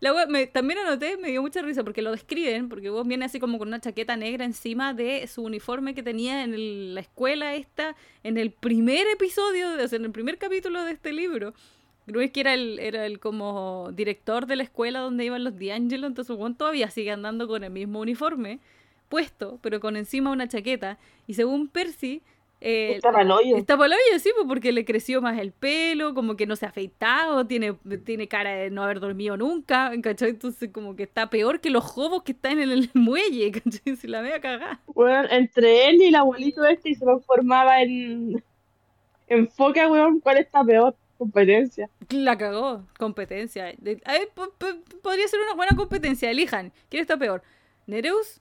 La 0.00 0.26
me- 0.26 0.46
también 0.48 0.80
anoté, 0.80 1.16
me 1.16 1.30
dio 1.30 1.42
mucha 1.42 1.62
risa 1.62 1.84
porque 1.84 2.02
lo 2.02 2.10
describen, 2.10 2.68
porque 2.68 2.90
vos 2.90 3.06
viene 3.06 3.24
así 3.24 3.38
como 3.38 3.58
con 3.58 3.68
una 3.68 3.80
chaqueta 3.80 4.16
negra 4.16 4.44
encima 4.44 4.94
de 4.94 5.26
su 5.28 5.42
uniforme 5.42 5.94
que 5.94 6.02
tenía 6.02 6.42
en 6.42 6.54
el- 6.54 6.94
la 6.94 7.00
escuela 7.02 7.54
esta, 7.54 7.94
en 8.24 8.36
el 8.36 8.50
primer 8.50 9.06
episodio, 9.14 9.68
o 9.82 9.88
sea, 9.88 9.96
en 9.98 10.06
el 10.06 10.10
primer 10.10 10.38
capítulo 10.38 10.82
de 10.84 10.92
este 10.92 11.12
libro. 11.12 11.54
Creo 12.06 12.32
que 12.32 12.40
era 12.40 12.54
el, 12.54 12.80
era 12.80 13.06
el 13.06 13.20
como 13.20 13.90
director 13.92 14.46
de 14.46 14.56
la 14.56 14.64
escuela 14.64 15.00
donde 15.00 15.24
iban 15.26 15.44
los 15.44 15.56
D'Angelo, 15.56 16.08
entonces 16.08 16.36
Juan 16.36 16.56
todavía 16.56 16.90
sigue 16.90 17.12
andando 17.12 17.46
con 17.46 17.62
el 17.62 17.70
mismo 17.70 18.00
uniforme 18.00 18.58
puesto, 19.08 19.58
pero 19.62 19.78
con 19.80 19.96
encima 19.96 20.30
una 20.32 20.48
chaqueta. 20.48 20.98
Y 21.28 21.34
según 21.34 21.68
Percy, 21.68 22.22
eh, 22.60 22.92
Está 22.96 23.10
mal 23.12 23.30
hoyo. 23.30 23.56
Está 23.56 23.74
olla, 23.76 23.96
sí, 24.18 24.30
pues, 24.34 24.46
porque 24.46 24.72
le 24.72 24.84
creció 24.84 25.22
más 25.22 25.38
el 25.38 25.52
pelo, 25.52 26.14
como 26.14 26.36
que 26.36 26.46
no 26.46 26.56
se 26.56 26.66
ha 26.66 26.68
afeitado, 26.68 27.46
tiene, 27.46 27.74
tiene 28.04 28.28
cara 28.28 28.50
de 28.54 28.70
no 28.70 28.82
haber 28.82 29.00
dormido 29.00 29.36
nunca, 29.36 29.90
¿cachai? 30.02 30.30
Entonces 30.30 30.70
como 30.72 30.94
que 30.96 31.04
está 31.04 31.30
peor 31.30 31.60
que 31.60 31.70
los 31.70 31.84
jobos 31.84 32.22
que 32.22 32.32
están 32.32 32.58
en 32.60 32.70
el 32.70 32.90
muelle, 32.94 33.50
¿cachai? 33.52 33.96
Se 33.96 34.08
la 34.08 34.20
vea 34.20 34.40
cagada. 34.40 34.80
Weón, 34.88 35.26
entre 35.30 35.88
él 35.88 36.02
y 36.02 36.06
el 36.06 36.14
abuelito 36.16 36.64
este 36.64 36.90
y 36.90 36.94
se 36.94 37.04
transformaba 37.04 37.82
en 37.82 38.42
en 39.28 39.48
foca, 39.48 39.88
weón, 39.88 40.20
¿cuál 40.20 40.38
está 40.38 40.64
peor? 40.64 40.96
Competencia. 41.16 41.88
La 42.08 42.36
cagó, 42.36 42.84
competencia. 42.98 43.72
De- 43.78 44.00
a 44.04 44.12
ver, 44.12 44.28
po- 44.34 44.52
po- 44.58 44.80
podría 45.02 45.28
ser 45.28 45.40
una 45.40 45.54
buena 45.54 45.76
competencia, 45.76 46.30
elijan. 46.30 46.72
¿Quién 46.88 47.02
está 47.02 47.16
peor? 47.16 47.42
¿Nereus 47.86 48.40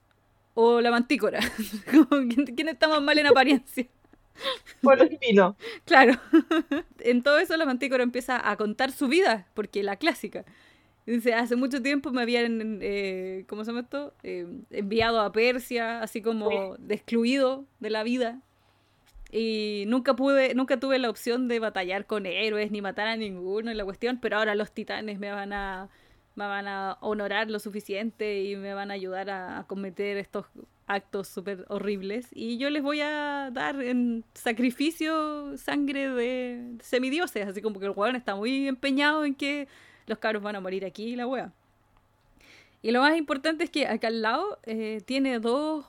o 0.55 0.81
la 0.81 0.89
mantícora? 0.89 1.39
Como, 1.91 2.27
¿Quién, 2.27 2.45
quién 2.55 2.69
está 2.69 2.87
más 2.87 3.01
mal 3.01 3.17
en 3.19 3.27
apariencia? 3.27 3.85
Por 4.81 5.01
el 5.01 5.17
vino. 5.21 5.55
Claro. 5.85 6.13
en 6.99 7.23
todo 7.23 7.39
eso 7.39 7.55
la 7.57 7.65
mantícora 7.65 8.03
empieza 8.03 8.49
a 8.49 8.55
contar 8.57 8.91
su 8.91 9.07
vida, 9.07 9.47
porque 9.53 9.83
la 9.83 9.97
clásica. 9.97 10.45
Dice, 11.05 11.33
hace 11.33 11.55
mucho 11.55 11.81
tiempo 11.81 12.11
me 12.11 12.21
habían, 12.21 12.79
eh, 12.81 13.45
¿cómo 13.47 13.63
se 13.63 13.71
llama 13.71 13.81
esto? 13.81 14.13
Eh, 14.21 14.45
enviado 14.69 15.21
a 15.21 15.31
Persia, 15.31 16.01
así 16.01 16.21
como 16.21 16.75
excluido 16.87 17.65
de 17.79 17.89
la 17.89 18.03
vida. 18.03 18.41
Y 19.31 19.85
nunca 19.87 20.15
pude, 20.15 20.53
nunca 20.55 20.79
tuve 20.79 20.99
la 20.99 21.09
opción 21.09 21.47
de 21.47 21.59
batallar 21.59 22.05
con 22.05 22.25
héroes 22.25 22.71
ni 22.71 22.81
matar 22.81 23.07
a 23.07 23.15
ninguno 23.15 23.71
en 23.71 23.77
la 23.77 23.85
cuestión, 23.85 24.19
pero 24.19 24.37
ahora 24.37 24.55
los 24.55 24.71
titanes 24.71 25.19
me 25.19 25.31
van 25.31 25.53
a, 25.53 25.89
me 26.35 26.45
van 26.45 26.67
a 26.67 26.97
honorar 27.01 27.49
lo 27.49 27.59
suficiente 27.59 28.43
y 28.43 28.55
me 28.55 28.73
van 28.73 28.91
a 28.91 28.95
ayudar 28.95 29.29
a, 29.29 29.59
a 29.59 29.67
cometer 29.67 30.17
estos 30.17 30.45
actos 30.89 31.27
súper 31.27 31.65
horribles. 31.69 32.27
Y 32.31 32.57
yo 32.57 32.69
les 32.69 32.83
voy 32.83 32.99
a 32.99 33.51
dar 33.53 33.81
en 33.81 34.25
sacrificio 34.33 35.55
sangre 35.55 36.09
de 36.09 36.77
semidioses, 36.81 37.47
así 37.47 37.61
como 37.61 37.79
que 37.79 37.85
el 37.85 37.93
weón 37.95 38.15
está 38.15 38.35
muy 38.35 38.67
empeñado 38.67 39.23
en 39.23 39.35
que 39.35 39.67
los 40.07 40.17
cabros 40.17 40.43
van 40.43 40.55
a 40.55 40.59
morir 40.59 40.83
aquí 40.83 41.05
y 41.05 41.15
la 41.15 41.27
wea. 41.27 41.53
Y 42.81 42.91
lo 42.91 43.01
más 43.01 43.15
importante 43.17 43.63
es 43.63 43.69
que 43.69 43.87
acá 43.87 44.07
al 44.07 44.21
lado 44.21 44.59
eh, 44.63 45.01
tiene 45.05 45.39
dos 45.39 45.85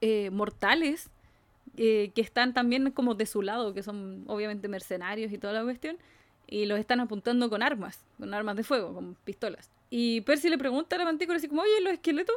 eh, 0.00 0.30
mortales 0.30 1.10
eh, 1.76 2.10
que 2.14 2.20
están 2.20 2.52
también 2.52 2.90
como 2.90 3.14
de 3.14 3.26
su 3.26 3.42
lado, 3.42 3.72
que 3.72 3.82
son 3.82 4.24
obviamente 4.26 4.66
mercenarios 4.66 5.32
y 5.32 5.38
toda 5.38 5.52
la 5.52 5.62
cuestión, 5.62 5.96
y 6.48 6.66
los 6.66 6.80
están 6.80 6.98
apuntando 6.98 7.48
con 7.48 7.62
armas, 7.62 8.00
con 8.18 8.34
armas 8.34 8.56
de 8.56 8.64
fuego, 8.64 8.94
con 8.94 9.14
pistolas. 9.24 9.70
Y 9.90 10.22
Percy 10.22 10.48
le 10.48 10.58
pregunta 10.58 10.96
a 10.96 10.98
la 10.98 11.04
mantícora 11.04 11.36
así 11.36 11.46
como, 11.46 11.62
oye, 11.62 11.80
los 11.82 11.92
esqueletos. 11.92 12.36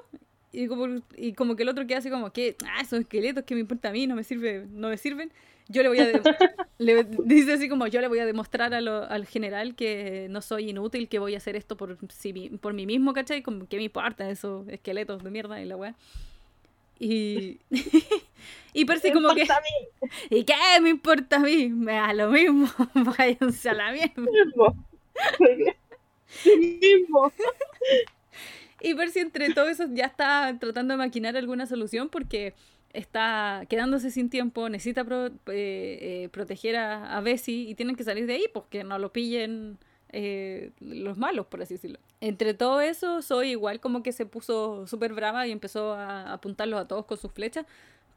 Y 0.54 0.68
como, 0.68 1.02
y 1.18 1.34
como 1.34 1.56
que 1.56 1.64
el 1.64 1.70
otro 1.70 1.88
queda 1.88 1.98
así 2.00 2.10
como, 2.12 2.32
que 2.32 2.56
Ah, 2.66 2.82
esos 2.82 3.00
esqueletos, 3.02 3.44
que 3.44 3.56
me 3.56 3.62
importa 3.62 3.90
a 3.90 3.92
mí? 3.92 4.08
No 4.08 4.16
me, 4.16 4.24
sirve, 4.24 4.66
no 4.72 4.90
me 4.90 4.98
sirven. 4.98 5.32
Yo 5.68 5.82
le 5.84 5.90
voy 5.90 6.00
a... 6.00 6.06
le 6.78 7.04
dice 7.26 7.54
así 7.54 7.70
como, 7.70 7.88
yo 7.88 8.02
le 8.02 8.08
voy 8.08 8.20
a 8.20 8.26
demostrar 8.26 8.74
a 8.74 8.82
lo- 8.82 9.04
al 9.10 9.26
general 9.26 9.76
que 9.76 10.28
no 10.30 10.42
soy 10.42 10.70
inútil, 10.70 11.10
que 11.10 11.20
voy 11.20 11.34
a 11.36 11.38
hacer 11.38 11.56
esto 11.56 11.76
por, 11.78 11.98
sí 12.10 12.34
mi- 12.34 12.50
por 12.50 12.74
mí 12.74 12.86
mismo, 12.86 13.14
¿cachai? 13.14 13.42
Como 13.42 13.68
que 13.68 13.78
me 13.78 13.84
importa 13.84 14.30
esos 14.30 14.68
esqueletos 14.70 15.24
de 15.24 15.32
mierda 15.32 15.62
y 15.62 15.66
la 15.66 15.78
weá. 15.78 15.96
Y... 17.00 17.60
y 18.74 18.86
Percy 18.86 19.12
como 19.12 19.34
que... 19.34 19.48
¿Y 20.30 20.44
qué 20.44 20.56
me 20.82 20.90
importa 20.90 21.38
a 21.38 21.40
mí? 21.40 21.70
Me 21.70 21.94
da 21.94 22.14
lo 22.14 22.30
mismo. 22.30 22.68
Váyanse 22.94 23.70
a 23.70 23.74
la 23.74 23.92
mierda. 23.92 24.14
mismo. 24.22 24.76
Sí 26.28 26.80
mismo. 26.82 27.32
Y 28.84 28.96
Percy 28.96 29.20
entre 29.20 29.54
todo 29.54 29.70
eso 29.70 29.86
ya 29.92 30.06
está 30.06 30.58
tratando 30.60 30.94
de 30.94 30.98
maquinar 30.98 31.38
alguna 31.38 31.66
solución 31.66 32.10
porque 32.10 32.54
está 32.92 33.64
quedándose 33.70 34.12
sin 34.12 34.30
tiempo, 34.30 34.68
necesita 34.68 35.06
eh, 35.10 35.32
eh, 35.48 36.30
proteger 36.32 36.76
a, 36.76 37.18
a 37.18 37.22
Bessie 37.22 37.70
y 37.70 37.76
tienen 37.76 37.96
que 37.96 38.04
salir 38.04 38.28
de 38.28 38.34
ahí 38.34 38.46
porque 38.54 38.84
no 38.84 39.00
lo 39.00 39.14
pillen 39.14 39.78
eh, 40.10 40.72
los 40.82 41.18
malos, 41.18 41.46
por 41.48 41.62
así 41.62 41.76
decirlo. 41.76 41.98
Entre 42.20 42.54
todo 42.54 42.82
eso, 42.82 43.22
Zoe 43.22 43.48
igual 43.48 43.80
como 43.80 44.04
que 44.04 44.12
se 44.12 44.26
puso 44.26 44.86
súper 44.86 45.14
brava 45.14 45.48
y 45.48 45.52
empezó 45.52 45.94
a 45.94 46.34
apuntarlos 46.34 46.82
a 46.82 46.88
todos 46.88 47.06
con 47.06 47.18
sus 47.18 47.32
flechas, 47.32 47.66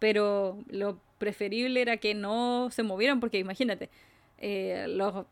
pero 0.00 0.58
lo 0.68 0.98
preferible 1.18 1.80
era 1.80 1.96
que 1.98 2.14
no 2.14 2.70
se 2.72 2.82
movieran 2.82 3.20
porque 3.20 3.38
imagínate, 3.38 3.88
los 4.88 5.26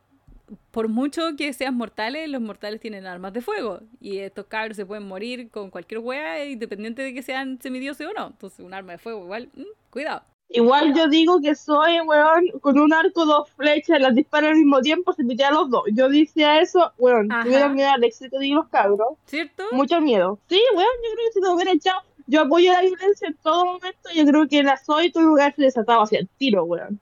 por 0.70 0.88
mucho 0.88 1.22
que 1.36 1.52
sean 1.52 1.76
mortales, 1.76 2.28
los 2.28 2.40
mortales 2.40 2.80
tienen 2.80 3.06
armas 3.06 3.32
de 3.32 3.40
fuego. 3.40 3.80
Y 4.00 4.18
estos 4.18 4.46
cabros 4.46 4.76
se 4.76 4.86
pueden 4.86 5.06
morir 5.06 5.50
con 5.50 5.70
cualquier 5.70 6.00
wea, 6.00 6.44
independiente 6.44 7.02
de 7.02 7.14
que 7.14 7.22
sean 7.22 7.58
semidioses 7.60 8.06
o 8.06 8.12
no. 8.12 8.26
Entonces, 8.28 8.60
un 8.60 8.74
arma 8.74 8.92
de 8.92 8.98
fuego, 8.98 9.22
igual, 9.24 9.48
mm, 9.54 9.62
cuidado. 9.90 10.22
Igual 10.50 10.94
yo 10.94 11.08
digo 11.08 11.40
que 11.40 11.54
soy, 11.54 12.00
weón, 12.00 12.48
con 12.60 12.78
un 12.78 12.92
arco, 12.92 13.24
dos 13.24 13.50
flechas, 13.50 14.00
las 14.00 14.14
dispara 14.14 14.48
al 14.48 14.56
mismo 14.56 14.80
tiempo, 14.80 15.12
se 15.12 15.24
pitea 15.24 15.48
a 15.48 15.52
los 15.52 15.70
dos. 15.70 15.82
Yo 15.92 16.08
decía 16.08 16.60
eso, 16.60 16.92
weón, 16.98 17.32
Ajá. 17.32 17.44
tuvieron 17.44 17.74
miedo 17.74 17.90
al 17.90 18.04
éxito 18.04 18.38
de 18.38 18.48
los 18.48 18.68
cabros. 18.68 19.16
¿Cierto? 19.26 19.64
Mucho 19.72 20.00
miedo. 20.00 20.38
Sí, 20.48 20.60
weón, 20.74 20.86
yo 21.02 21.14
creo 21.14 21.26
que 21.26 21.32
si 21.32 21.40
lo 21.40 21.54
hubiera 21.54 21.72
echado, 21.72 22.00
yo 22.26 22.42
apoyo 22.42 22.72
la 22.72 22.82
violencia 22.82 23.28
en 23.28 23.36
todo 23.42 23.64
momento, 23.64 24.10
yo 24.14 24.24
creo 24.26 24.48
que 24.48 24.62
la 24.62 24.76
soy 24.76 25.10
tu 25.10 25.20
lugar 25.20 25.54
se 25.56 25.62
desataba 25.62 26.04
hacia 26.04 26.20
el 26.20 26.28
tiro, 26.38 26.64
weón. 26.64 27.00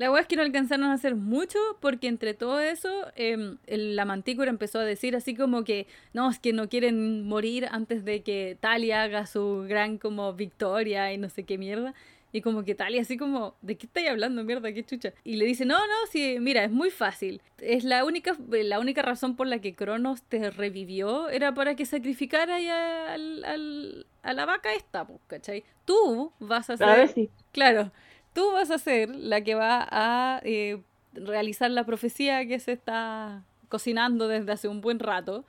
La 0.00 0.10
wea 0.10 0.22
es 0.22 0.26
que 0.26 0.34
no 0.36 0.40
alcanzaron 0.40 0.86
a 0.86 0.94
hacer 0.94 1.14
mucho 1.14 1.58
porque 1.78 2.08
entre 2.08 2.32
todo 2.32 2.58
eso 2.58 2.88
em, 3.16 3.58
la 3.66 4.06
mantícora 4.06 4.48
empezó 4.48 4.78
a 4.78 4.84
decir 4.86 5.14
así 5.14 5.34
como 5.34 5.62
que 5.62 5.86
no, 6.14 6.30
es 6.30 6.38
que 6.38 6.54
no 6.54 6.70
quieren 6.70 7.26
morir 7.28 7.68
antes 7.70 8.02
de 8.06 8.22
que 8.22 8.56
Talia 8.60 9.02
haga 9.02 9.26
su 9.26 9.66
gran 9.68 9.98
como 9.98 10.32
victoria 10.32 11.12
y 11.12 11.18
no 11.18 11.28
sé 11.28 11.44
qué 11.44 11.58
mierda. 11.58 11.92
Y 12.32 12.40
como 12.40 12.64
que 12.64 12.74
Talia 12.74 13.02
así 13.02 13.18
como, 13.18 13.56
¿de 13.60 13.76
qué 13.76 13.84
estáis 13.84 14.08
hablando, 14.08 14.42
mierda? 14.42 14.72
¿Qué 14.72 14.82
chucha? 14.86 15.12
Y 15.22 15.36
le 15.36 15.44
dice, 15.44 15.66
no, 15.66 15.76
no, 15.76 15.94
sí, 16.10 16.38
mira, 16.40 16.64
es 16.64 16.70
muy 16.70 16.88
fácil. 16.90 17.42
Es 17.58 17.84
la 17.84 18.02
única, 18.06 18.34
la 18.48 18.80
única 18.80 19.02
razón 19.02 19.36
por 19.36 19.48
la 19.48 19.58
que 19.58 19.74
Cronos 19.74 20.22
te 20.22 20.48
revivió 20.50 21.28
era 21.28 21.52
para 21.52 21.74
que 21.74 21.84
sacrificara 21.84 22.56
a 22.56 24.32
la 24.32 24.46
vaca 24.46 24.72
esta, 24.72 25.06
pues, 25.06 25.20
¿cachai? 25.26 25.62
Tú 25.84 26.32
vas 26.38 26.70
a 26.70 26.74
A 26.74 26.96
ver 26.96 27.08
ser... 27.08 27.14
si. 27.14 27.30
Claro, 27.52 27.92
tú 28.32 28.52
vas 28.52 28.70
a 28.70 28.78
ser 28.78 29.14
la 29.14 29.42
que 29.42 29.54
va 29.54 29.86
a 29.90 30.40
eh, 30.44 30.80
realizar 31.14 31.70
la 31.70 31.84
profecía 31.84 32.46
que 32.46 32.58
se 32.60 32.72
está 32.72 33.42
cocinando 33.68 34.28
desde 34.28 34.52
hace 34.52 34.68
un 34.68 34.80
buen 34.80 34.98
rato, 34.98 35.44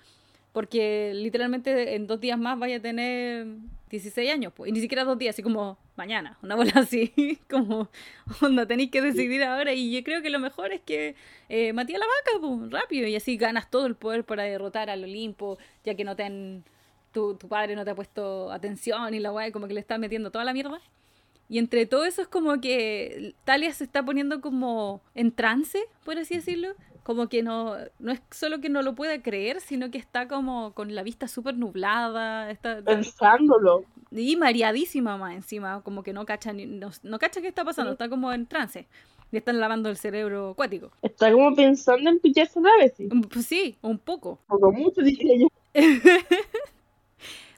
porque 0.53 1.11
literalmente 1.13 1.95
en 1.95 2.07
dos 2.07 2.19
días 2.19 2.37
más 2.37 2.57
vaya 2.59 2.77
a 2.77 2.81
tener 2.81 3.47
16 3.89 4.31
años, 4.31 4.53
pues, 4.55 4.69
y 4.69 4.71
ni 4.71 4.79
siquiera 4.79 5.03
dos 5.03 5.17
días, 5.17 5.35
así 5.35 5.43
como 5.43 5.77
mañana, 5.95 6.37
una 6.41 6.55
bola 6.55 6.71
así, 6.75 7.11
como, 7.49 7.89
onda, 8.41 8.65
tenéis 8.65 8.91
que 8.91 9.01
decidir 9.01 9.43
ahora, 9.43 9.73
y 9.73 9.91
yo 9.91 10.03
creo 10.03 10.21
que 10.21 10.29
lo 10.29 10.39
mejor 10.39 10.71
es 10.71 10.81
que 10.81 11.15
eh, 11.49 11.73
maté 11.73 11.95
a 11.95 11.99
la 11.99 12.05
vaca, 12.05 12.39
pues, 12.47 12.71
rápido, 12.71 13.07
y 13.07 13.15
así 13.15 13.37
ganas 13.37 13.69
todo 13.69 13.85
el 13.87 13.95
poder 13.95 14.23
para 14.23 14.43
derrotar 14.43 14.89
al 14.89 15.03
Olimpo, 15.03 15.57
ya 15.83 15.95
que 15.95 16.03
no 16.03 16.15
te 16.15 16.23
han... 16.23 16.63
Tu, 17.11 17.35
tu 17.35 17.49
padre 17.49 17.75
no 17.75 17.83
te 17.83 17.91
ha 17.91 17.95
puesto 17.95 18.49
atención 18.53 19.13
y 19.13 19.19
la 19.19 19.33
weá 19.33 19.51
como 19.51 19.67
que 19.67 19.73
le 19.73 19.81
está 19.81 19.97
metiendo 19.97 20.31
toda 20.31 20.45
la 20.45 20.53
mierda. 20.53 20.79
Y 21.51 21.57
entre 21.59 21.85
todo 21.85 22.05
eso 22.05 22.21
es 22.21 22.29
como 22.29 22.61
que 22.61 23.35
Talia 23.43 23.73
se 23.73 23.83
está 23.83 24.05
poniendo 24.05 24.39
como 24.39 25.01
en 25.15 25.33
trance, 25.33 25.79
por 26.05 26.17
así 26.17 26.35
decirlo. 26.35 26.69
Como 27.03 27.27
que 27.27 27.43
no, 27.43 27.75
no 27.99 28.11
es 28.13 28.21
solo 28.31 28.61
que 28.61 28.69
no 28.69 28.81
lo 28.83 28.95
pueda 28.95 29.21
creer, 29.21 29.59
sino 29.59 29.91
que 29.91 29.97
está 29.97 30.29
como 30.29 30.73
con 30.73 30.95
la 30.95 31.03
vista 31.03 31.27
súper 31.27 31.57
nublada. 31.57 32.49
Está, 32.51 32.81
Pensándolo. 32.81 33.83
y 34.11 34.37
mareadísima 34.37 35.17
más 35.17 35.33
encima, 35.35 35.81
como 35.81 36.03
que 36.03 36.13
no 36.13 36.25
cacha, 36.25 36.53
ni- 36.53 36.67
no, 36.67 36.89
no 37.03 37.19
cacha 37.19 37.41
qué 37.41 37.49
está 37.49 37.65
pasando, 37.65 37.91
está 37.91 38.07
como 38.07 38.31
en 38.31 38.45
trance. 38.45 38.87
Le 39.31 39.39
están 39.39 39.59
lavando 39.59 39.89
el 39.89 39.97
cerebro 39.97 40.51
acuático. 40.51 40.91
Está 41.01 41.33
como 41.33 41.53
pensando 41.53 42.09
en 42.09 42.19
pillarse 42.19 42.59
una 42.59 42.77
vez, 42.77 42.93
sí. 42.95 43.09
Un- 43.11 43.23
Pues 43.23 43.45
sí, 43.45 43.75
un 43.81 43.97
poco. 43.97 44.39
Poco 44.47 44.71
mucho, 44.71 45.01
dije 45.01 45.37
yo. 45.39 45.47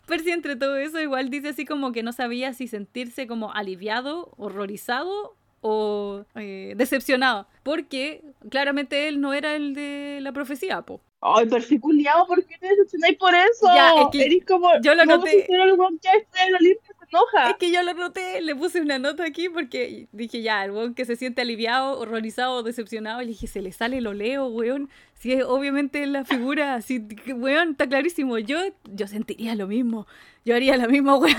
Percy 0.06 0.32
entre 0.32 0.56
todo 0.56 0.78
eso 0.78 1.00
igual 1.00 1.30
dice 1.30 1.50
así 1.50 1.66
como 1.66 1.92
que 1.92 2.04
no 2.04 2.12
sabía 2.12 2.54
si 2.54 2.68
sentirse 2.68 3.28
como 3.28 3.54
aliviado, 3.54 4.32
horrorizado 4.38 5.36
o 5.62 6.26
eh, 6.36 6.74
decepcionado. 6.76 7.48
Porque 7.64 8.22
claramente 8.50 9.08
él 9.08 9.22
no 9.22 9.34
era 9.34 9.56
el 9.56 9.74
de 9.74 10.20
la 10.22 10.32
profecía, 10.34 10.82
po. 10.82 11.02
Ay, 11.22 11.48
perficuliado, 11.48 12.28
¿por 12.28 12.46
qué 12.46 12.58
te 12.60 12.68
decepcionáis 12.68 13.18
por 13.18 13.34
eso? 13.34 13.68
Ya, 13.74 13.94
es 14.02 14.08
que 14.12 14.26
Eres 14.26 14.46
como. 14.46 14.70
yo 14.82 14.94
lo 14.94 15.04
¿cómo 15.06 15.18
noté. 15.18 15.48
el 15.50 16.78
enoja? 17.10 17.52
Es 17.52 17.56
que 17.58 17.72
yo 17.72 17.82
lo 17.82 17.94
noté, 17.94 18.42
le 18.42 18.56
puse 18.56 18.82
una 18.82 19.00
nota 19.00 19.24
aquí 19.24 19.48
porque 19.48 20.08
dije 20.12 20.42
ya, 20.42 20.66
el 20.66 20.72
weón 20.72 20.94
que 20.96 21.06
se 21.06 21.16
siente 21.16 21.42
aliviado, 21.42 21.98
horrorizado, 21.98 22.62
decepcionado, 22.62 23.22
y 23.22 23.26
le 23.26 23.32
dije, 23.32 23.48
se 23.48 23.62
le 23.62 23.72
sale 23.72 24.02
lo 24.02 24.14
leo, 24.14 24.48
weón. 24.48 24.90
Si 25.24 25.32
es 25.32 25.46
obviamente 25.46 26.06
la 26.06 26.26
figura, 26.26 26.82
que, 27.26 27.32
weón, 27.32 27.72
está 27.72 27.88
clarísimo. 27.88 28.38
Yo, 28.40 28.58
yo 28.92 29.08
sentiría 29.08 29.56
lo 29.56 29.68
mismo. 29.68 30.06
Yo 30.44 30.54
haría 30.54 30.76
lo 30.76 30.90
mismo, 30.90 31.16
weón. 31.16 31.38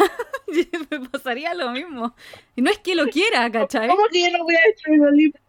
Me 0.91 1.01
pasaría 1.11 1.53
lo 1.53 1.71
mismo. 1.71 2.15
Y 2.57 2.63
no 2.63 2.71
es 2.71 2.79
que 2.79 2.95
lo 2.95 3.05
quiera, 3.09 3.51
¿cachai? 3.51 3.87
¿Cómo 3.89 4.05
que 4.11 4.23
yo 4.23 4.39
no 4.39 4.45
voy 4.45 4.55
a? 4.55 4.59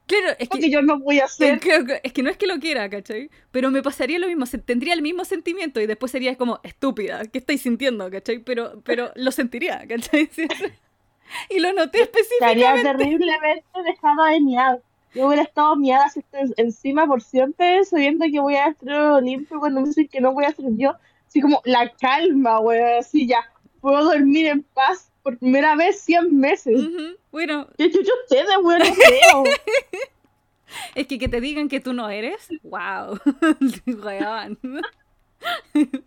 Claro, 0.05 0.35
es 0.37 0.49
¿Cómo 0.49 0.59
que, 0.59 0.67
que 0.67 0.69
yo 0.73 0.81
no 0.81 0.99
voy 0.99 1.19
a 1.19 1.25
hacer? 1.25 1.61
que- 1.61 2.01
es 2.03 2.11
que 2.11 2.23
no 2.23 2.29
es 2.29 2.35
que 2.35 2.45
lo 2.45 2.59
quiera, 2.59 2.89
¿cachai? 2.89 3.29
Pero 3.51 3.71
me 3.71 3.81
pasaría 3.81 4.19
lo 4.19 4.27
mismo, 4.27 4.43
tendría 4.65 4.93
el 4.95 5.01
mismo 5.01 5.23
sentimiento 5.23 5.79
y 5.79 5.85
después 5.87 6.11
sería 6.11 6.35
como, 6.35 6.59
estúpida, 6.63 7.23
¿qué 7.31 7.37
estáis 7.37 7.61
sintiendo, 7.61 8.11
¿cachai? 8.11 8.39
Pero, 8.39 8.81
pero 8.83 9.13
lo 9.15 9.31
sentiría, 9.31 9.85
¿cachai? 9.87 10.29
Y 11.49 11.59
lo 11.59 11.71
noté 11.71 12.01
Estaría 12.01 12.75
específicamente. 12.75 12.83
terriblemente 12.83 13.65
dejada 13.85 14.31
de 14.31 14.41
miar. 14.41 14.81
Yo 15.13 15.27
hubiera 15.27 15.43
estado 15.43 15.75
miada 15.75 16.11
encima 16.57 17.07
por 17.07 17.21
siempre, 17.21 17.85
sabiendo 17.85 18.25
que 18.25 18.39
voy 18.39 18.55
a 18.55 18.65
destruir 18.65 18.95
el 18.95 19.01
Olimpo 19.01 19.59
cuando 19.59 19.81
me 19.81 19.87
dicen 19.87 20.07
que 20.07 20.19
no 20.19 20.33
voy 20.33 20.45
a 20.45 20.49
hacer 20.49 20.65
yo. 20.77 20.95
Así 21.27 21.41
como 21.41 21.61
la 21.65 21.89
calma, 21.89 22.59
weón, 22.59 22.99
así 22.99 23.27
ya. 23.27 23.39
Puedo 23.79 24.03
dormir 24.03 24.47
en 24.47 24.63
paz 24.63 25.11
por 25.23 25.37
primera 25.37 25.75
vez 25.75 26.01
100 26.01 26.37
meses. 26.37 26.81
Ujú. 26.81 27.15
Bueno, 27.31 27.67
¿Qué 27.77 27.89
chucho 27.89 28.11
ustedes, 28.23 28.57
weón? 28.61 28.79
No 28.79 28.85
es 30.95 31.07
que 31.07 31.19
que 31.19 31.27
te 31.27 31.41
digan 31.41 31.69
que 31.69 31.79
tú 31.79 31.93
no 31.93 32.09
eres, 32.09 32.49
wow. 32.63 33.19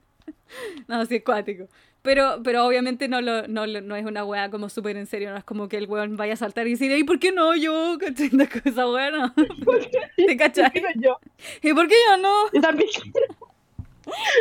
No, 0.87 1.05
sí 1.05 1.17
es 1.17 1.25
cuático. 1.25 1.69
Pero, 2.09 2.41
pero 2.43 2.67
obviamente 2.67 3.07
no, 3.07 3.21
lo, 3.21 3.47
no, 3.49 3.67
no 3.67 3.95
es 3.95 4.07
una 4.07 4.25
weá 4.25 4.49
como 4.49 4.71
súper 4.71 4.97
en 4.97 5.05
serio, 5.05 5.29
no 5.29 5.37
es 5.37 5.45
como 5.45 5.69
que 5.69 5.77
el 5.77 5.87
weón 5.87 6.17
vaya 6.17 6.33
a 6.33 6.37
saltar 6.37 6.67
y 6.67 6.71
decir, 6.71 6.91
¿y 6.91 7.05
por 7.05 7.19
qué 7.19 7.33
no 7.33 7.55
yo? 7.55 7.99
¿Cachai? 8.01 8.31
Una 8.33 8.47
cosa 8.49 8.87
buena. 8.87 9.35
¿Te 10.17 10.37
cachai? 10.39 10.73
Yo. 10.97 11.19
¿Y 11.63 11.75
por 11.75 11.87
qué 11.87 11.97
yo 12.09 12.17
no? 12.17 12.51
Yo 12.51 12.63
también 12.63 12.89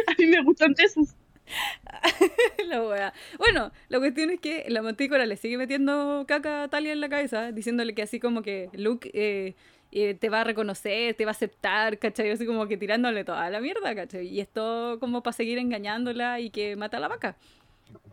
A 0.07 0.13
mí 0.17 0.27
me 0.27 0.41
gustan 0.43 0.73
esos. 0.77 1.09
la 2.67 2.87
wea. 2.87 3.13
Bueno, 3.37 3.73
la 3.89 3.99
cuestión 3.99 4.29
es 4.29 4.39
que 4.39 4.63
la 4.69 4.81
mantícora 4.81 5.25
le 5.25 5.35
sigue 5.35 5.57
metiendo 5.57 6.23
caca 6.25 6.63
a 6.63 6.67
Talia 6.69 6.93
en 6.93 7.01
la 7.01 7.09
cabeza, 7.09 7.51
diciéndole 7.51 7.93
que 7.93 8.03
así 8.03 8.21
como 8.21 8.43
que 8.43 8.69
Luke 8.71 9.11
eh, 9.13 9.55
eh, 9.91 10.13
te 10.15 10.29
va 10.29 10.41
a 10.41 10.43
reconocer, 10.45 11.15
te 11.15 11.25
va 11.25 11.31
a 11.31 11.33
aceptar, 11.33 11.99
¿cachai? 11.99 12.31
Así 12.31 12.45
como 12.45 12.67
que 12.67 12.77
tirándole 12.77 13.25
toda 13.25 13.49
la 13.49 13.59
mierda, 13.59 13.93
¿cachai? 13.93 14.27
Y 14.27 14.39
esto 14.39 14.97
como 15.01 15.21
para 15.21 15.33
seguir 15.33 15.57
engañándola 15.57 16.39
y 16.39 16.49
que 16.49 16.77
mata 16.77 16.97
a 16.97 16.99
la 16.99 17.07
vaca. 17.09 17.37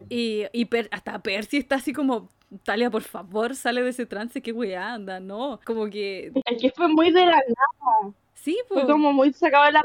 Y, 0.08 0.44
y 0.52 0.66
Per- 0.66 0.88
hasta 0.92 1.22
Percy 1.22 1.58
está 1.58 1.76
así 1.76 1.92
como, 1.92 2.28
Talia, 2.64 2.90
por 2.90 3.02
favor, 3.02 3.54
sale 3.56 3.82
de 3.82 3.90
ese 3.90 4.06
trance, 4.06 4.42
qué 4.42 4.52
weá, 4.52 4.92
anda, 4.94 5.20
no. 5.20 5.60
Como 5.64 5.88
que, 5.88 6.32
Es 6.44 6.60
que 6.60 6.70
fue 6.70 6.88
muy 6.88 7.10
de 7.10 7.20
la 7.26 7.32
nada. 7.32 8.14
sí, 8.34 8.58
Fue 8.68 8.82
pues. 8.82 8.92
como 8.92 9.12
muy 9.12 9.32
sacado 9.32 9.64
de 9.66 9.72
la 9.72 9.82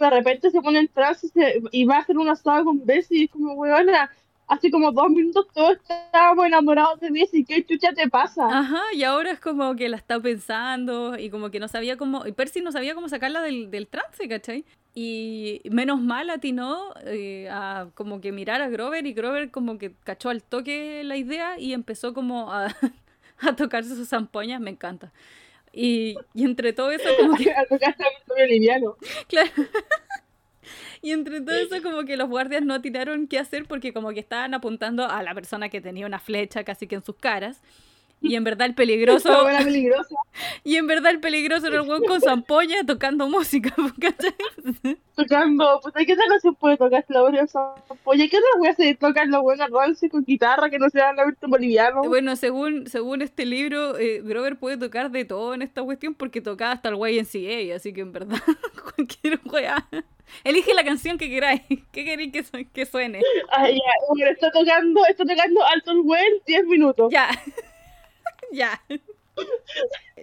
de 0.00 0.10
repente 0.10 0.50
se 0.50 0.60
pone 0.60 0.80
en 0.80 0.88
trance 0.88 1.26
y, 1.26 1.30
se- 1.30 1.62
y 1.70 1.84
va 1.84 1.96
a 1.96 2.00
hacer 2.00 2.18
una 2.18 2.32
asado 2.32 2.64
con 2.64 2.84
Bessie 2.84 3.18
y 3.20 3.24
es 3.24 3.30
como, 3.30 3.52
weona, 3.54 4.10
hace 4.48 4.70
como 4.70 4.90
dos 4.90 5.08
minutos 5.10 5.46
todos 5.54 5.76
estábamos 5.76 6.46
enamorados 6.46 6.98
de 7.00 7.10
Bessie, 7.10 7.44
¿qué 7.44 7.64
chucha 7.64 7.92
te 7.92 8.08
pasa? 8.08 8.48
Ajá, 8.48 8.80
y 8.94 9.04
ahora 9.04 9.30
es 9.32 9.40
como 9.40 9.76
que 9.76 9.88
la 9.88 9.96
está 9.96 10.18
pensando 10.20 11.16
y 11.18 11.30
como 11.30 11.50
que 11.50 11.60
no 11.60 11.68
sabía 11.68 11.96
cómo, 11.96 12.26
y 12.26 12.32
Percy 12.32 12.60
no 12.60 12.72
sabía 12.72 12.94
cómo 12.94 13.08
sacarla 13.08 13.40
del, 13.42 13.70
del 13.70 13.86
trance, 13.86 14.26
¿cachai? 14.28 14.64
Y 15.00 15.60
menos 15.70 16.00
mal 16.00 16.28
atinó 16.28 16.92
eh, 17.06 17.48
a 17.52 17.86
como 17.94 18.20
que 18.20 18.32
mirar 18.32 18.62
a 18.62 18.68
Grover 18.68 19.06
y 19.06 19.12
Grover 19.12 19.52
como 19.52 19.78
que 19.78 19.92
cachó 20.02 20.28
al 20.28 20.42
toque 20.42 21.04
la 21.04 21.16
idea 21.16 21.56
y 21.56 21.72
empezó 21.72 22.12
como 22.12 22.52
a, 22.52 22.66
a 23.38 23.54
tocarse 23.54 23.94
sus 23.94 24.08
zampoñas, 24.08 24.60
me 24.60 24.70
encanta. 24.70 25.12
Y, 25.72 26.16
y 26.34 26.42
entre 26.42 26.72
todo 26.72 26.90
eso 26.90 27.08
como 27.16 27.36
que 27.36 27.44
liviano. 28.48 28.96
Claro. 29.28 29.52
Y 31.00 31.12
entre 31.12 31.42
todo 31.42 31.54
eso, 31.54 31.80
como 31.80 32.04
que 32.04 32.16
los 32.16 32.28
guardias 32.28 32.64
no 32.64 32.74
atinaron 32.74 33.28
qué 33.28 33.38
hacer 33.38 33.66
porque 33.66 33.92
como 33.92 34.10
que 34.10 34.18
estaban 34.18 34.52
apuntando 34.52 35.08
a 35.08 35.22
la 35.22 35.32
persona 35.32 35.68
que 35.68 35.80
tenía 35.80 36.06
una 36.06 36.18
flecha 36.18 36.64
casi 36.64 36.88
que 36.88 36.96
en 36.96 37.04
sus 37.04 37.14
caras. 37.14 37.62
Y 38.20 38.34
en 38.34 38.42
verdad 38.44 38.66
el 38.66 38.74
peligroso, 38.74 39.46
peligrosa. 39.46 40.14
y 40.64 40.76
en 40.76 40.86
verdad 40.86 41.12
el 41.12 41.20
peligroso 41.20 41.68
era 41.68 41.76
el 41.76 41.88
weón 41.88 42.04
con 42.04 42.20
zampoña 42.20 42.84
tocando 42.84 43.28
música, 43.28 43.72
¿cachai? 44.00 44.34
Tocando, 45.14 45.80
pues 45.82 46.06
¿qué 46.06 46.12
otra 46.14 46.24
canción 46.28 46.54
puede 46.56 46.76
tocar 46.76 47.04
la 47.08 47.22
Oye, 48.04 48.28
¿qué 48.28 48.36
otra 48.36 48.68
a 48.68 48.70
hacer? 48.72 48.96
Tocar 48.96 49.28
la 49.28 49.38
buena 49.38 49.68
rance 49.68 50.10
con 50.10 50.24
guitarra 50.24 50.68
que 50.68 50.78
no 50.78 50.90
sea 50.90 51.12
la 51.12 51.26
versión 51.26 51.50
boliviano. 51.50 52.02
Bueno, 52.02 52.34
según, 52.34 52.88
según 52.88 53.22
este 53.22 53.46
libro, 53.46 53.96
eh, 53.98 54.20
Grover 54.22 54.56
puede 54.56 54.76
tocar 54.76 55.10
de 55.10 55.24
todo 55.24 55.54
en 55.54 55.62
esta 55.62 55.82
cuestión 55.82 56.14
porque 56.14 56.40
tocaba 56.40 56.72
hasta 56.72 56.88
el 56.88 56.96
YNCA, 56.96 57.76
así 57.76 57.92
que 57.92 58.00
en 58.00 58.12
verdad, 58.12 58.38
cualquier 58.96 59.40
weá. 59.44 59.86
Elige 60.44 60.74
la 60.74 60.84
canción 60.84 61.18
que 61.18 61.30
queráis. 61.30 61.62
¿Qué 61.92 62.04
queréis 62.04 62.32
que, 62.32 62.42
su- 62.42 62.66
que 62.72 62.84
suene? 62.84 63.20
Ay, 63.50 63.74
ya, 63.74 63.92
bueno, 64.08 64.30
está 64.30 64.50
tocando, 64.50 65.00
está 65.06 65.24
tocando 65.24 65.64
Alton 65.64 66.02
Well 66.04 66.42
10 66.46 66.66
minutos. 66.66 67.12
Ya. 67.12 67.28
ya. 68.52 68.80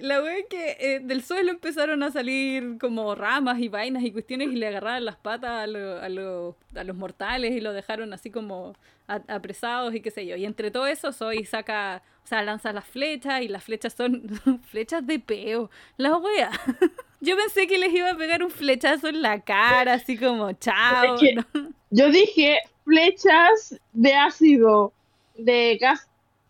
La 0.01 0.21
wea 0.21 0.37
es 0.39 0.45
que 0.49 0.75
eh, 0.79 0.99
del 1.01 1.23
suelo 1.23 1.51
empezaron 1.51 2.03
a 2.03 2.11
salir 2.11 2.77
como 2.79 3.15
ramas 3.15 3.59
y 3.59 3.69
vainas 3.69 4.03
y 4.03 4.11
cuestiones 4.11 4.49
y 4.49 4.55
le 4.55 4.67
agarraron 4.67 5.05
las 5.05 5.15
patas 5.15 5.51
a, 5.51 5.67
lo- 5.67 5.99
a, 6.01 6.09
lo- 6.09 6.57
a 6.75 6.83
los 6.83 6.95
mortales 6.97 7.53
y 7.55 7.61
lo 7.61 7.71
dejaron 7.71 8.11
así 8.13 8.29
como 8.29 8.75
a- 9.07 9.21
apresados 9.29 9.95
y 9.95 10.01
qué 10.01 10.11
sé 10.11 10.25
yo. 10.25 10.35
Y 10.35 10.43
entre 10.45 10.69
todo 10.69 10.85
eso, 10.87 11.13
Zoe 11.13 11.45
saca, 11.45 12.01
o 12.25 12.27
sea, 12.27 12.41
lanza 12.43 12.73
las 12.73 12.85
flechas 12.85 13.41
y 13.41 13.47
las 13.47 13.63
flechas 13.63 13.93
son 13.93 14.23
flechas 14.69 15.05
de 15.07 15.19
peo. 15.19 15.69
La 15.97 16.17
wea. 16.17 16.51
Yo 17.21 17.37
pensé 17.37 17.65
que 17.67 17.77
les 17.77 17.93
iba 17.93 18.11
a 18.11 18.17
pegar 18.17 18.43
un 18.43 18.51
flechazo 18.51 19.07
en 19.07 19.21
la 19.21 19.39
cara, 19.41 19.93
así 19.93 20.17
como 20.17 20.51
chao. 20.53 21.15
Es 21.15 21.21
que- 21.21 21.35
¿no? 21.35 21.45
Yo 21.89 22.09
dije 22.11 22.59
flechas 22.83 23.79
de 23.93 24.13
ácido, 24.13 24.91
de 25.37 25.77
gas 25.79 26.09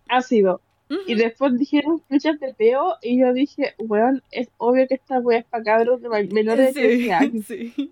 ácido. 0.09 0.61
Y 1.07 1.15
después 1.15 1.57
dijeron 1.57 2.01
flechas 2.07 2.39
de 2.39 2.53
peo 2.53 2.95
y 3.01 3.19
yo 3.19 3.33
dije, 3.33 3.73
weón, 3.79 4.21
es 4.31 4.49
obvio 4.57 4.87
que 4.87 4.95
esta 4.95 5.19
wea 5.19 5.39
es 5.39 5.45
para 5.45 5.63
cabros 5.63 6.01
de 6.01 6.09
menores 6.09 6.73
de 6.73 6.81
13 6.81 7.13
años. 7.13 7.45
Sí. 7.45 7.91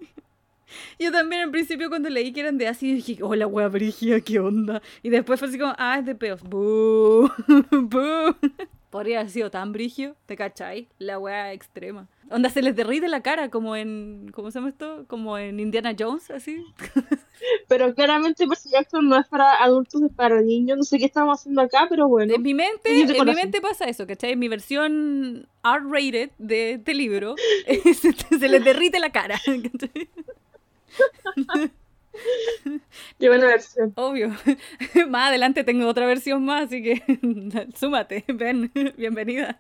Yo 0.99 1.11
también 1.11 1.41
al 1.41 1.51
principio 1.51 1.89
cuando 1.89 2.09
leí 2.09 2.31
que 2.31 2.41
eran 2.41 2.57
de 2.57 2.67
ácido 2.67 2.95
dije, 2.95 3.17
hola 3.21 3.47
wea 3.47 3.67
brígida, 3.67 4.19
qué 4.21 4.39
onda. 4.39 4.81
Y 5.01 5.09
después 5.09 5.39
fue 5.39 5.49
así 5.49 5.57
como, 5.57 5.73
ah, 5.77 5.97
es 5.99 6.05
de 6.05 6.15
peos. 6.15 6.41
Bú, 6.43 7.29
bú. 7.71 8.35
Podría 8.89 9.21
haber 9.21 9.31
sido 9.31 9.49
tan 9.49 9.71
brigio, 9.71 10.15
¿te 10.27 10.35
cachai? 10.35 10.87
La 10.99 11.17
wea 11.17 11.51
extrema. 11.51 12.07
Onda, 12.29 12.49
se 12.49 12.61
les 12.61 12.75
derrite 12.75 13.07
la 13.07 13.21
cara 13.21 13.49
como 13.49 13.75
en, 13.75 14.31
¿cómo 14.33 14.49
se 14.51 14.59
llama 14.59 14.69
esto? 14.69 15.05
Como 15.07 15.37
en 15.37 15.59
Indiana 15.59 15.93
Jones, 15.97 16.31
así. 16.31 16.63
Pero 17.67 17.93
claramente 17.93 18.47
Percy 18.47 18.69
Jackson 18.69 19.07
no 19.07 19.19
es 19.19 19.27
para 19.27 19.61
adultos, 19.63 20.01
es 20.01 20.11
para 20.13 20.41
niños. 20.41 20.77
No 20.77 20.83
sé 20.83 20.97
qué 20.97 21.05
estamos 21.05 21.39
haciendo 21.39 21.61
acá, 21.61 21.87
pero 21.89 22.07
bueno. 22.07 22.33
En 22.33 22.41
mi 22.41 22.53
mente, 22.53 23.01
en 23.01 23.25
mi 23.25 23.35
mente 23.35 23.59
pasa 23.59 23.85
eso, 23.85 24.07
¿cachai? 24.07 24.31
En 24.31 24.39
mi 24.39 24.47
versión 24.47 25.47
R-rated 25.63 26.31
de 26.37 26.73
este 26.73 26.93
libro, 26.93 27.35
se, 27.93 28.13
se 28.13 28.47
les 28.47 28.63
derrite 28.63 28.99
la 28.99 29.11
cara. 29.11 29.39
Qué 33.19 33.27
buena 33.27 33.47
versión. 33.47 33.91
Obvio. 33.95 34.29
Más 35.09 35.29
adelante 35.29 35.63
tengo 35.63 35.87
otra 35.87 36.05
versión 36.05 36.45
más, 36.45 36.65
así 36.65 36.83
que 36.83 37.01
súmate, 37.75 38.23
ven, 38.27 38.71
bienvenida. 38.97 39.59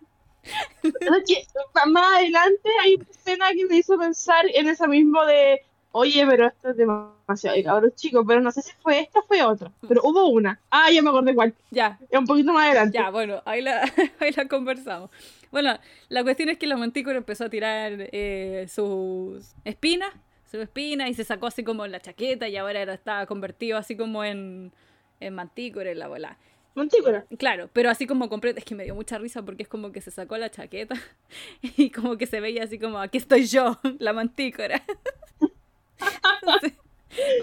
Más 1.87 2.17
adelante 2.17 2.69
hay 2.81 2.95
una 2.95 3.05
escena 3.09 3.45
que 3.53 3.65
me 3.65 3.77
hizo 3.77 3.97
pensar 3.97 4.45
en 4.53 4.67
esa 4.67 4.87
mismo 4.87 5.23
de, 5.25 5.61
oye, 5.91 6.25
pero 6.27 6.47
esto 6.47 6.69
es 6.71 6.77
demasiado 6.77 7.55
de 7.55 7.63
cabros 7.63 7.95
chicos, 7.95 8.25
pero 8.27 8.41
no 8.41 8.51
sé 8.51 8.61
si 8.61 8.71
fue 8.81 8.99
esta 8.99 9.19
o 9.19 9.23
fue 9.23 9.41
otra. 9.43 9.71
Pero 9.87 10.01
hubo 10.03 10.27
una. 10.27 10.59
Ah, 10.69 10.91
ya 10.91 11.01
me 11.01 11.09
acordé 11.09 11.33
cuál. 11.33 11.53
Ya, 11.71 11.97
un 12.11 12.25
poquito 12.25 12.51
más 12.51 12.65
adelante. 12.67 12.97
ya, 12.97 13.09
bueno, 13.09 13.41
ahí 13.45 13.61
la, 13.61 13.81
ahí 14.19 14.31
la 14.31 14.47
conversamos. 14.47 15.09
Bueno, 15.51 15.77
la 16.09 16.23
cuestión 16.23 16.49
es 16.49 16.57
que 16.57 16.67
la 16.67 16.77
mantícora 16.77 17.17
empezó 17.17 17.45
a 17.45 17.49
tirar 17.49 17.93
eh, 18.11 18.65
sus 18.67 19.53
espinas, 19.63 20.11
sus 20.49 20.61
espinas, 20.61 21.09
y 21.09 21.13
se 21.13 21.23
sacó 21.23 21.47
así 21.47 21.63
como 21.63 21.85
la 21.85 21.99
chaqueta, 21.99 22.47
y 22.47 22.57
ahora 22.57 22.81
era, 22.81 22.93
estaba 22.93 23.25
convertido 23.27 23.77
así 23.77 23.95
como 23.95 24.23
en, 24.23 24.71
en 25.19 25.35
mantícora 25.35 25.93
la 25.93 26.07
bola. 26.07 26.37
Mantícora. 26.75 27.25
Claro, 27.37 27.69
pero 27.71 27.89
así 27.91 28.07
como 28.07 28.29
completo, 28.29 28.57
es 28.59 28.65
que 28.65 28.73
me 28.75 28.83
dio 28.83 28.95
mucha 28.95 29.17
risa 29.19 29.43
porque 29.43 29.63
es 29.63 29.69
como 29.69 29.91
que 29.91 30.01
se 30.01 30.09
sacó 30.11 30.37
la 30.37 30.49
chaqueta 30.49 30.95
y 31.61 31.91
como 31.91 32.17
que 32.17 32.25
se 32.25 32.39
veía 32.39 32.63
así 32.63 32.79
como, 32.79 32.97
aquí 32.99 33.17
estoy 33.19 33.45
yo, 33.45 33.79
la 33.99 34.13
mantícora. 34.13 34.81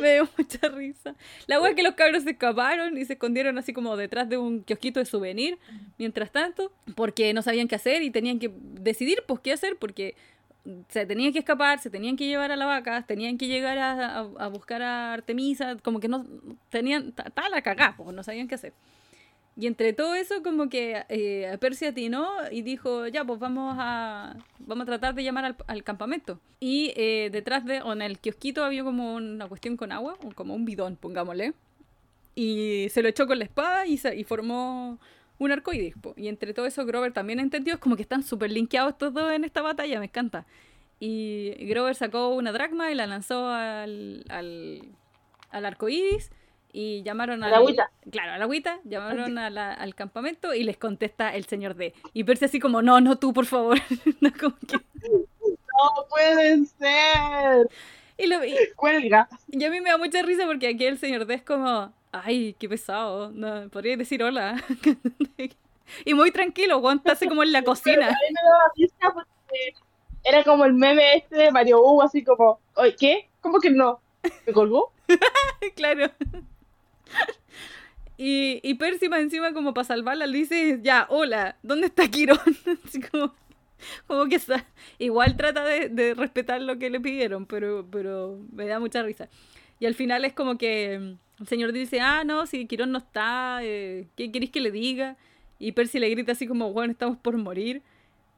Me 0.00 0.14
dio 0.14 0.28
mucha 0.36 0.68
risa. 0.68 1.14
La 1.46 1.60
wea 1.60 1.70
es 1.70 1.76
que 1.76 1.84
los 1.84 1.94
cabros 1.94 2.24
se 2.24 2.30
escaparon 2.30 2.98
y 2.98 3.04
se 3.04 3.12
escondieron 3.12 3.56
así 3.56 3.72
como 3.72 3.96
detrás 3.96 4.28
de 4.28 4.36
un 4.36 4.64
kiosquito 4.64 4.98
de 4.98 5.06
souvenir, 5.06 5.58
mientras 5.96 6.32
tanto, 6.32 6.72
porque 6.96 7.32
no 7.32 7.40
sabían 7.42 7.68
qué 7.68 7.76
hacer 7.76 8.02
y 8.02 8.10
tenían 8.10 8.40
que 8.40 8.50
decidir 8.52 9.22
pues 9.28 9.40
qué 9.40 9.52
hacer 9.52 9.76
porque 9.78 10.16
se 10.88 11.06
tenían 11.06 11.32
que 11.32 11.38
escapar, 11.38 11.78
se 11.78 11.88
tenían 11.88 12.16
que 12.16 12.26
llevar 12.26 12.50
a 12.50 12.56
la 12.56 12.66
vaca, 12.66 13.04
tenían 13.06 13.38
que 13.38 13.46
llegar 13.46 13.78
a, 13.78 14.18
a- 14.18 14.30
a 14.38 14.48
buscar 14.48 14.82
a 14.82 15.12
Artemisa, 15.12 15.76
como 15.84 16.00
que 16.00 16.08
no 16.08 16.26
tenían, 16.68 17.14
estaba 17.24 17.48
la 17.48 17.62
cagá, 17.62 17.94
pues 17.96 18.12
no 18.14 18.24
sabían 18.24 18.48
qué 18.48 18.56
hacer. 18.56 18.72
Y 19.60 19.66
entre 19.66 19.92
todo 19.92 20.14
eso, 20.14 20.42
como 20.42 20.70
que 20.70 21.04
eh, 21.10 21.54
Percy 21.60 21.84
atinó 21.84 22.30
y 22.50 22.62
dijo, 22.62 23.06
ya, 23.08 23.24
pues 23.26 23.38
vamos 23.38 23.76
a, 23.78 24.34
vamos 24.58 24.84
a 24.84 24.86
tratar 24.86 25.14
de 25.14 25.22
llamar 25.22 25.44
al, 25.44 25.56
al 25.66 25.84
campamento. 25.84 26.40
Y 26.60 26.92
eh, 26.96 27.28
detrás 27.30 27.66
de, 27.66 27.82
o 27.82 27.92
en 27.92 28.00
el 28.00 28.18
kiosquito 28.18 28.64
había 28.64 28.82
como 28.84 29.14
una 29.16 29.46
cuestión 29.48 29.76
con 29.76 29.92
agua, 29.92 30.16
o 30.24 30.30
como 30.30 30.54
un 30.54 30.64
bidón, 30.64 30.96
pongámosle. 30.96 31.52
Y 32.34 32.86
se 32.90 33.02
lo 33.02 33.08
echó 33.08 33.26
con 33.26 33.38
la 33.38 33.44
espada 33.44 33.86
y, 33.86 33.98
se- 33.98 34.16
y 34.16 34.24
formó 34.24 34.98
un 35.38 35.52
arcoíris. 35.52 35.94
Y 36.16 36.28
entre 36.28 36.54
todo 36.54 36.64
eso, 36.64 36.86
Grover 36.86 37.12
también 37.12 37.38
entendió, 37.38 37.74
es 37.74 37.80
como 37.80 37.96
que 37.96 38.02
están 38.02 38.22
súper 38.22 38.50
linkeados 38.50 38.92
estos 38.92 39.12
dos 39.12 39.30
en 39.30 39.44
esta 39.44 39.60
batalla, 39.60 39.98
me 39.98 40.06
encanta. 40.06 40.46
Y 41.00 41.50
Grover 41.66 41.94
sacó 41.96 42.28
una 42.30 42.52
dracma 42.52 42.90
y 42.90 42.94
la 42.94 43.06
lanzó 43.06 43.46
al, 43.48 44.24
al, 44.30 44.80
al 45.50 45.66
arcoíris 45.66 46.30
y 46.72 47.02
llamaron 47.02 47.42
A 47.44 47.48
la 47.50 47.56
agüita. 47.58 47.90
Claro, 48.10 48.32
a 48.32 48.38
la 48.38 48.44
agüita, 48.44 48.78
llamaron 48.84 49.38
a 49.38 49.50
la- 49.50 49.72
al 49.74 49.94
campamento 49.94 50.54
y 50.54 50.62
les 50.64 50.76
contesta 50.76 51.34
el 51.34 51.44
señor 51.46 51.74
D. 51.74 51.94
Y 52.12 52.24
Percy 52.24 52.44
así 52.46 52.60
como, 52.60 52.82
no, 52.82 53.00
no 53.00 53.16
tú, 53.18 53.32
por 53.32 53.46
favor. 53.46 53.78
No, 54.20 54.30
como 54.38 54.56
que- 54.66 54.76
No 54.76 56.06
puede 56.08 56.64
ser. 56.66 57.68
y, 58.18 58.26
lo, 58.26 58.44
y, 58.44 58.54
Cuelga. 58.76 59.28
y 59.48 59.64
a 59.64 59.70
mí 59.70 59.80
me 59.80 59.90
da 59.90 59.98
mucha 59.98 60.22
risa 60.22 60.46
porque 60.46 60.68
aquí 60.68 60.84
el 60.86 60.98
señor 60.98 61.26
D 61.26 61.34
es 61.34 61.42
como, 61.42 61.92
ay, 62.12 62.54
qué 62.58 62.68
pesado, 62.68 63.30
no, 63.32 63.68
podría 63.70 63.96
decir 63.96 64.22
hola. 64.22 64.62
y 66.04 66.14
muy 66.14 66.30
tranquilo, 66.30 66.74
aguanta 66.74 67.12
así 67.12 67.26
como 67.28 67.42
en 67.42 67.52
la 67.52 67.62
cocina. 67.62 68.08
a 68.08 68.10
mí 68.10 68.16
me 68.28 68.48
daba 68.48 68.72
risa 68.76 69.14
porque 69.14 69.74
era 70.24 70.44
como 70.44 70.64
el 70.66 70.74
meme 70.74 71.16
este 71.16 71.36
de 71.36 71.50
Mario 71.50 71.80
Hugo, 71.80 72.02
así 72.02 72.22
como, 72.22 72.60
¿qué? 72.98 73.28
¿Cómo 73.40 73.58
que 73.58 73.70
no? 73.70 74.00
¿Me 74.46 74.52
colgó? 74.52 74.92
claro. 75.76 76.10
Y, 78.22 78.60
y 78.62 78.74
Percy 78.74 79.08
más 79.08 79.20
encima 79.20 79.54
como 79.54 79.72
para 79.72 79.86
salvarla 79.86 80.26
le 80.26 80.36
dice, 80.38 80.78
ya, 80.82 81.06
hola, 81.08 81.56
¿dónde 81.62 81.86
está 81.86 82.06
Quirón? 82.08 82.38
Así 82.86 83.00
como, 83.00 83.34
Como 84.06 84.26
que 84.26 84.38
sa- 84.38 84.66
igual 84.98 85.36
trata 85.38 85.64
de, 85.64 85.88
de 85.88 86.12
respetar 86.14 86.60
lo 86.60 86.78
que 86.78 86.90
le 86.90 87.00
pidieron, 87.00 87.46
pero, 87.46 87.86
pero 87.90 88.38
me 88.52 88.66
da 88.66 88.78
mucha 88.78 89.02
risa. 89.02 89.30
Y 89.78 89.86
al 89.86 89.94
final 89.94 90.26
es 90.26 90.34
como 90.34 90.58
que 90.58 90.98
mm, 90.98 91.42
el 91.42 91.48
señor 91.48 91.72
dice, 91.72 92.00
ah, 92.00 92.22
no, 92.24 92.46
si 92.46 92.66
Quirón 92.66 92.92
no 92.92 92.98
está, 92.98 93.60
eh, 93.62 94.08
¿qué 94.16 94.30
queréis 94.30 94.50
que 94.50 94.60
le 94.60 94.70
diga? 94.70 95.16
Y 95.58 95.72
Percy 95.72 95.98
le 95.98 96.10
grita 96.10 96.32
así 96.32 96.46
como, 96.46 96.72
bueno, 96.74 96.92
estamos 96.92 97.16
por 97.16 97.38
morir. 97.38 97.80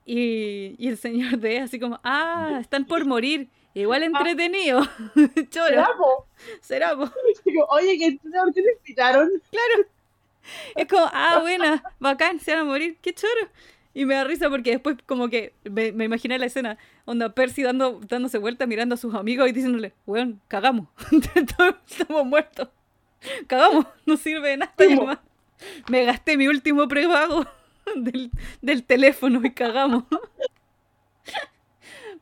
Y, 0.07 0.77
y 0.79 0.89
el 0.89 0.97
señor 0.97 1.39
D 1.39 1.59
así 1.59 1.81
como, 1.81 1.99
ah, 2.05 2.59
están 2.61 2.85
por 2.85 3.05
morir. 3.05 3.49
Igual 3.75 4.03
entretenido. 4.03 4.83
Choro, 5.51 5.69
¿Será, 5.69 5.89
po? 5.97 6.27
será, 6.61 6.97
po. 6.97 7.11
Digo, 7.45 7.67
Oye, 7.71 7.99
que 7.99 8.19
¿por 8.31 8.53
qué 8.53 8.63
te 8.63 8.73
invitaron? 8.73 9.31
Es 10.75 10.89
como, 10.89 11.09
ah, 11.13 11.39
buena, 11.41 11.83
bacán, 12.01 12.41
se 12.41 12.53
van 12.53 12.63
a 12.63 12.65
morir, 12.65 12.97
qué 13.01 13.15
choro. 13.15 13.49
Y 13.95 14.07
me 14.07 14.15
da 14.15 14.25
risa 14.25 14.49
porque 14.49 14.71
después 14.73 14.97
como 15.07 15.29
que 15.29 15.53
me, 15.65 15.93
me 15.93 16.05
imaginé 16.07 16.39
la 16.39 16.47
escena, 16.47 16.79
onda 17.05 17.35
Percy 17.35 17.63
dando, 17.63 18.01
dándose 18.09 18.39
vuelta, 18.39 18.67
mirando 18.67 18.95
a 18.95 18.99
sus 18.99 19.15
amigos 19.15 19.49
y 19.49 19.53
diciéndole, 19.53 19.93
weón, 20.07 20.41
cagamos, 20.49 20.89
estamos 21.89 22.25
muertos, 22.25 22.69
cagamos, 23.47 23.87
no 24.07 24.17
sirve 24.17 24.51
de 24.51 24.57
nada. 24.59 25.23
Me 25.89 26.05
gasté 26.05 26.37
mi 26.37 26.49
último 26.49 26.89
prepago 26.89 27.47
del, 27.97 28.31
del 28.63 28.83
teléfono 28.85 29.41
y 29.45 29.53
cagamos. 29.53 30.05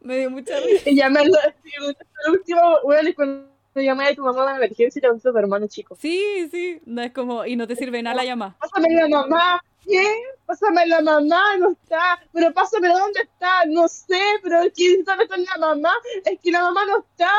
Me 0.01 0.19
dio 0.19 0.31
mucha 0.31 0.59
risa. 0.61 0.89
Y 0.91 0.97
llamé 0.97 1.21
al 1.21 1.27
el 1.27 2.33
último, 2.33 2.93
es 2.93 3.15
cuando 3.15 3.47
llamé 3.75 4.09
a 4.09 4.15
tu 4.15 4.23
mamá 4.23 4.43
a 4.43 4.47
la 4.47 4.57
emergencia 4.57 4.99
y 4.99 5.03
te 5.03 5.09
contó 5.09 5.33
tu 5.33 5.39
hermano 5.39 5.67
chico. 5.69 5.97
Sí, 5.97 6.49
sí, 6.51 6.81
no 6.85 7.03
es 7.03 7.13
como, 7.13 7.45
y 7.47 7.57
no 7.57 7.67
te 7.67 7.77
sirve 7.77 7.99
de 7.99 8.03
nada 8.03 8.17
la 8.17 8.25
llamada. 8.25 8.57
Pásame 8.59 8.95
la 8.95 9.09
mamá. 9.09 9.63
¿Qué? 9.87 10.05
Pásame 10.47 10.87
la 10.87 11.01
mamá, 11.01 11.57
no 11.59 11.71
está. 11.73 12.21
Pero 12.33 12.53
pásame 12.53 12.89
dónde 12.89 13.21
está, 13.23 13.65
no 13.67 13.89
sé, 13.89 14.21
pero 14.43 14.61
quién 14.75 15.05
sabe 15.05 15.27
dónde 15.27 15.45
está 15.45 15.59
la 15.59 15.75
mamá. 15.75 15.93
Es 16.25 16.39
que 16.41 16.51
la 16.51 16.63
mamá 16.63 16.85
no 16.87 16.99
está. 16.99 17.33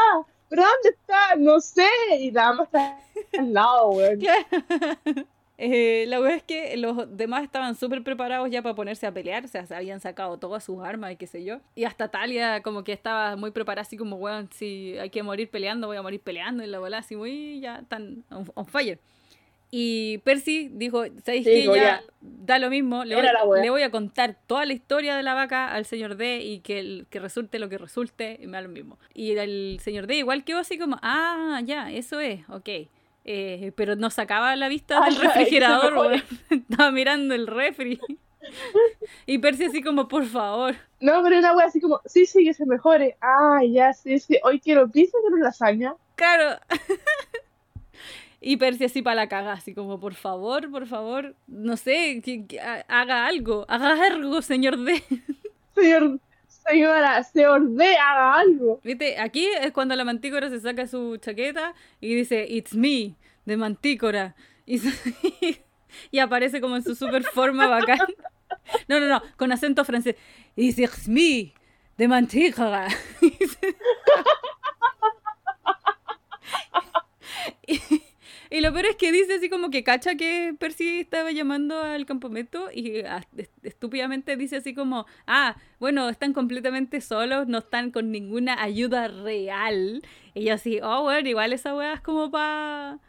¿Pero 0.49 0.63
dónde 0.63 0.89
está? 0.89 1.35
No 1.37 1.59
sé. 1.61 1.87
Y 2.19 2.31
la 2.31 2.47
mamá 2.47 2.63
está 2.63 2.97
al 3.37 3.53
lado, 3.53 3.89
weón. 3.91 4.19
Eh, 5.63 6.05
la 6.07 6.17
verdad 6.17 6.37
es 6.37 6.43
que 6.43 6.75
los 6.75 7.15
demás 7.15 7.43
estaban 7.43 7.75
súper 7.75 8.01
preparados 8.03 8.49
ya 8.49 8.63
para 8.63 8.73
ponerse 8.73 9.05
a 9.05 9.11
pelear, 9.11 9.45
o 9.45 9.47
sea, 9.47 9.63
se 9.67 9.75
habían 9.75 9.99
sacado 9.99 10.39
todas 10.39 10.63
sus 10.63 10.83
armas 10.83 11.11
y 11.11 11.17
qué 11.17 11.27
sé 11.27 11.43
yo. 11.43 11.59
Y 11.75 11.83
hasta 11.83 12.07
Talia 12.07 12.63
como 12.63 12.83
que 12.83 12.93
estaba 12.93 13.35
muy 13.35 13.51
preparada, 13.51 13.83
así 13.83 13.95
como, 13.95 14.15
weón, 14.15 14.49
si 14.51 14.97
hay 14.97 15.11
que 15.11 15.21
morir 15.21 15.51
peleando, 15.51 15.85
voy 15.85 15.97
a 15.97 16.01
morir 16.01 16.19
peleando, 16.19 16.63
y 16.63 16.67
la 16.67 16.79
bola 16.79 16.97
así 16.97 17.15
muy, 17.15 17.59
ya 17.59 17.83
tan 17.87 18.23
on, 18.31 18.51
on 18.55 18.65
fire. 18.65 18.97
Y 19.69 20.17
Percy 20.25 20.67
dijo, 20.73 21.03
¿sabéis 21.23 21.45
Sí, 21.45 21.51
dijo, 21.51 21.75
Ya 21.75 21.83
ya. 21.83 22.03
da 22.21 22.57
lo 22.57 22.71
mismo, 22.71 23.05
le 23.05 23.15
voy, 23.15 23.23
le 23.61 23.83
a 23.83 23.91
contar 23.91 24.35
toda 24.47 24.65
la 24.65 24.73
historia 24.73 25.15
de 25.15 25.21
la 25.21 25.35
vaca 25.35 25.71
al 25.71 25.85
señor 25.85 26.17
D 26.17 26.41
y 26.41 26.61
que, 26.61 26.79
el- 26.79 27.05
que 27.11 27.19
resulte 27.19 27.59
lo 27.59 27.69
que 27.69 27.77
resulte, 27.77 28.39
y 28.41 28.47
me 28.47 28.53
da 28.53 28.61
lo 28.63 28.69
mismo. 28.69 28.97
Y 29.13 29.33
el 29.33 29.77
señor 29.79 30.07
D 30.07 30.15
igual 30.15 30.43
quedó 30.43 30.57
así 30.57 30.79
como, 30.79 30.97
ah, 31.03 31.61
ya, 31.63 31.91
eso 31.91 32.19
es, 32.19 32.41
ok. 32.49 32.67
Eh, 33.23 33.71
pero 33.75 33.95
no 33.95 34.09
sacaba 34.09 34.55
la 34.55 34.67
vista 34.67 34.95
del 35.05 35.13
Ay, 35.13 35.19
ay, 35.21 35.27
refrigerador, 35.27 35.93
weón. 35.95 36.23
Estaba 36.49 36.91
mirando 36.91 37.33
el 37.35 37.47
refri. 37.47 37.99
Y 39.27 39.37
Percy 39.37 39.65
así 39.65 39.83
como, 39.83 40.07
por 40.07 40.25
favor. 40.25 40.73
No, 40.99 41.21
pero 41.21 41.37
una 41.37 41.55
wea 41.55 41.67
así 41.67 41.79
como, 41.79 42.01
sí, 42.05 42.25
sí, 42.25 42.43
que 42.43 42.55
se 42.55 42.65
mejore. 42.65 43.15
Ah, 43.21 43.59
ya, 43.63 43.93
sí, 43.93 44.17
sí. 44.17 44.39
Hoy 44.43 44.59
quiero 44.59 44.89
pizza, 44.89 45.15
quiero 45.21 45.37
lasaña. 45.37 45.93
Claro. 46.15 46.59
Y 48.43 48.57
Percy 48.57 48.85
así 48.85 49.03
para 49.03 49.15
la 49.15 49.29
caga, 49.29 49.53
así 49.53 49.75
como, 49.75 49.99
por 49.99 50.15
favor, 50.15 50.71
por 50.71 50.87
favor, 50.87 51.35
no 51.45 51.77
sé, 51.77 52.21
que, 52.25 52.47
que 52.47 52.59
ha- 52.59 52.83
haga 52.87 53.27
algo, 53.27 53.65
haga 53.69 54.03
algo, 54.07 54.41
señor 54.41 54.79
D. 54.79 55.03
Señor, 55.75 56.19
señora, 56.71 57.23
señor 57.23 57.69
D, 57.69 57.95
haga 57.97 58.39
algo. 58.39 58.79
¿Viste? 58.83 59.19
Aquí 59.19 59.45
es 59.61 59.71
cuando 59.71 59.95
la 59.95 60.03
mantícora 60.03 60.49
se 60.49 60.59
saca 60.59 60.87
su 60.87 61.17
chaqueta 61.17 61.73
y 61.99 62.15
dice, 62.15 62.45
It's 62.49 62.73
me, 62.73 63.15
de 63.45 63.57
mantícora. 63.57 64.35
Y, 64.65 64.79
se- 64.79 65.61
y 66.11 66.19
aparece 66.19 66.61
como 66.61 66.75
en 66.75 66.83
su 66.83 66.95
super 66.95 67.23
forma 67.23 67.67
bacán. 67.67 67.99
No, 68.87 68.99
no, 68.99 69.07
no, 69.07 69.21
con 69.37 69.51
acento 69.51 69.83
francés. 69.85 70.15
It's 70.55 71.07
me, 71.07 71.53
de 71.97 72.07
mantícora. 72.07 72.87
Y, 73.21 73.47
se- 73.47 73.75
y- 78.51 78.61
lo 78.61 78.71
peor 78.73 78.85
es 78.85 78.95
que 78.97 79.11
dice 79.11 79.33
así 79.35 79.49
como 79.49 79.69
que 79.69 79.83
cacha 79.83 80.15
que 80.15 80.53
Percy 80.59 80.99
estaba 80.99 81.31
llamando 81.31 81.79
al 81.81 82.05
campamento 82.05 82.69
y 82.73 82.99
ah, 83.01 83.25
est- 83.37 83.65
estúpidamente 83.65 84.35
dice 84.37 84.57
así 84.57 84.73
como, 84.73 85.05
ah, 85.27 85.55
bueno, 85.79 86.09
están 86.09 86.33
completamente 86.33 87.01
solos, 87.01 87.47
no 87.47 87.59
están 87.59 87.91
con 87.91 88.11
ninguna 88.11 88.61
ayuda 88.61 89.07
real. 89.07 90.01
Y 90.33 90.43
yo 90.45 90.53
así, 90.53 90.79
oh, 90.83 91.03
bueno, 91.03 91.27
igual 91.27 91.53
esa 91.53 91.75
weá 91.75 91.93
es 91.93 92.01
como 92.01 92.29
para 92.31 92.99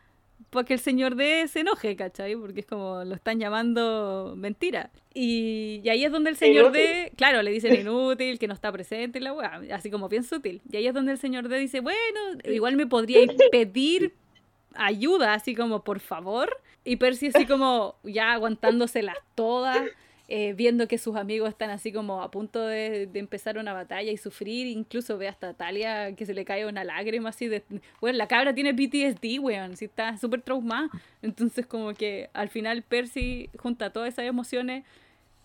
que 0.67 0.75
el 0.75 0.81
señor 0.81 1.17
D 1.17 1.49
se 1.49 1.61
enoje, 1.61 1.97
¿cachai? 1.97 2.37
Porque 2.37 2.61
es 2.61 2.67
como 2.67 3.05
lo 3.05 3.15
están 3.15 3.39
llamando 3.41 4.35
mentira. 4.37 4.91
Y, 5.15 5.81
y 5.85 5.89
ahí 5.89 6.05
es 6.05 6.13
donde 6.13 6.31
el 6.31 6.37
señor 6.37 6.73
D, 6.73 7.13
claro, 7.17 7.43
le 7.43 7.51
dicen 7.51 7.75
inútil, 7.81 8.39
que 8.39 8.49
no 8.49 8.55
está 8.55 8.71
presente, 8.71 9.19
y 9.19 9.23
la 9.23 9.33
weá, 9.33 9.61
así 9.73 9.91
como 9.91 10.09
bien 10.09 10.25
sutil. 10.25 10.61
Y 10.71 10.77
ahí 10.77 10.87
es 10.87 10.95
donde 10.95 11.13
el 11.13 11.19
señor 11.19 11.49
D 11.49 11.59
dice, 11.59 11.81
bueno, 11.81 11.99
igual 12.45 12.77
me 12.77 12.87
podríais 12.87 13.31
pedir 13.51 14.13
ayuda, 14.77 15.35
así 15.35 15.55
como, 15.55 15.83
por 15.83 16.01
favor. 16.01 16.61
Y 16.85 16.97
Percy 16.97 17.29
así 17.29 17.47
como 17.47 17.97
ya 18.05 18.33
aguantándoselas 18.33 19.17
todas, 19.35 19.89
eh, 20.29 20.53
viendo 20.55 20.89
que 20.89 20.99
sus 20.99 21.17
amigos 21.17 21.51
están 21.51 21.71
así 21.71 21.93
como 21.93 22.23
a 22.23 22.31
punto 22.31 22.67
de, 22.67 23.09
empezar 23.15 23.59
una 23.59 23.73
batalla 23.73 24.11
y 24.11 24.17
sufrir. 24.17 24.67
Incluso 24.67 25.19
ve 25.19 25.29
hasta 25.29 25.55
Talia 25.55 26.15
que 26.17 26.27
se 26.27 26.35
le 26.35 26.45
cae 26.45 26.67
una 26.67 26.85
lágrima 26.85 27.29
así 27.29 27.49
de... 27.49 27.63
Bueno, 28.01 28.19
la 28.19 28.29
cabra 28.29 28.55
tiene 28.55 28.75
PTSD, 28.75 29.41
weón, 29.41 29.77
sí 29.77 29.85
está 29.85 30.17
súper 30.19 30.43
traumada. 30.43 30.89
Entonces 31.23 31.67
como 31.67 31.95
que 31.95 32.31
al 32.33 32.49
final 32.49 32.83
Percy 32.83 33.51
junta 33.59 33.91
todas 33.91 34.13
esas 34.13 34.25
emociones 34.25 34.85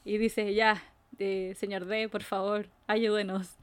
y 0.05 0.17
dice, 0.17 0.53
ya, 0.53 0.81
eh, 1.19 1.53
señor 1.57 1.85
D, 1.85 2.09
por 2.09 2.23
favor, 2.23 2.67
ayúdenos. 2.87 3.57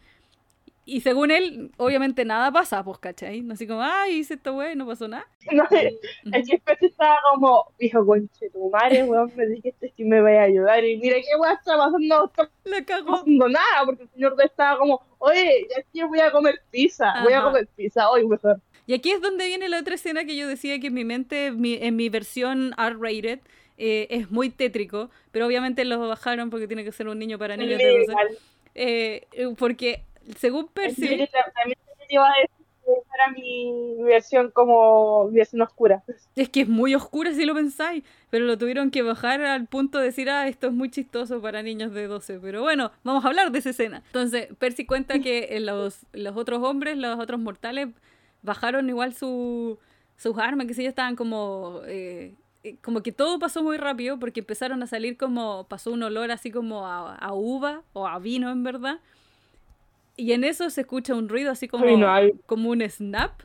Y 0.87 1.01
según 1.01 1.30
él, 1.30 1.70
obviamente 1.78 2.24
nada 2.26 2.53
pasa, 2.53 2.85
pues, 2.85 2.99
¿cachai? 2.99 3.41
No 3.41 3.55
así 3.55 3.66
como, 3.66 3.80
ay, 3.82 4.16
hice 4.18 4.35
esto, 4.35 4.53
güey, 4.53 4.76
no 4.76 4.87
pasó 4.87 5.09
nada. 5.09 5.26
No, 5.51 5.66
que 5.68 6.59
Pepe 6.64 6.87
estaba 6.87 7.16
como, 7.32 7.72
dijo, 7.78 8.05
conche 8.05 8.51
tu 8.51 8.68
madre, 8.70 9.05
weón, 9.05 9.32
me 9.35 9.47
dijiste 9.47 9.93
que 9.97 10.05
me 10.05 10.20
vaya 10.20 10.41
a 10.43 10.45
ayudar. 10.45 10.85
Y 10.85 10.97
mira 10.99 11.16
qué 11.16 11.37
weón 11.41 11.55
está 11.55 11.76
pasando, 11.76 12.32
no 12.66 12.87
cagó. 12.87 13.12
pasando 13.12 13.49
nada, 13.49 13.85
porque 13.87 14.03
el 14.03 14.09
señor 14.11 14.37
estaba 14.45 14.78
como, 14.78 15.01
oye, 15.18 15.66
ya 15.74 15.82
que 15.93 16.05
voy 16.05 16.20
a 16.20 16.30
comer 16.30 16.61
pizza, 16.70 17.14
voy 17.22 17.32
a 17.32 17.43
comer 17.43 17.66
pizza 17.74 18.11
hoy 18.11 18.26
mejor. 18.26 18.61
Y 18.87 18.93
aquí 18.93 19.11
es 19.11 19.22
donde 19.22 19.47
viene 19.47 19.70
la 19.70 19.80
otra 19.80 19.95
escena 19.95 20.26
que 20.26 20.37
yo 20.37 20.47
decía 20.47 20.78
que 20.80 20.89
en 20.89 20.95
mi 20.95 21.05
mente, 21.05 21.51
mi- 21.51 21.78
en 21.80 21.97
mi 21.97 22.11
versión 22.11 22.74
R-rated, 22.76 23.41
eh, 23.78 24.07
es 24.11 24.30
muy 24.30 24.51
tétrico, 24.51 25.09
pero 25.32 25.47
obviamente 25.47 25.85
lo 25.87 25.99
bajaron 26.07 26.51
porque 26.51 26.66
tiene 26.66 26.85
que 26.85 26.93
ser 26.93 27.09
un 27.09 27.18
niño 27.18 27.39
para 27.39 27.57
niños 27.57 27.78
de 27.78 27.89
12. 28.01 28.03
Igual. 28.11 28.28
Eh, 28.74 29.26
eh, 29.32 29.55
porque 29.57 30.03
según 30.39 30.68
Percy, 30.68 31.29
También 31.55 31.79
te 32.09 32.14
iba 32.14 32.27
a 32.29 32.33
decir 32.41 32.66
que 32.85 32.91
era 33.14 33.31
mi 33.33 34.03
versión 34.03 34.51
como 34.51 35.31
versión 35.31 35.62
oscura. 35.62 36.05
es 36.37 36.49
que 36.51 36.62
es 36.62 36.68
muy 36.68 36.95
oscura 36.95 37.33
si 37.33 37.45
lo 37.47 37.55
pensáis, 37.55 38.05
pero 38.31 38.45
lo 38.45 38.59
tuvieron 38.59 38.91
que 38.91 39.03
bajar 39.03 39.41
al 39.43 39.66
punto 39.66 39.99
de 39.99 40.07
decir, 40.07 40.29
ah, 40.31 40.49
esto 40.49 40.66
es 40.66 40.72
muy 40.72 40.91
chistoso 40.91 41.41
para 41.41 41.62
niños 41.62 41.93
de 41.93 42.07
12. 42.07 42.41
Pero 42.41 42.62
bueno, 42.62 42.91
vamos 43.03 43.25
a 43.25 43.29
hablar 43.29 43.51
de 43.53 43.59
esa 43.61 43.70
escena. 43.70 44.03
Entonces, 44.07 44.49
Percy 44.59 44.85
cuenta 44.87 45.18
que 45.20 45.59
los, 45.61 46.07
los 46.12 46.37
otros 46.37 46.62
hombres, 46.62 46.99
los 46.99 47.18
otros 47.18 47.41
mortales, 47.41 47.89
bajaron 48.43 48.89
igual 48.89 49.14
su, 49.14 49.79
sus 50.16 50.37
armas, 50.39 50.66
que 50.66 50.75
sé 50.75 50.83
yo, 50.83 50.89
estaban 50.91 51.16
como... 51.16 51.81
eh, 51.87 52.35
eh, 52.64 52.79
como 52.83 53.03
que 53.03 53.12
todo 53.12 53.39
pasó 53.39 53.62
muy 53.62 53.77
rápido 53.77 54.18
porque 54.18 54.41
empezaron 54.41 54.83
a 54.83 54.87
salir 54.87 55.16
como, 55.18 55.66
pasó 55.68 55.93
un 55.93 56.03
olor 56.03 56.31
así 56.31 56.51
como 56.51 56.87
a, 56.87 57.14
a 57.14 57.35
uva 57.35 57.83
o 57.93 58.07
a 58.07 58.18
vino 58.18 58.51
en 58.51 58.62
verdad. 58.62 59.01
Y 60.17 60.33
en 60.33 60.45
eso 60.45 60.71
se 60.71 60.83
escucha 60.83 61.15
un 61.15 61.29
ruido 61.29 61.51
así 61.51 61.69
como, 61.69 61.85
Ay, 61.85 61.97
no, 61.97 62.09
ay. 62.12 62.33
como 62.47 62.71
un 62.71 62.89
snap. 62.89 63.43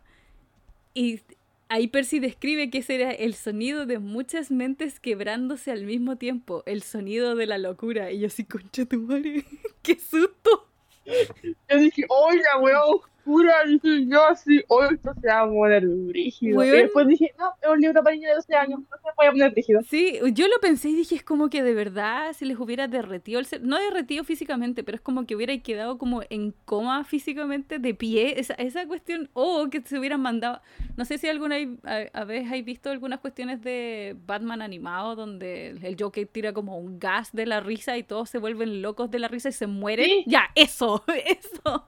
Y 0.94 1.22
ahí 1.68 1.88
Percy 1.88 2.20
describe 2.20 2.70
que 2.70 2.80
ese 2.80 2.96
era 2.96 3.12
el 3.12 3.34
sonido 3.36 3.86
de 3.86 4.00
muchas 4.00 4.52
mentes 4.52 5.00
quebrándose 5.00 5.72
al 5.72 5.86
mismo 5.86 6.18
tiempo. 6.18 6.64
El 6.66 6.84
sonido 6.84 7.36
de 7.36 7.46
la 7.46 7.58
locura. 7.58 8.12
Y 8.12 8.20
yo 8.20 8.28
así, 8.28 8.44
concha 8.44 8.86
tu 8.86 9.00
madre, 9.00 9.46
qué 9.82 9.98
susto. 10.00 10.68
Yo 11.06 11.78
dije, 11.78 12.06
oiga, 12.10 12.58
weón, 12.60 13.00
oscura, 13.20 13.54
dije 13.68 14.06
yo 14.08 14.26
así, 14.26 14.62
hoy 14.68 14.88
esto 14.96 15.14
se 15.22 15.28
va 15.28 15.42
a 15.42 15.48
poner 15.48 15.86
brígido. 15.88 16.58
Weón. 16.58 16.76
Y 16.76 16.82
después 16.84 17.08
dije, 17.08 17.34
no, 17.38 17.54
es 17.62 17.70
un 17.70 17.80
libro 17.82 18.04
para 18.04 18.16
niños 18.16 18.30
de 18.30 18.36
12 18.36 18.56
años, 18.56 18.80
no 18.80 18.98
se 18.98 19.14
puede 19.16 19.32
poner 19.32 19.52
brígido. 19.52 19.82
Sí, 19.84 20.20
yo 20.34 20.48
lo 20.48 20.60
pensé 20.62 20.90
y 20.90 20.96
dije, 20.96 21.16
es 21.16 21.24
como 21.24 21.50
que 21.50 21.64
de 21.64 21.74
verdad 21.74 22.34
si 22.34 22.46
les 22.46 22.60
hubiera 22.60 22.88
derretido 22.88 23.40
el 23.40 23.46
cer- 23.48 23.62
no 23.62 23.78
derretido 23.78 24.24
físicamente, 24.24 24.84
pero 24.84 24.96
es 24.96 25.02
como 25.02 25.26
que 25.26 25.36
hubiera 25.36 25.58
quedado 25.60 25.98
como 25.98 26.22
en 26.30 26.54
coma 26.66 27.04
físicamente, 27.04 27.80
de 27.80 27.94
pie, 27.94 28.40
esa, 28.40 28.54
esa 28.56 28.86
cuestión, 28.88 29.30
o 29.34 29.70
que 29.70 29.82
se 29.82 30.00
hubieran 30.00 30.22
mandado, 30.22 30.62
no 30.98 31.06
sé 31.06 31.18
si 31.18 31.28
alguna 31.28 31.58
a, 31.84 31.98
a 32.14 32.24
vez 32.26 32.48
habéis 32.48 32.66
visto 32.66 32.90
algunas 32.90 33.20
cuestiones 33.20 33.62
de 33.62 34.16
Batman 34.26 34.62
animado 34.62 35.16
donde 35.16 35.70
el 35.82 35.96
Joker 36.00 36.28
tira 36.28 36.54
como 36.54 36.78
un 36.80 37.00
gas 37.00 37.32
de 37.34 37.46
la 37.46 37.60
risa 37.60 37.98
y 37.98 38.04
todos 38.04 38.30
se 38.30 38.38
vuelven 38.38 38.82
locos 38.82 39.12
de 39.12 39.20
la 39.20 39.28
risa 39.28 39.50
y 39.50 39.54
se 39.54 39.68
mueren. 39.68 40.06
Sí. 40.06 40.24
Ya, 40.28 40.44
eso, 40.56 41.04
eso. 41.26 41.88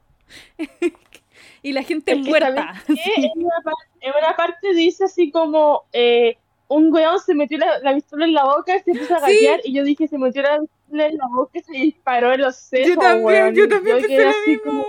Y 1.61 1.71
la 1.73 1.83
gente 1.83 2.13
Es 2.13 2.19
muerta. 2.19 2.73
En, 2.87 3.31
una 3.35 3.61
par- 3.63 3.73
en 3.99 4.13
una 4.17 4.35
parte 4.35 4.73
dice 4.73 5.05
así 5.05 5.31
como, 5.31 5.83
eh, 5.93 6.37
un 6.67 6.91
weón 6.93 7.19
se 7.19 7.33
metió 7.35 7.57
la, 7.57 7.79
la 7.79 7.93
pistola 7.93 8.25
en 8.25 8.33
la 8.33 8.45
boca 8.45 8.75
y 8.77 8.79
se 8.79 8.93
puso 8.99 9.15
a 9.15 9.19
gatear, 9.19 9.59
y 9.63 9.73
yo 9.73 9.83
dije, 9.83 10.07
se 10.07 10.17
metió 10.17 10.41
la 10.41 10.59
pistola 10.59 11.07
en 11.07 11.17
la 11.17 11.27
boca 11.27 11.59
y 11.59 11.61
se 11.63 11.71
disparó 11.73 12.33
en 12.33 12.41
los 12.41 12.55
sesos, 12.55 12.97
también, 12.97 13.25
weón. 13.25 13.55
yo 13.55 13.67
también 13.67 13.97
pensé 14.01 14.25
lo 14.25 14.31
mismo. 14.47 14.85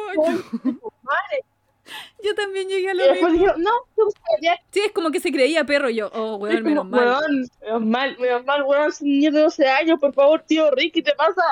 Yo 2.25 2.35
también 2.35 2.69
llegué 2.69 2.91
a 2.91 2.95
lo 2.95 3.13
mismo. 3.13 3.31
dijeron, 3.31 3.63
no, 3.63 3.71
gatear. 4.33 4.59
Sí, 4.71 4.81
es 4.81 4.93
como 4.93 5.11
que 5.11 5.21
se 5.21 5.33
creía 5.33 5.65
perro 5.65 5.91
yo, 5.91 6.11
oh, 6.15 6.37
weón, 6.37 6.57
como, 6.63 6.69
menos 6.69 6.87
mal. 6.87 7.05
Weón, 7.05 7.49
menos 7.61 7.83
mal, 7.87 8.19
menos 8.19 8.45
mal, 8.45 8.63
weón, 8.63 8.89
es 8.89 9.01
un 9.01 9.09
niño 9.09 9.33
de 9.33 9.41
12 9.41 9.67
años, 9.67 10.01
por 10.01 10.13
favor, 10.13 10.43
tío 10.43 10.71
Ricky, 10.71 11.03
¿qué 11.03 11.11
te 11.11 11.17
pasa? 11.17 11.43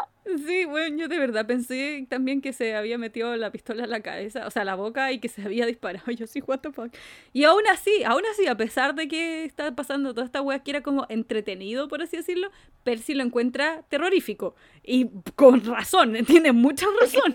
Sí, 0.47 0.65
bueno, 0.67 0.97
yo 0.97 1.09
de 1.09 1.19
verdad 1.19 1.47
pensé 1.47 2.07
también 2.09 2.41
que 2.41 2.53
se 2.53 2.75
había 2.77 2.99
metido 2.99 3.35
la 3.37 3.51
pistola 3.51 3.85
en 3.85 3.91
la 3.91 4.01
cabeza, 4.01 4.47
o 4.47 4.51
sea, 4.51 4.65
la 4.65 4.75
boca 4.75 5.11
y 5.13 5.19
que 5.19 5.29
se 5.29 5.43
había 5.43 5.67
disparado. 5.67 6.05
Yo 6.13 6.27
sí, 6.27 6.43
what 6.47 6.61
the 6.61 6.73
fuck. 6.73 6.93
Y 7.33 7.45
aún 7.45 7.67
así, 7.69 8.05
aún 8.05 8.23
así, 8.31 8.47
a 8.47 8.57
pesar 8.57 8.95
de 8.95 9.09
que 9.09 9.45
está 9.45 9.75
pasando 9.75 10.13
toda 10.15 10.27
esta 10.27 10.43
wea 10.43 10.63
que 10.63 10.71
era 10.73 10.83
como 10.83 11.07
entretenido, 11.09 11.89
por 11.89 12.03
así 12.03 12.19
decirlo, 12.19 12.51
Percy 12.85 13.15
lo 13.15 13.25
encuentra 13.25 13.83
terrorífico. 13.89 14.55
Y 14.85 15.09
con 15.37 15.65
razón, 15.65 16.13
tiene 16.27 16.53
mucha 16.53 16.87
razón. 17.01 17.35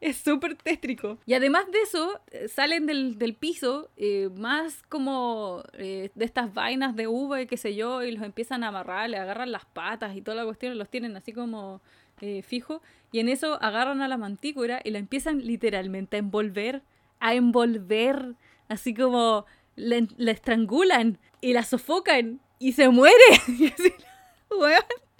Es 0.00 0.18
súper 0.18 0.54
tétrico. 0.54 1.18
Y 1.26 1.34
además 1.34 1.70
de 1.70 1.82
eso, 1.82 2.20
salen 2.48 2.86
del, 2.86 3.18
del 3.18 3.34
piso 3.34 3.90
eh, 3.96 4.30
más 4.34 4.82
como 4.88 5.62
eh, 5.74 6.10
de 6.14 6.24
estas 6.24 6.52
vainas 6.54 6.96
de 6.96 7.06
uva 7.06 7.42
y 7.42 7.46
qué 7.46 7.56
sé 7.56 7.74
yo, 7.74 8.02
y 8.02 8.12
los 8.12 8.24
empiezan 8.24 8.64
a 8.64 8.68
amarrar, 8.68 9.10
le 9.10 9.18
agarran 9.18 9.52
las 9.52 9.64
patas 9.66 10.16
y 10.16 10.22
toda 10.22 10.36
la 10.36 10.44
cuestión, 10.44 10.76
los 10.78 10.88
tienen 10.88 11.16
así 11.16 11.32
como 11.32 11.80
eh, 12.20 12.42
fijo. 12.42 12.82
Y 13.10 13.20
en 13.20 13.28
eso 13.28 13.62
agarran 13.62 14.00
a 14.00 14.08
la 14.08 14.16
mantícora 14.16 14.80
y 14.82 14.90
la 14.90 14.98
empiezan 14.98 15.44
literalmente 15.44 16.16
a 16.16 16.20
envolver, 16.20 16.82
a 17.20 17.34
envolver, 17.34 18.34
así 18.68 18.94
como 18.94 19.44
la, 19.76 20.06
la 20.16 20.30
estrangulan 20.30 21.18
y 21.40 21.52
la 21.52 21.62
sofocan 21.62 22.40
y 22.58 22.72
se 22.72 22.88
muere. 22.88 23.14
Y 23.58 23.66
así, 23.66 23.92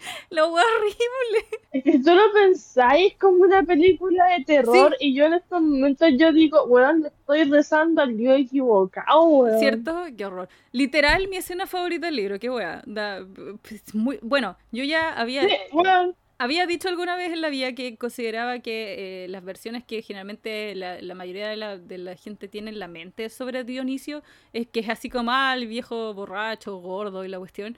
wea 0.30 0.46
horrible. 0.46 1.46
Es 1.72 1.84
que 1.84 2.02
solo 2.02 2.22
pensáis 2.32 3.14
como 3.18 3.42
una 3.44 3.62
película 3.62 4.26
de 4.36 4.44
terror 4.44 4.96
y 5.00 5.14
yo 5.14 5.26
en 5.26 5.34
estos 5.34 5.60
momentos 5.62 6.08
yo 6.18 6.32
digo, 6.32 6.64
weón, 6.64 7.02
le 7.02 7.08
estoy 7.08 7.44
rezando 7.44 8.02
al 8.02 8.16
dios 8.16 8.38
equivocado, 8.40 9.22
weón. 9.24 9.58
¿Cierto? 9.58 10.04
Qué 10.16 10.24
horror. 10.26 10.48
Literal, 10.72 11.28
mi 11.28 11.36
escena 11.36 11.66
favorita 11.66 12.06
del 12.06 12.16
libro, 12.16 12.38
qué. 12.38 12.48
Da- 12.86 13.26
pues, 13.62 13.94
muy, 13.94 14.18
bueno, 14.22 14.56
yo 14.70 14.84
ya 14.84 15.12
había, 15.14 15.42
Sí, 15.48 15.54
weón. 15.72 16.14
había 16.38 16.66
dicho 16.66 16.88
alguna 16.88 17.16
vez 17.16 17.32
en 17.32 17.40
la 17.40 17.48
vida 17.48 17.72
que 17.74 17.96
consideraba 17.96 18.58
que 18.58 19.24
eh, 19.24 19.28
las 19.28 19.42
versiones 19.44 19.84
que 19.84 20.02
generalmente 20.02 20.74
la, 20.74 21.00
la 21.00 21.14
mayoría 21.14 21.48
de 21.48 21.56
la, 21.56 21.78
de 21.78 21.98
la 21.98 22.16
gente 22.16 22.48
tiene 22.48 22.70
en 22.70 22.78
la 22.78 22.88
mente 22.88 23.28
sobre 23.30 23.64
Dionisio 23.64 24.22
es 24.52 24.66
que 24.66 24.80
es 24.80 24.88
así 24.88 25.08
como 25.08 25.30
ah, 25.32 25.54
el 25.56 25.66
viejo 25.66 26.12
borracho, 26.14 26.76
gordo 26.76 27.24
y 27.24 27.28
la 27.28 27.38
cuestión. 27.38 27.76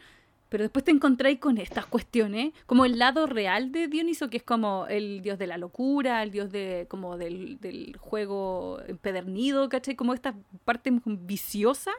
Pero 0.55 0.63
después 0.63 0.85
te 0.85 0.93
encontráis 0.93 1.41
con 1.41 1.59
estas 1.59 1.85
cuestiones, 1.85 2.53
como 2.67 2.85
el 2.85 2.97
lado 2.97 3.27
real 3.27 3.73
de 3.73 3.89
Dioniso, 3.89 4.31
que 4.31 4.37
es 4.37 4.45
como 4.45 4.87
el 4.89 5.21
dios 5.21 5.37
de 5.37 5.49
la 5.49 5.59
locura, 5.59 6.23
el 6.23 6.31
dios 6.31 6.53
de 6.53 6.87
como 6.89 7.17
del, 7.19 7.59
del 7.59 7.97
juego 7.97 8.79
empedernido, 8.87 9.69
¿cachai? 9.69 9.97
Como 9.97 10.15
esta 10.15 10.37
parte 10.65 10.93
viciosa 11.05 11.91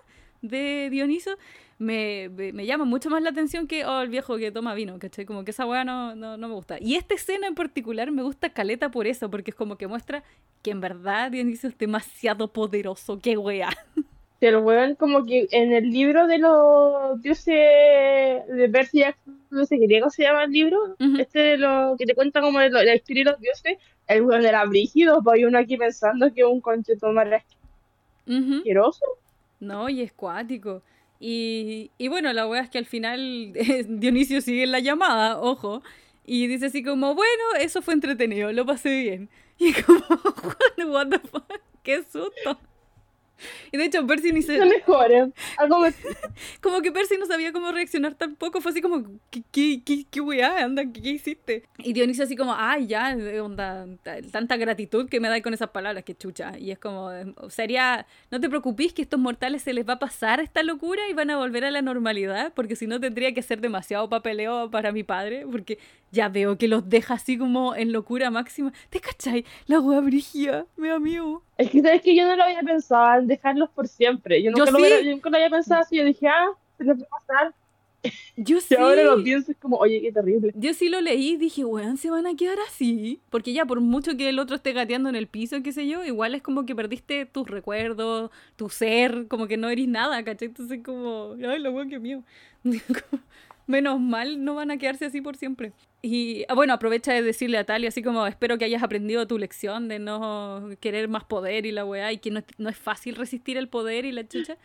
de 0.41 0.89
Dioniso, 0.89 1.31
me, 1.79 2.29
me, 2.29 2.65
llama 2.65 2.85
mucho 2.85 3.09
más 3.09 3.21
la 3.21 3.31
atención 3.31 3.67
que 3.67 3.85
oh, 3.85 4.03
el 4.03 4.07
viejo 4.07 4.37
que 4.37 4.53
toma 4.53 4.73
vino, 4.73 4.97
¿cachai? 4.99 5.25
Como 5.25 5.43
que 5.43 5.51
esa 5.51 5.65
weá 5.65 5.83
no, 5.83 6.15
no, 6.15 6.37
no 6.37 6.47
me 6.47 6.53
gusta. 6.53 6.77
Y 6.79 6.95
esta 6.95 7.13
escena 7.13 7.47
en 7.47 7.55
particular 7.55 8.09
me 8.13 8.23
gusta 8.23 8.53
caleta 8.53 8.89
por 8.89 9.05
eso, 9.05 9.29
porque 9.29 9.51
es 9.51 9.55
como 9.55 9.77
que 9.77 9.87
muestra 9.87 10.23
que 10.61 10.71
en 10.71 10.79
verdad 10.79 11.29
Dioniso 11.29 11.67
es 11.67 11.77
demasiado 11.77 12.53
poderoso, 12.53 13.19
qué 13.19 13.35
weá. 13.35 13.67
Que 14.39 14.49
el 14.49 14.57
weón 14.57 14.95
como 14.95 15.25
que 15.25 15.47
en 15.51 15.71
el 15.73 15.89
libro 15.91 16.27
de 16.27 16.37
los 16.39 17.21
dioses 17.21 17.45
de 18.47 18.87
Jackson, 18.91 19.39
no 19.49 19.65
sé 19.65 19.77
griego 19.77 20.09
se 20.09 20.23
llama 20.23 20.43
el 20.43 20.51
libro, 20.51 20.77
este 21.19 21.39
de 21.39 21.57
lo 21.57 21.95
que 21.97 22.05
te 22.05 22.15
cuenta 22.15 22.41
como 22.41 22.59
lo- 22.59 22.83
la 22.83 22.95
historia 22.95 23.23
de 23.23 23.31
los 23.31 23.39
dioses, 23.39 23.77
el 24.07 24.21
weón 24.23 24.45
era 24.45 24.65
brígido, 24.65 25.21
pues 25.23 25.37
hay 25.37 25.45
uno 25.45 25.57
aquí 25.57 25.77
pensando 25.77 26.33
que 26.33 26.41
es 26.41 26.47
un 26.47 26.59
concheto 26.61 27.11
más 27.13 27.27
Ujú. 28.27 28.55
asqueroso. 28.57 29.05
No, 29.59 29.87
y 29.89 30.01
es 30.01 30.11
cuático. 30.11 30.81
Y, 31.19 31.91
y 31.97 32.07
bueno, 32.09 32.33
la 32.33 32.45
wea 32.47 32.61
es 32.61 32.69
que 32.69 32.77
al 32.77 32.85
final 32.85 33.53
Dionisio 33.87 34.41
sigue 34.41 34.63
en 34.63 34.71
la 34.73 34.79
llamada, 34.79 35.39
ojo, 35.39 35.81
y 36.25 36.47
dice 36.47 36.65
así 36.67 36.83
como, 36.83 37.15
bueno, 37.15 37.43
eso 37.59 37.81
fue 37.81 37.93
entretenido, 37.93 38.51
lo 38.51 38.65
pasé 38.65 39.01
bien. 39.01 39.29
Y 39.57 39.69
es 39.69 39.85
como, 39.85 39.99
what 40.91 41.07
the 41.07 41.19
fuck, 41.19 41.49
qué 41.81 42.03
susto. 42.03 42.59
Y 43.71 43.77
de 43.77 43.85
hecho 43.85 44.05
Percy 44.07 44.31
ni 44.31 44.41
se... 44.41 44.57
Lo 44.57 44.65
mejor, 44.65 45.11
¿eh? 45.11 45.31
Algo 45.57 45.85
Como 46.61 46.81
que 46.81 46.91
Percy 46.91 47.17
no 47.17 47.25
sabía 47.25 47.51
cómo 47.51 47.71
reaccionar 47.71 48.15
tampoco, 48.15 48.61
fue 48.61 48.71
así 48.71 48.81
como, 48.81 49.03
¿qué, 49.29 49.43
qué, 49.51 49.81
qué, 49.85 50.05
qué 50.09 50.21
weá, 50.21 50.63
anda, 50.63 50.83
¿qué, 50.85 51.01
qué 51.01 51.09
hiciste? 51.09 51.63
Y 51.79 51.93
Dionisio 51.93 52.23
así 52.23 52.35
como, 52.35 52.53
ay, 52.57 52.87
ya, 52.87 53.11
eh, 53.11 53.39
onda, 53.41 53.85
ta- 54.03 54.21
tanta 54.31 54.57
gratitud 54.57 55.09
que 55.09 55.19
me 55.19 55.27
da 55.29 55.41
con 55.41 55.53
esas 55.53 55.69
palabras, 55.69 56.03
que 56.03 56.15
chucha. 56.15 56.57
Y 56.57 56.71
es 56.71 56.79
como, 56.79 57.11
eh, 57.11 57.33
sería, 57.49 58.05
no 58.31 58.39
te 58.39 58.49
preocupes 58.49 58.93
que 58.93 59.01
a 59.01 59.03
estos 59.03 59.19
mortales 59.19 59.61
se 59.63 59.73
les 59.73 59.87
va 59.87 59.93
a 59.93 59.99
pasar 59.99 60.39
esta 60.39 60.63
locura 60.63 61.01
y 61.09 61.13
van 61.13 61.29
a 61.29 61.37
volver 61.37 61.65
a 61.65 61.71
la 61.71 61.81
normalidad, 61.81 62.53
porque 62.53 62.75
si 62.75 62.87
no 62.87 62.99
tendría 62.99 63.33
que 63.33 63.41
ser 63.41 63.61
demasiado 63.61 64.09
papeleo 64.09 64.69
para 64.71 64.91
mi 64.91 65.03
padre, 65.03 65.45
porque 65.51 65.77
ya 66.15 66.29
veo 66.29 66.57
que 66.57 66.67
los 66.67 66.89
deja 66.89 67.13
así 67.15 67.37
como 67.37 67.75
en 67.75 67.91
locura 67.91 68.31
máxima. 68.31 68.73
¿Te 68.89 68.99
cachai? 68.99 69.45
La 69.67 69.79
weá 69.79 69.99
brigia, 69.99 70.65
mi 70.77 70.89
amigo. 70.89 71.43
Es 71.57 71.69
que 71.69 71.81
sabes 71.81 72.01
que 72.01 72.15
yo 72.15 72.25
no 72.27 72.35
lo 72.35 72.43
había 72.43 72.61
pensado 72.61 73.19
en 73.19 73.27
dejarlos 73.27 73.69
por 73.69 73.87
siempre. 73.87 74.41
Yo 74.41 74.51
nunca, 74.51 74.65
Yo 74.65 74.71
lo, 74.71 74.77
sí. 74.77 74.81
hubiera- 74.83 75.01
yo 75.01 75.11
nunca 75.11 75.29
lo 75.29 75.35
había 75.37 75.49
pensado 75.49 75.81
así. 75.81 75.97
Yo 75.97 76.05
dije, 76.05 76.27
ah, 76.27 76.47
se 76.77 76.83
les 76.85 76.97
va 76.99 77.05
a 77.05 77.19
pasar. 77.19 77.53
Yo 78.37 78.57
Y 78.57 78.61
sí. 78.61 78.75
ahora 78.75 79.03
lo 79.03 79.23
pienso 79.23 79.51
es 79.51 79.57
como, 79.57 79.77
oye, 79.77 79.99
qué 80.01 80.11
terrible. 80.11 80.51
Yo 80.55 80.73
sí 80.75 80.89
lo 80.89 81.01
leí 81.01 81.31
y 81.33 81.37
dije, 81.37 81.65
weón, 81.65 81.97
se 81.97 82.11
van 82.11 82.27
a 82.27 82.35
quedar 82.35 82.57
así. 82.67 83.19
Porque 83.31 83.51
ya, 83.53 83.65
por 83.65 83.81
mucho 83.81 84.15
que 84.15 84.29
el 84.29 84.37
otro 84.39 84.55
esté 84.57 84.73
gateando 84.73 85.09
en 85.09 85.15
el 85.15 85.27
piso, 85.27 85.63
qué 85.63 85.71
sé 85.71 85.87
yo, 85.87 86.03
igual 86.03 86.35
es 86.35 86.41
como 86.43 86.65
que 86.67 86.75
perdiste 86.75 87.25
tus 87.25 87.47
recuerdos, 87.49 88.29
tu 88.57 88.69
ser, 88.69 89.27
como 89.27 89.47
que 89.47 89.57
no 89.57 89.69
eres 89.69 89.87
nada, 89.87 90.23
¿cachai? 90.23 90.49
Entonces, 90.49 90.81
como, 90.85 91.35
ay, 91.47 91.59
la 91.59 91.69
weón, 91.71 91.89
qué 91.89 91.99
mío. 91.99 92.23
Menos 93.67 93.99
mal, 93.99 94.43
no 94.43 94.55
van 94.55 94.71
a 94.71 94.77
quedarse 94.77 95.05
así 95.05 95.21
por 95.21 95.37
siempre. 95.37 95.73
Y 96.01 96.45
ah, 96.49 96.53
bueno, 96.53 96.73
aprovecha 96.73 97.13
de 97.13 97.21
decirle 97.21 97.57
a 97.57 97.63
Talia 97.63 97.89
así 97.89 98.03
como, 98.03 98.27
espero 98.27 98.57
que 98.57 98.65
hayas 98.65 98.83
aprendido 98.83 99.25
tu 99.25 99.37
lección 99.37 99.87
de 99.87 99.99
no 99.99 100.69
querer 100.79 101.07
más 101.07 101.23
poder 101.23 101.65
y 101.65 101.71
la 101.71 101.85
weá, 101.85 102.11
y 102.11 102.19
que 102.19 102.31
no, 102.31 102.43
no 102.57 102.69
es 102.69 102.77
fácil 102.77 103.15
resistir 103.15 103.57
el 103.57 103.67
poder 103.67 104.05
y 104.05 104.11
la 104.11 104.27
chucha. 104.27 104.57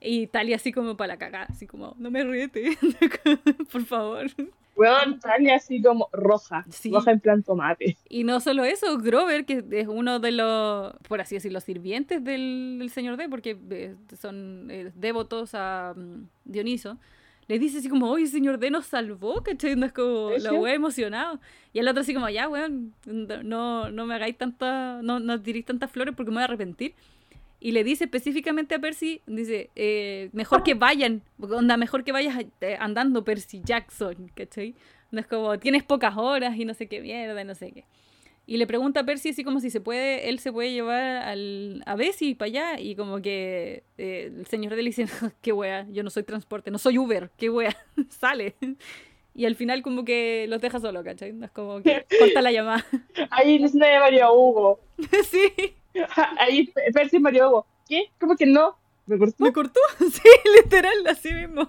Y 0.00 0.28
Talia 0.28 0.56
así 0.56 0.72
como 0.72 0.96
para 0.96 1.14
la 1.14 1.18
cagada, 1.18 1.46
así 1.50 1.66
como, 1.66 1.94
no 1.98 2.10
me 2.10 2.24
riete, 2.24 2.76
por 3.72 3.84
favor. 3.84 4.26
Weón, 4.78 5.20
sale 5.20 5.52
así 5.52 5.82
como 5.82 6.08
roja. 6.12 6.64
Sí. 6.70 6.92
Roja 6.92 7.10
en 7.10 7.18
plan 7.18 7.42
tomate. 7.42 7.96
Y 8.08 8.22
no 8.22 8.38
solo 8.38 8.64
eso, 8.64 8.96
Grover, 8.98 9.44
que 9.44 9.64
es 9.72 9.88
uno 9.88 10.20
de 10.20 10.30
los, 10.30 10.94
por 11.08 11.20
así 11.20 11.34
decirlo, 11.34 11.58
sirvientes 11.60 12.22
del, 12.22 12.76
del 12.78 12.90
señor 12.90 13.16
D, 13.16 13.28
porque 13.28 13.58
eh, 13.70 13.96
son 14.20 14.68
eh, 14.70 14.92
devotos 14.94 15.50
a 15.54 15.94
mm, 15.96 16.28
Dioniso, 16.44 16.96
le 17.48 17.58
dice 17.58 17.78
así 17.78 17.88
como, 17.88 18.10
oye, 18.10 18.24
el 18.24 18.30
señor 18.30 18.58
D 18.58 18.70
nos 18.70 18.86
salvó, 18.86 19.42
¿cachai? 19.42 19.74
No 19.74 19.86
es 19.86 19.92
como 19.92 20.30
la 20.38 20.52
wea 20.52 20.74
emocionado. 20.74 21.40
Y 21.72 21.78
el 21.78 21.88
otro 21.88 22.02
así 22.02 22.12
como, 22.12 22.28
ya, 22.28 22.46
weón, 22.48 22.94
no, 23.06 23.90
no 23.90 24.06
me 24.06 24.14
hagáis 24.14 24.36
tanta, 24.36 25.00
no, 25.02 25.18
no 25.18 25.40
tiréis 25.40 25.64
tantas 25.64 25.90
flores 25.90 26.14
porque 26.14 26.30
me 26.30 26.36
voy 26.36 26.42
a 26.42 26.44
arrepentir. 26.44 26.94
Y 27.58 27.72
le 27.72 27.84
dice 27.84 28.04
específicamente 28.04 28.74
a 28.74 28.78
Percy, 28.78 29.22
dice, 29.26 29.70
eh, 29.74 30.28
mejor 30.32 30.62
que 30.62 30.74
vayan, 30.74 31.22
onda, 31.40 31.76
mejor 31.78 32.04
que 32.04 32.12
vayas 32.12 32.44
eh, 32.60 32.76
andando 32.78 33.24
Percy 33.24 33.62
Jackson, 33.64 34.30
¿cachai? 34.34 34.74
No 35.10 35.18
es 35.18 35.26
como, 35.26 35.58
tienes 35.58 35.82
pocas 35.82 36.16
horas 36.16 36.54
y 36.56 36.66
no 36.66 36.74
sé 36.74 36.86
qué 36.86 37.00
mierda 37.00 37.40
y 37.40 37.44
no 37.46 37.54
sé 37.54 37.72
qué. 37.72 37.84
Y 38.48 38.56
le 38.56 38.66
pregunta 38.66 39.00
a 39.00 39.04
Percy 39.04 39.28
así 39.28 39.44
como 39.44 39.60
si 39.60 39.68
se 39.68 39.82
puede, 39.82 40.30
él 40.30 40.38
se 40.38 40.50
puede 40.50 40.72
llevar 40.72 41.02
al, 41.02 41.82
a 41.84 41.96
Bessie 41.96 42.34
para 42.34 42.46
allá 42.46 42.80
y 42.80 42.96
como 42.96 43.20
que 43.20 43.82
eh, 43.98 44.32
el 44.34 44.46
señor 44.46 44.74
D 44.74 44.82
le 44.82 44.88
dice, 44.88 45.04
qué 45.42 45.52
wea, 45.52 45.86
yo 45.90 46.02
no 46.02 46.08
soy 46.08 46.22
transporte, 46.22 46.70
no 46.70 46.78
soy 46.78 46.96
Uber, 46.96 47.28
qué 47.36 47.50
wea, 47.50 47.76
sale. 48.08 48.54
Y 49.34 49.44
al 49.44 49.54
final 49.54 49.82
como 49.82 50.02
que 50.02 50.46
los 50.48 50.62
deja 50.62 50.80
solo, 50.80 51.04
¿cachai? 51.04 51.34
Es 51.42 51.50
como 51.50 51.82
que 51.82 52.06
corta 52.18 52.40
la 52.40 52.50
llamada. 52.50 52.86
Ahí 53.28 53.62
es 53.62 53.74
de 53.74 53.98
María 53.98 54.32
Hugo. 54.32 54.80
sí. 55.30 55.52
Ahí 56.38 56.72
Percy 56.94 57.18
Mario 57.18 57.66
¿qué? 57.86 58.06
¿Cómo 58.18 58.34
que 58.34 58.46
no? 58.46 58.78
¿Me 59.04 59.18
cortó? 59.18 59.44
¿Me 59.44 59.52
cortó? 59.52 59.80
Sí, 59.98 60.28
literal, 60.62 61.06
así 61.06 61.34
mismo. 61.34 61.68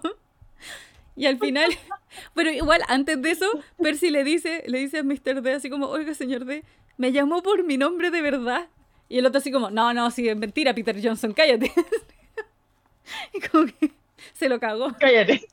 Y 1.19 1.25
al 1.25 1.37
final, 1.37 1.69
pero 2.33 2.49
igual 2.49 2.81
antes 2.87 3.21
de 3.21 3.31
eso, 3.31 3.45
Percy 3.77 4.09
le 4.09 4.23
dice, 4.23 4.63
le 4.67 4.79
dice 4.79 4.99
a 4.99 5.03
Mr. 5.03 5.41
D 5.41 5.51
así 5.51 5.69
como, 5.69 5.87
oiga, 5.87 6.13
señor 6.13 6.45
D, 6.45 6.63
me 6.95 7.11
llamó 7.11 7.43
por 7.43 7.65
mi 7.65 7.75
nombre 7.77 8.09
de 8.09 8.21
verdad. 8.21 8.69
Y 9.09 9.17
el 9.17 9.25
otro 9.25 9.39
así 9.39 9.51
como, 9.51 9.69
no, 9.69 9.93
no, 9.93 10.09
sí, 10.11 10.29
es 10.29 10.37
mentira, 10.37 10.73
Peter 10.73 10.97
Johnson, 11.03 11.33
cállate. 11.33 11.73
y 13.33 13.41
como 13.41 13.65
que 13.65 13.91
se 14.31 14.47
lo 14.47 14.61
cagó. 14.61 14.95
Cállate. 14.97 15.45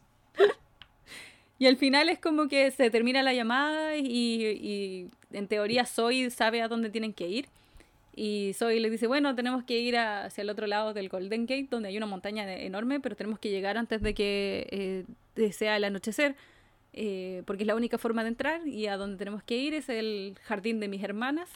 Y 1.59 1.67
al 1.67 1.77
final 1.77 2.11
es 2.11 2.21
como 2.21 2.47
que 2.47 2.71
se 2.71 2.89
termina 2.91 3.25
la 3.25 3.35
llamada 3.35 3.97
y, 3.97 4.07
y 4.07 5.11
en 5.33 5.49
teoría 5.49 5.85
Zoe 5.85 6.31
sabe 6.31 6.63
a 6.63 6.69
dónde 6.69 6.91
tienen 6.91 7.13
que 7.13 7.27
ir. 7.27 7.49
Y 8.19 8.53
Zoe 8.55 8.81
le 8.81 8.89
dice, 8.89 9.07
bueno, 9.07 9.35
tenemos 9.35 9.63
que 9.65 9.79
ir 9.79 9.99
hacia 9.99 10.41
el 10.43 10.49
otro 10.51 10.67
lado 10.67 10.95
del 10.95 11.11
Golden 11.11 11.43
Gate, 11.43 11.69
donde 11.71 11.91
hay 11.91 11.97
una 11.99 12.07
montaña 12.07 12.47
de- 12.47 12.65
enorme, 12.65 12.99
pero 12.99 13.15
tenemos 13.15 13.39
que 13.39 13.51
llegar 13.51 13.77
antes 13.77 14.01
de 14.01 14.15
que 14.15 15.07
eh, 15.37 15.53
sea 15.53 15.77
el 15.77 15.85
anochecer, 15.85 16.35
eh, 16.95 17.43
porque 17.47 17.65
es 17.65 17.67
la 17.67 17.75
única 17.75 17.99
forma 17.99 18.23
de 18.23 18.29
entrar, 18.31 18.67
y 18.67 18.87
a 18.87 18.97
donde 18.97 19.19
tenemos 19.19 19.43
que 19.43 19.59
ir 19.59 19.75
es 19.75 19.91
el 19.91 20.35
jardín 20.45 20.81
de 20.81 20.89
mis 20.89 21.03
hermanas, 21.05 21.51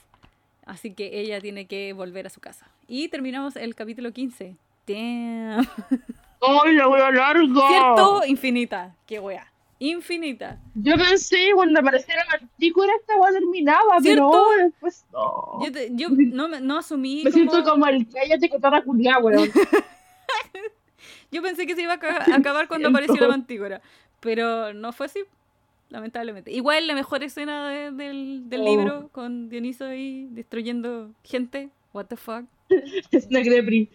así 0.66 0.92
que 0.92 1.18
ella 1.20 1.40
tiene 1.40 1.64
que 1.64 1.94
volver 1.94 2.26
a 2.26 2.30
su 2.30 2.40
casa. 2.40 2.70
Y 2.86 3.08
terminamos 3.08 3.56
el 3.56 3.74
capítulo 3.74 4.12
15. 4.12 4.54
Damn. 4.86 5.66
¡Ay, 6.42 6.74
la 6.74 6.88
wea 6.88 7.10
larga! 7.10 7.68
¿Cierto? 7.68 8.22
Infinita. 8.26 8.94
Qué 9.06 9.18
wea. 9.18 9.49
Infinita. 9.82 10.60
Yo 10.74 10.94
pensé 10.96 11.48
cuando 11.54 11.80
apareciera 11.80 12.22
la 12.26 12.34
artículo 12.34 12.86
esta 13.00 13.16
wea 13.16 13.32
terminaba, 13.32 13.98
¿Cierto? 14.00 14.30
pero 14.54 14.64
después 14.68 15.06
no. 15.10 15.64
Yo, 15.64 15.72
te- 15.72 15.88
yo 15.94 16.08
no, 16.10 16.48
no 16.48 16.78
asumí 16.78 17.22
Me 17.24 17.32
siento 17.32 17.64
como- 17.64 17.86
el 17.86 18.06
cállate 18.06 18.48
que 18.50 18.58
te 18.58 18.82
culiá, 18.84 19.18
weón. 19.18 19.48
Yo 21.32 21.42
pensé 21.42 21.66
que 21.66 21.74
se 21.76 21.82
iba 21.82 21.94
a 21.94 21.98
ca- 21.98 22.24
a 22.30 22.36
acabar 22.36 22.66
cuando 22.68 22.88
apareció 22.88 23.16
la 23.20 23.28
mantícora, 23.28 23.80
pero 24.20 24.74
no 24.74 24.92
fue 24.92 25.06
así, 25.06 25.20
lamentablemente. 25.88 26.50
Igual 26.50 26.86
la 26.88 26.94
mejor 26.94 27.22
escena 27.22 27.70
de- 27.70 27.90
del, 27.92 28.50
del 28.50 28.60
Oh. 28.62 28.64
libro, 28.64 29.08
con 29.12 29.48
Dioniso 29.48 29.86
ahí 29.86 30.26
destruyendo 30.32 31.12
gente, 31.24 31.70
what 31.92 32.06
the 32.06 32.16
fuck. 32.16 32.44
Es 33.12 33.26
una 33.28 33.42
creepy. 33.42 33.88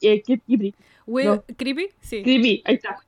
Que, 0.00 0.22
creepy. 0.22 0.74
We- 1.06 1.24
No. 1.24 1.42
¿Creepy? 1.56 1.88
Sí. 2.00 2.22
Creepy, 2.22 2.62
ahí 2.66 2.74
está. 2.76 2.98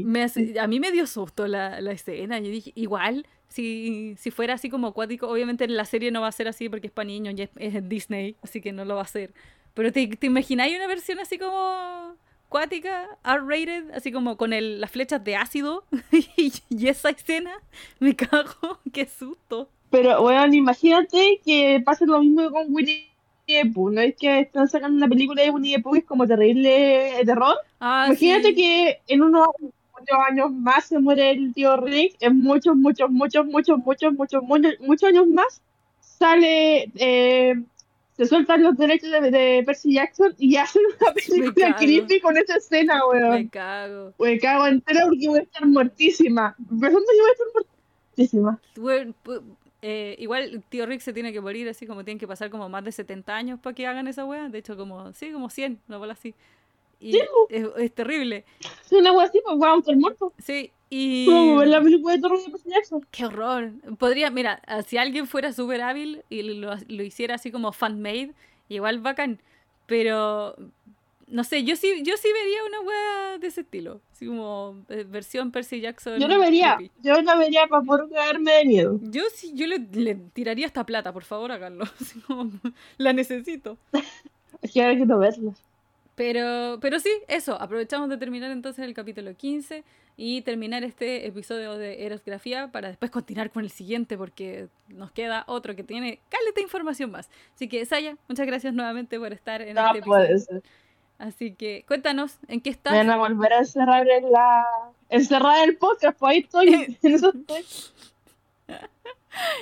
Me 0.00 0.22
hace- 0.22 0.58
a 0.58 0.66
mí 0.66 0.80
me 0.80 0.90
dio 0.92 1.06
susto 1.06 1.46
la, 1.46 1.80
la 1.80 1.92
escena. 1.92 2.38
Yo 2.40 2.48
dije, 2.50 2.72
igual, 2.74 3.26
si, 3.48 4.14
si 4.18 4.30
fuera 4.30 4.54
así 4.54 4.68
como 4.70 4.88
acuático, 4.88 5.28
obviamente 5.28 5.64
en 5.64 5.76
la 5.76 5.84
serie 5.84 6.10
no 6.10 6.20
va 6.20 6.28
a 6.28 6.32
ser 6.32 6.48
así 6.48 6.68
porque 6.68 6.88
es 6.88 6.92
para 6.92 7.06
niños 7.06 7.34
y 7.36 7.42
es, 7.42 7.50
es 7.56 7.88
Disney, 7.88 8.36
así 8.42 8.60
que 8.60 8.72
no 8.72 8.84
lo 8.84 8.94
va 8.94 9.00
a 9.02 9.04
hacer. 9.04 9.32
Pero 9.74 9.92
¿te, 9.92 10.06
te 10.08 10.26
imagináis 10.26 10.76
una 10.76 10.86
versión 10.86 11.18
así 11.20 11.38
como 11.38 12.16
acuática, 12.46 13.08
R-rated, 13.24 13.90
así 13.94 14.12
como 14.12 14.36
con 14.36 14.52
el, 14.52 14.80
las 14.80 14.90
flechas 14.90 15.22
de 15.24 15.36
ácido 15.36 15.84
y, 16.36 16.52
y 16.68 16.88
esa 16.88 17.10
escena? 17.10 17.52
Me 18.00 18.14
cago, 18.16 18.80
qué 18.92 19.06
susto. 19.06 19.68
Pero, 19.90 20.22
weón, 20.22 20.54
imagínate 20.54 21.40
que 21.44 21.80
pase 21.84 22.06
lo 22.06 22.20
mismo 22.20 22.50
con 22.50 22.66
Winnie 22.74 23.10
the 23.46 23.66
Pooh. 23.74 23.90
¿No 23.90 24.00
es 24.00 24.16
que 24.16 24.40
están 24.40 24.68
sacando 24.68 24.96
una 24.96 25.08
película 25.08 25.42
de 25.42 25.50
Winnie 25.50 25.76
the 25.76 25.82
Pooh 25.82 25.96
es 25.96 26.04
como 26.04 26.26
terrible 26.26 27.20
eh, 27.20 27.24
terror? 27.26 27.56
Ah, 27.84 28.04
Imagínate 28.06 28.48
sí. 28.50 28.54
que 28.54 29.00
en 29.08 29.22
unos 29.22 29.48
muchos 29.60 30.18
años 30.28 30.52
más 30.52 30.84
se 30.86 31.00
muere 31.00 31.32
el 31.32 31.52
tío 31.52 31.76
Rick, 31.78 32.14
en 32.20 32.38
muchos, 32.38 32.76
muchos, 32.76 33.10
muchos, 33.10 33.44
muchos, 33.44 33.76
muchos, 33.78 34.12
muchos, 34.14 34.42
muchos, 34.44 34.74
muchos 34.80 35.08
años 35.08 35.26
más 35.26 35.60
sale, 36.00 36.92
eh, 36.94 37.60
se 38.16 38.26
sueltan 38.26 38.62
los 38.62 38.76
derechos 38.76 39.10
de, 39.10 39.30
de 39.32 39.62
Percy 39.66 39.94
Jackson 39.94 40.32
y 40.38 40.54
hacen 40.58 40.82
una 41.00 41.12
película 41.12 41.76
creepy 41.76 42.20
con 42.20 42.36
esa 42.36 42.56
escena, 42.56 43.00
Me 43.12 43.18
weón. 43.18 43.48
cago. 43.48 44.12
Me 44.20 44.38
cago 44.38 44.66
entera 44.68 45.00
porque 45.06 45.28
voy 45.28 45.40
a 45.40 45.42
estar 45.42 45.66
muertísima. 45.66 46.54
Pensando 46.56 47.00
que 47.00 47.20
voy 47.20 47.28
a 47.28 47.32
estar 47.32 47.46
muertísima. 47.54 48.60
Eh, 49.84 50.14
igual 50.20 50.44
el 50.44 50.62
tío 50.62 50.86
Rick 50.86 51.00
se 51.00 51.12
tiene 51.12 51.32
que 51.32 51.40
morir 51.40 51.68
así 51.68 51.88
como 51.88 52.04
tienen 52.04 52.20
que 52.20 52.28
pasar 52.28 52.50
como 52.50 52.68
más 52.68 52.84
de 52.84 52.92
70 52.92 53.34
años 53.34 53.58
para 53.60 53.74
que 53.74 53.84
hagan 53.88 54.06
esa 54.06 54.24
wea. 54.24 54.48
De 54.48 54.58
hecho, 54.58 54.76
como, 54.76 55.12
sí, 55.12 55.32
como 55.32 55.50
100, 55.50 55.80
una 55.88 55.98
bola 55.98 56.12
así. 56.12 56.34
Y 57.02 57.12
Sí, 57.12 57.20
es, 57.50 57.66
es 57.76 57.92
terrible. 57.92 58.44
Si 58.84 58.94
una 58.94 59.12
wea 59.12 59.26
así, 59.26 59.40
pues 59.44 59.58
vamos 59.58 59.78
a 59.78 59.80
estar 59.80 59.96
muertos. 59.96 60.32
Sí, 60.38 60.70
y... 60.88 61.26
Como 61.26 61.64
la 61.64 61.80
película 61.80 62.14
de 62.14 62.20
terror 62.20 62.38
de 62.38 62.70
Jackson. 62.70 63.06
Qué 63.10 63.24
horror. 63.24 63.72
Podría, 63.98 64.30
mira, 64.30 64.62
ah, 64.66 64.82
si 64.82 64.98
alguien 64.98 65.26
fuera 65.26 65.52
súper 65.52 65.80
hábil 65.80 66.22
y 66.28 66.42
lo, 66.42 66.74
lo 66.86 67.02
hiciera 67.02 67.36
así 67.36 67.50
como 67.50 67.72
fan-made, 67.72 68.34
igual 68.68 69.00
bacán. 69.00 69.40
Pero, 69.86 70.54
no 71.26 71.44
sé, 71.44 71.64
yo 71.64 71.76
sí, 71.76 72.02
yo 72.04 72.14
sí 72.18 72.28
vería 72.32 72.64
una 72.64 72.80
wea 72.80 73.38
de 73.38 73.46
ese 73.46 73.62
estilo. 73.62 74.02
Así 74.12 74.26
como 74.26 74.84
eh, 74.90 75.04
versión 75.08 75.50
Percy 75.50 75.80
Jackson. 75.80 76.20
Yo 76.20 76.28
lo 76.28 76.38
vería. 76.38 76.76
creepy. 76.76 76.92
Yo 77.02 77.20
lo 77.20 77.38
vería 77.38 77.66
para 77.66 77.82
poder 77.82 78.10
caerme 78.10 78.52
de 78.52 78.64
miedo. 78.66 79.00
Yo 79.02 79.22
sí, 79.34 79.52
yo 79.54 79.66
le, 79.66 79.78
le 79.78 80.14
tiraría 80.14 80.66
esta 80.66 80.84
plata, 80.84 81.12
por 81.12 81.24
favor, 81.24 81.50
háganlo. 81.52 81.84
Así 82.00 82.20
como, 82.20 82.50
la 82.98 83.12
necesito. 83.14 83.78
Es 84.60 84.72
que 84.72 84.82
ahora 84.82 84.94
quiero 84.94 85.18
verla. 85.18 85.54
Pero, 86.22 86.78
pero 86.80 87.00
sí, 87.00 87.10
eso, 87.26 87.60
aprovechamos 87.60 88.08
de 88.08 88.16
terminar 88.16 88.52
entonces 88.52 88.84
el 88.84 88.94
capítulo 88.94 89.34
15 89.34 89.82
y 90.16 90.42
terminar 90.42 90.84
este 90.84 91.26
episodio 91.26 91.76
de 91.76 92.06
Erosgrafía 92.06 92.70
para 92.70 92.86
después 92.86 93.10
continuar 93.10 93.50
con 93.50 93.64
el 93.64 93.70
siguiente 93.72 94.16
porque 94.16 94.68
nos 94.86 95.10
queda 95.10 95.42
otro 95.48 95.74
que 95.74 95.82
tiene 95.82 96.20
caleta 96.28 96.60
información 96.60 97.10
más. 97.10 97.28
Así 97.56 97.66
que, 97.68 97.84
Saya, 97.86 98.16
muchas 98.28 98.46
gracias 98.46 98.72
nuevamente 98.72 99.18
por 99.18 99.32
estar 99.32 99.62
en 99.62 99.74
No 99.74 99.84
este 99.88 100.02
puede 100.02 100.26
episodio. 100.30 100.60
ser. 100.60 100.70
Así 101.18 101.54
que, 101.54 101.84
cuéntanos, 101.88 102.38
¿en 102.46 102.60
qué 102.60 102.70
estás? 102.70 102.92
van 102.92 103.10
a 103.10 103.16
volver 103.16 103.54
a 103.54 103.58
encerrar 103.58 104.08
en 104.08 104.30
la. 104.30 104.64
Encerrar 105.08 105.68
el 105.68 105.76
podcast, 105.76 106.16
pues 106.20 106.30
ahí 106.30 106.38
estoy. 107.02 107.64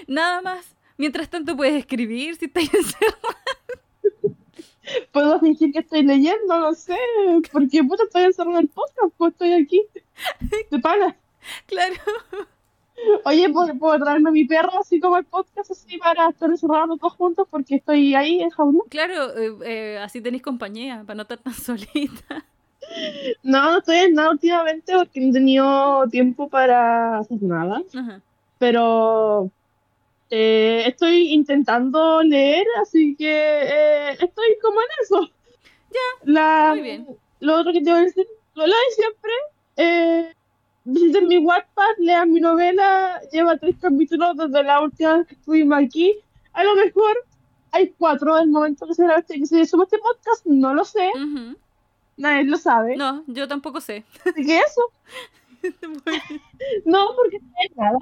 Nada 0.07 0.43
más. 0.43 0.77
Mientras 0.99 1.31
tanto 1.31 1.57
puedes 1.57 1.75
escribir 1.77 2.37
si 2.37 2.45
estás 2.45 2.65
encerrado. 2.75 3.17
Puedo 5.13 5.41
fingir 5.41 5.73
que 5.73 5.81
estoy 5.81 6.03
leyendo, 6.03 6.59
no 6.59 6.75
sé. 6.75 6.97
Porque 7.53 7.83
puta 7.85 8.05
estoy 8.05 8.25
encerrado 8.25 8.59
en 8.59 8.65
el 8.65 8.69
podcast, 8.69 9.15
pues 9.17 9.33
estoy 9.33 9.53
aquí. 9.55 9.83
De 10.71 10.79
pana. 10.79 11.17
Claro. 11.67 11.95
Oye, 13.25 13.49
¿puedo, 13.49 13.75
puedo 13.79 13.99
traerme 13.99 14.29
a 14.29 14.33
mi 14.33 14.45
perro 14.45 14.79
así 14.79 15.01
como 15.01 15.17
el 15.17 15.25
podcast, 15.25 15.71
así 15.71 15.97
para 15.97 16.29
estar 16.29 16.51
encerrados 16.51 16.89
los 16.89 17.01
dos 17.01 17.15
juntos 17.15 17.49
porque 17.51 17.77
estoy 17.77 18.15
ahí 18.15 18.43
en 18.43 18.51
jaula? 18.51 18.81
Claro, 18.91 19.39
eh, 19.39 19.57
eh, 19.65 19.99
así 20.03 20.21
tenéis 20.21 20.43
compañía 20.43 21.03
para 21.07 21.15
no 21.15 21.23
estar 21.23 21.39
tan 21.39 21.55
solita. 21.55 22.45
No, 23.43 23.71
no 23.71 23.79
estoy 23.79 23.97
en 23.99 24.15
nada 24.15 24.31
últimamente 24.31 24.93
porque 24.95 25.21
no 25.21 25.31
he 25.31 25.33
tenido 25.33 26.09
tiempo 26.11 26.49
para 26.51 27.19
hacer 27.19 27.43
nada. 27.43 27.83
Ajá. 27.95 28.21
pero 28.59 29.51
eh, 30.31 30.85
estoy 30.87 31.33
intentando 31.33 32.23
leer, 32.23 32.67
así 32.81 33.15
que 33.17 33.29
eh, 33.63 34.11
estoy 34.13 34.59
como 34.63 34.81
en 34.81 34.87
eso. 35.03 35.31
Ya, 35.91 36.33
la, 36.33 36.69
muy 36.75 36.83
bien. 36.83 37.07
Lo 37.41 37.57
otro 37.59 37.73
que 37.73 37.81
te 37.81 37.91
voy 37.91 38.01
a 38.01 38.05
decir, 38.05 38.27
lo 38.55 38.67
leo 38.67 38.77
siempre. 38.95 39.33
Eh, 39.77 40.33
visiten 40.85 41.27
mi 41.29 41.39
Wattpad, 41.39 41.97
lean 41.99 42.33
mi 42.33 42.41
novela, 42.41 43.21
lleva 43.33 43.57
tres 43.57 43.77
capítulos 43.81 44.37
desde 44.37 44.63
la 44.63 44.81
última 44.81 45.19
vez 45.19 45.27
que 45.27 45.35
estuvimos 45.35 45.79
aquí. 45.79 46.15
A 46.53 46.65
lo 46.65 46.75
mejor 46.75 47.17
hay 47.73 47.93
cuatro 47.99 48.37
del 48.37 48.49
momento 48.49 48.87
que 48.87 48.95
se, 48.95 49.05
este- 49.17 49.39
que 49.39 49.47
se 49.47 49.67
sube 49.67 49.85
este 49.85 49.99
podcast, 49.99 50.45
no 50.47 50.75
lo 50.75 50.85
sé, 50.85 51.11
nadie 52.17 52.45
lo 52.45 52.57
sabe. 52.57 52.97
No, 52.97 53.23
yo 53.27 53.47
tampoco 53.47 53.81
sé. 53.81 54.05
Así 54.25 54.45
que 54.45 54.59
eso, 54.59 54.81
no, 56.85 57.15
porque 57.17 57.39
no 57.41 57.53
hay 57.61 57.69
nada. 57.77 57.99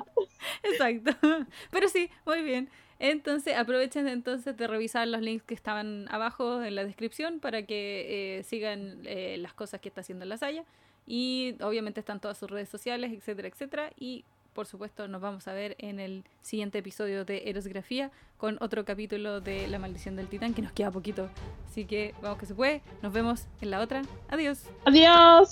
Exacto. 0.63 1.13
Pero 1.71 1.89
sí, 1.89 2.11
muy 2.27 2.43
bien. 2.43 2.69
Entonces, 2.99 3.57
aprovechen 3.57 4.09
entonces 4.09 4.57
de 4.57 4.67
revisar 4.67 5.07
los 5.07 5.21
links 5.21 5.45
que 5.45 5.55
estaban 5.55 6.07
abajo 6.11 6.63
en 6.63 6.75
la 6.75 6.85
descripción 6.85 7.39
para 7.39 7.63
que 7.63 8.39
eh, 8.39 8.43
sigan 8.43 9.03
eh, 9.05 9.37
las 9.39 9.55
cosas 9.55 9.81
que 9.81 9.89
está 9.89 10.01
haciendo 10.01 10.25
la 10.25 10.37
Saya. 10.37 10.65
Y 11.07 11.55
obviamente 11.61 12.01
están 12.01 12.21
todas 12.21 12.37
sus 12.37 12.51
redes 12.51 12.69
sociales, 12.69 13.13
etcétera, 13.13 13.49
etcétera. 13.49 13.93
Y 13.99 14.25
por 14.59 14.67
supuesto, 14.67 15.07
nos 15.07 15.21
vamos 15.21 15.47
a 15.47 15.53
ver 15.53 15.77
en 15.79 16.01
el 16.01 16.25
siguiente 16.43 16.79
episodio 16.79 17.25
de 17.25 17.49
Erosgrafía 17.49 18.11
con 18.39 18.59
otro 18.61 18.85
capítulo 18.85 19.41
de 19.41 19.69
La 19.69 19.79
Maldición 19.79 20.17
del 20.17 20.27
Titán, 20.27 20.53
que 20.53 20.63
nos 20.63 20.73
queda 20.73 20.91
poquito. 20.91 21.31
Así 21.71 21.85
que 21.85 22.13
vamos 22.21 22.41
que 22.41 22.47
se 22.47 22.57
puede. 22.57 22.83
Nos 23.01 23.13
vemos 23.13 23.47
en 23.61 23.71
la 23.71 23.79
otra. 23.79 24.03
Adiós. 24.29 24.65
Adiós. 24.85 25.51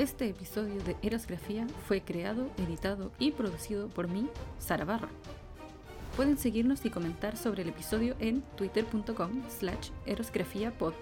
Este 0.00 0.28
episodio 0.30 0.82
de 0.84 0.96
Erosgrafía 1.02 1.66
fue 1.86 2.00
creado, 2.00 2.50
editado 2.56 3.12
y 3.18 3.32
producido 3.32 3.88
por 3.88 4.08
mí, 4.08 4.26
Sara 4.58 4.86
Barra. 4.86 5.10
Pueden 6.16 6.38
seguirnos 6.38 6.86
y 6.86 6.90
comentar 6.90 7.36
sobre 7.36 7.60
el 7.60 7.68
episodio 7.68 8.16
en 8.18 8.40
twitter.com 8.56 9.42
slash 9.50 9.90
erosgrafiapod 10.06 10.94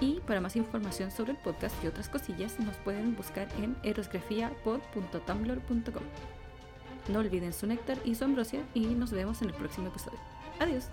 y 0.00 0.20
para 0.20 0.40
más 0.40 0.56
información 0.56 1.10
sobre 1.10 1.32
el 1.32 1.36
podcast 1.36 1.76
y 1.84 1.88
otras 1.88 2.08
cosillas 2.08 2.58
nos 2.58 2.74
pueden 2.76 3.14
buscar 3.16 3.48
en 3.58 3.76
erosgrafiapod.tumblr.com. 3.82 6.02
No 7.12 7.18
olviden 7.18 7.52
su 7.52 7.66
néctar 7.66 7.98
y 8.02 8.14
su 8.14 8.24
ambrosia 8.24 8.62
y 8.72 8.86
nos 8.86 9.10
vemos 9.10 9.42
en 9.42 9.48
el 9.48 9.54
próximo 9.56 9.88
episodio. 9.88 10.20
Adiós. 10.58 10.88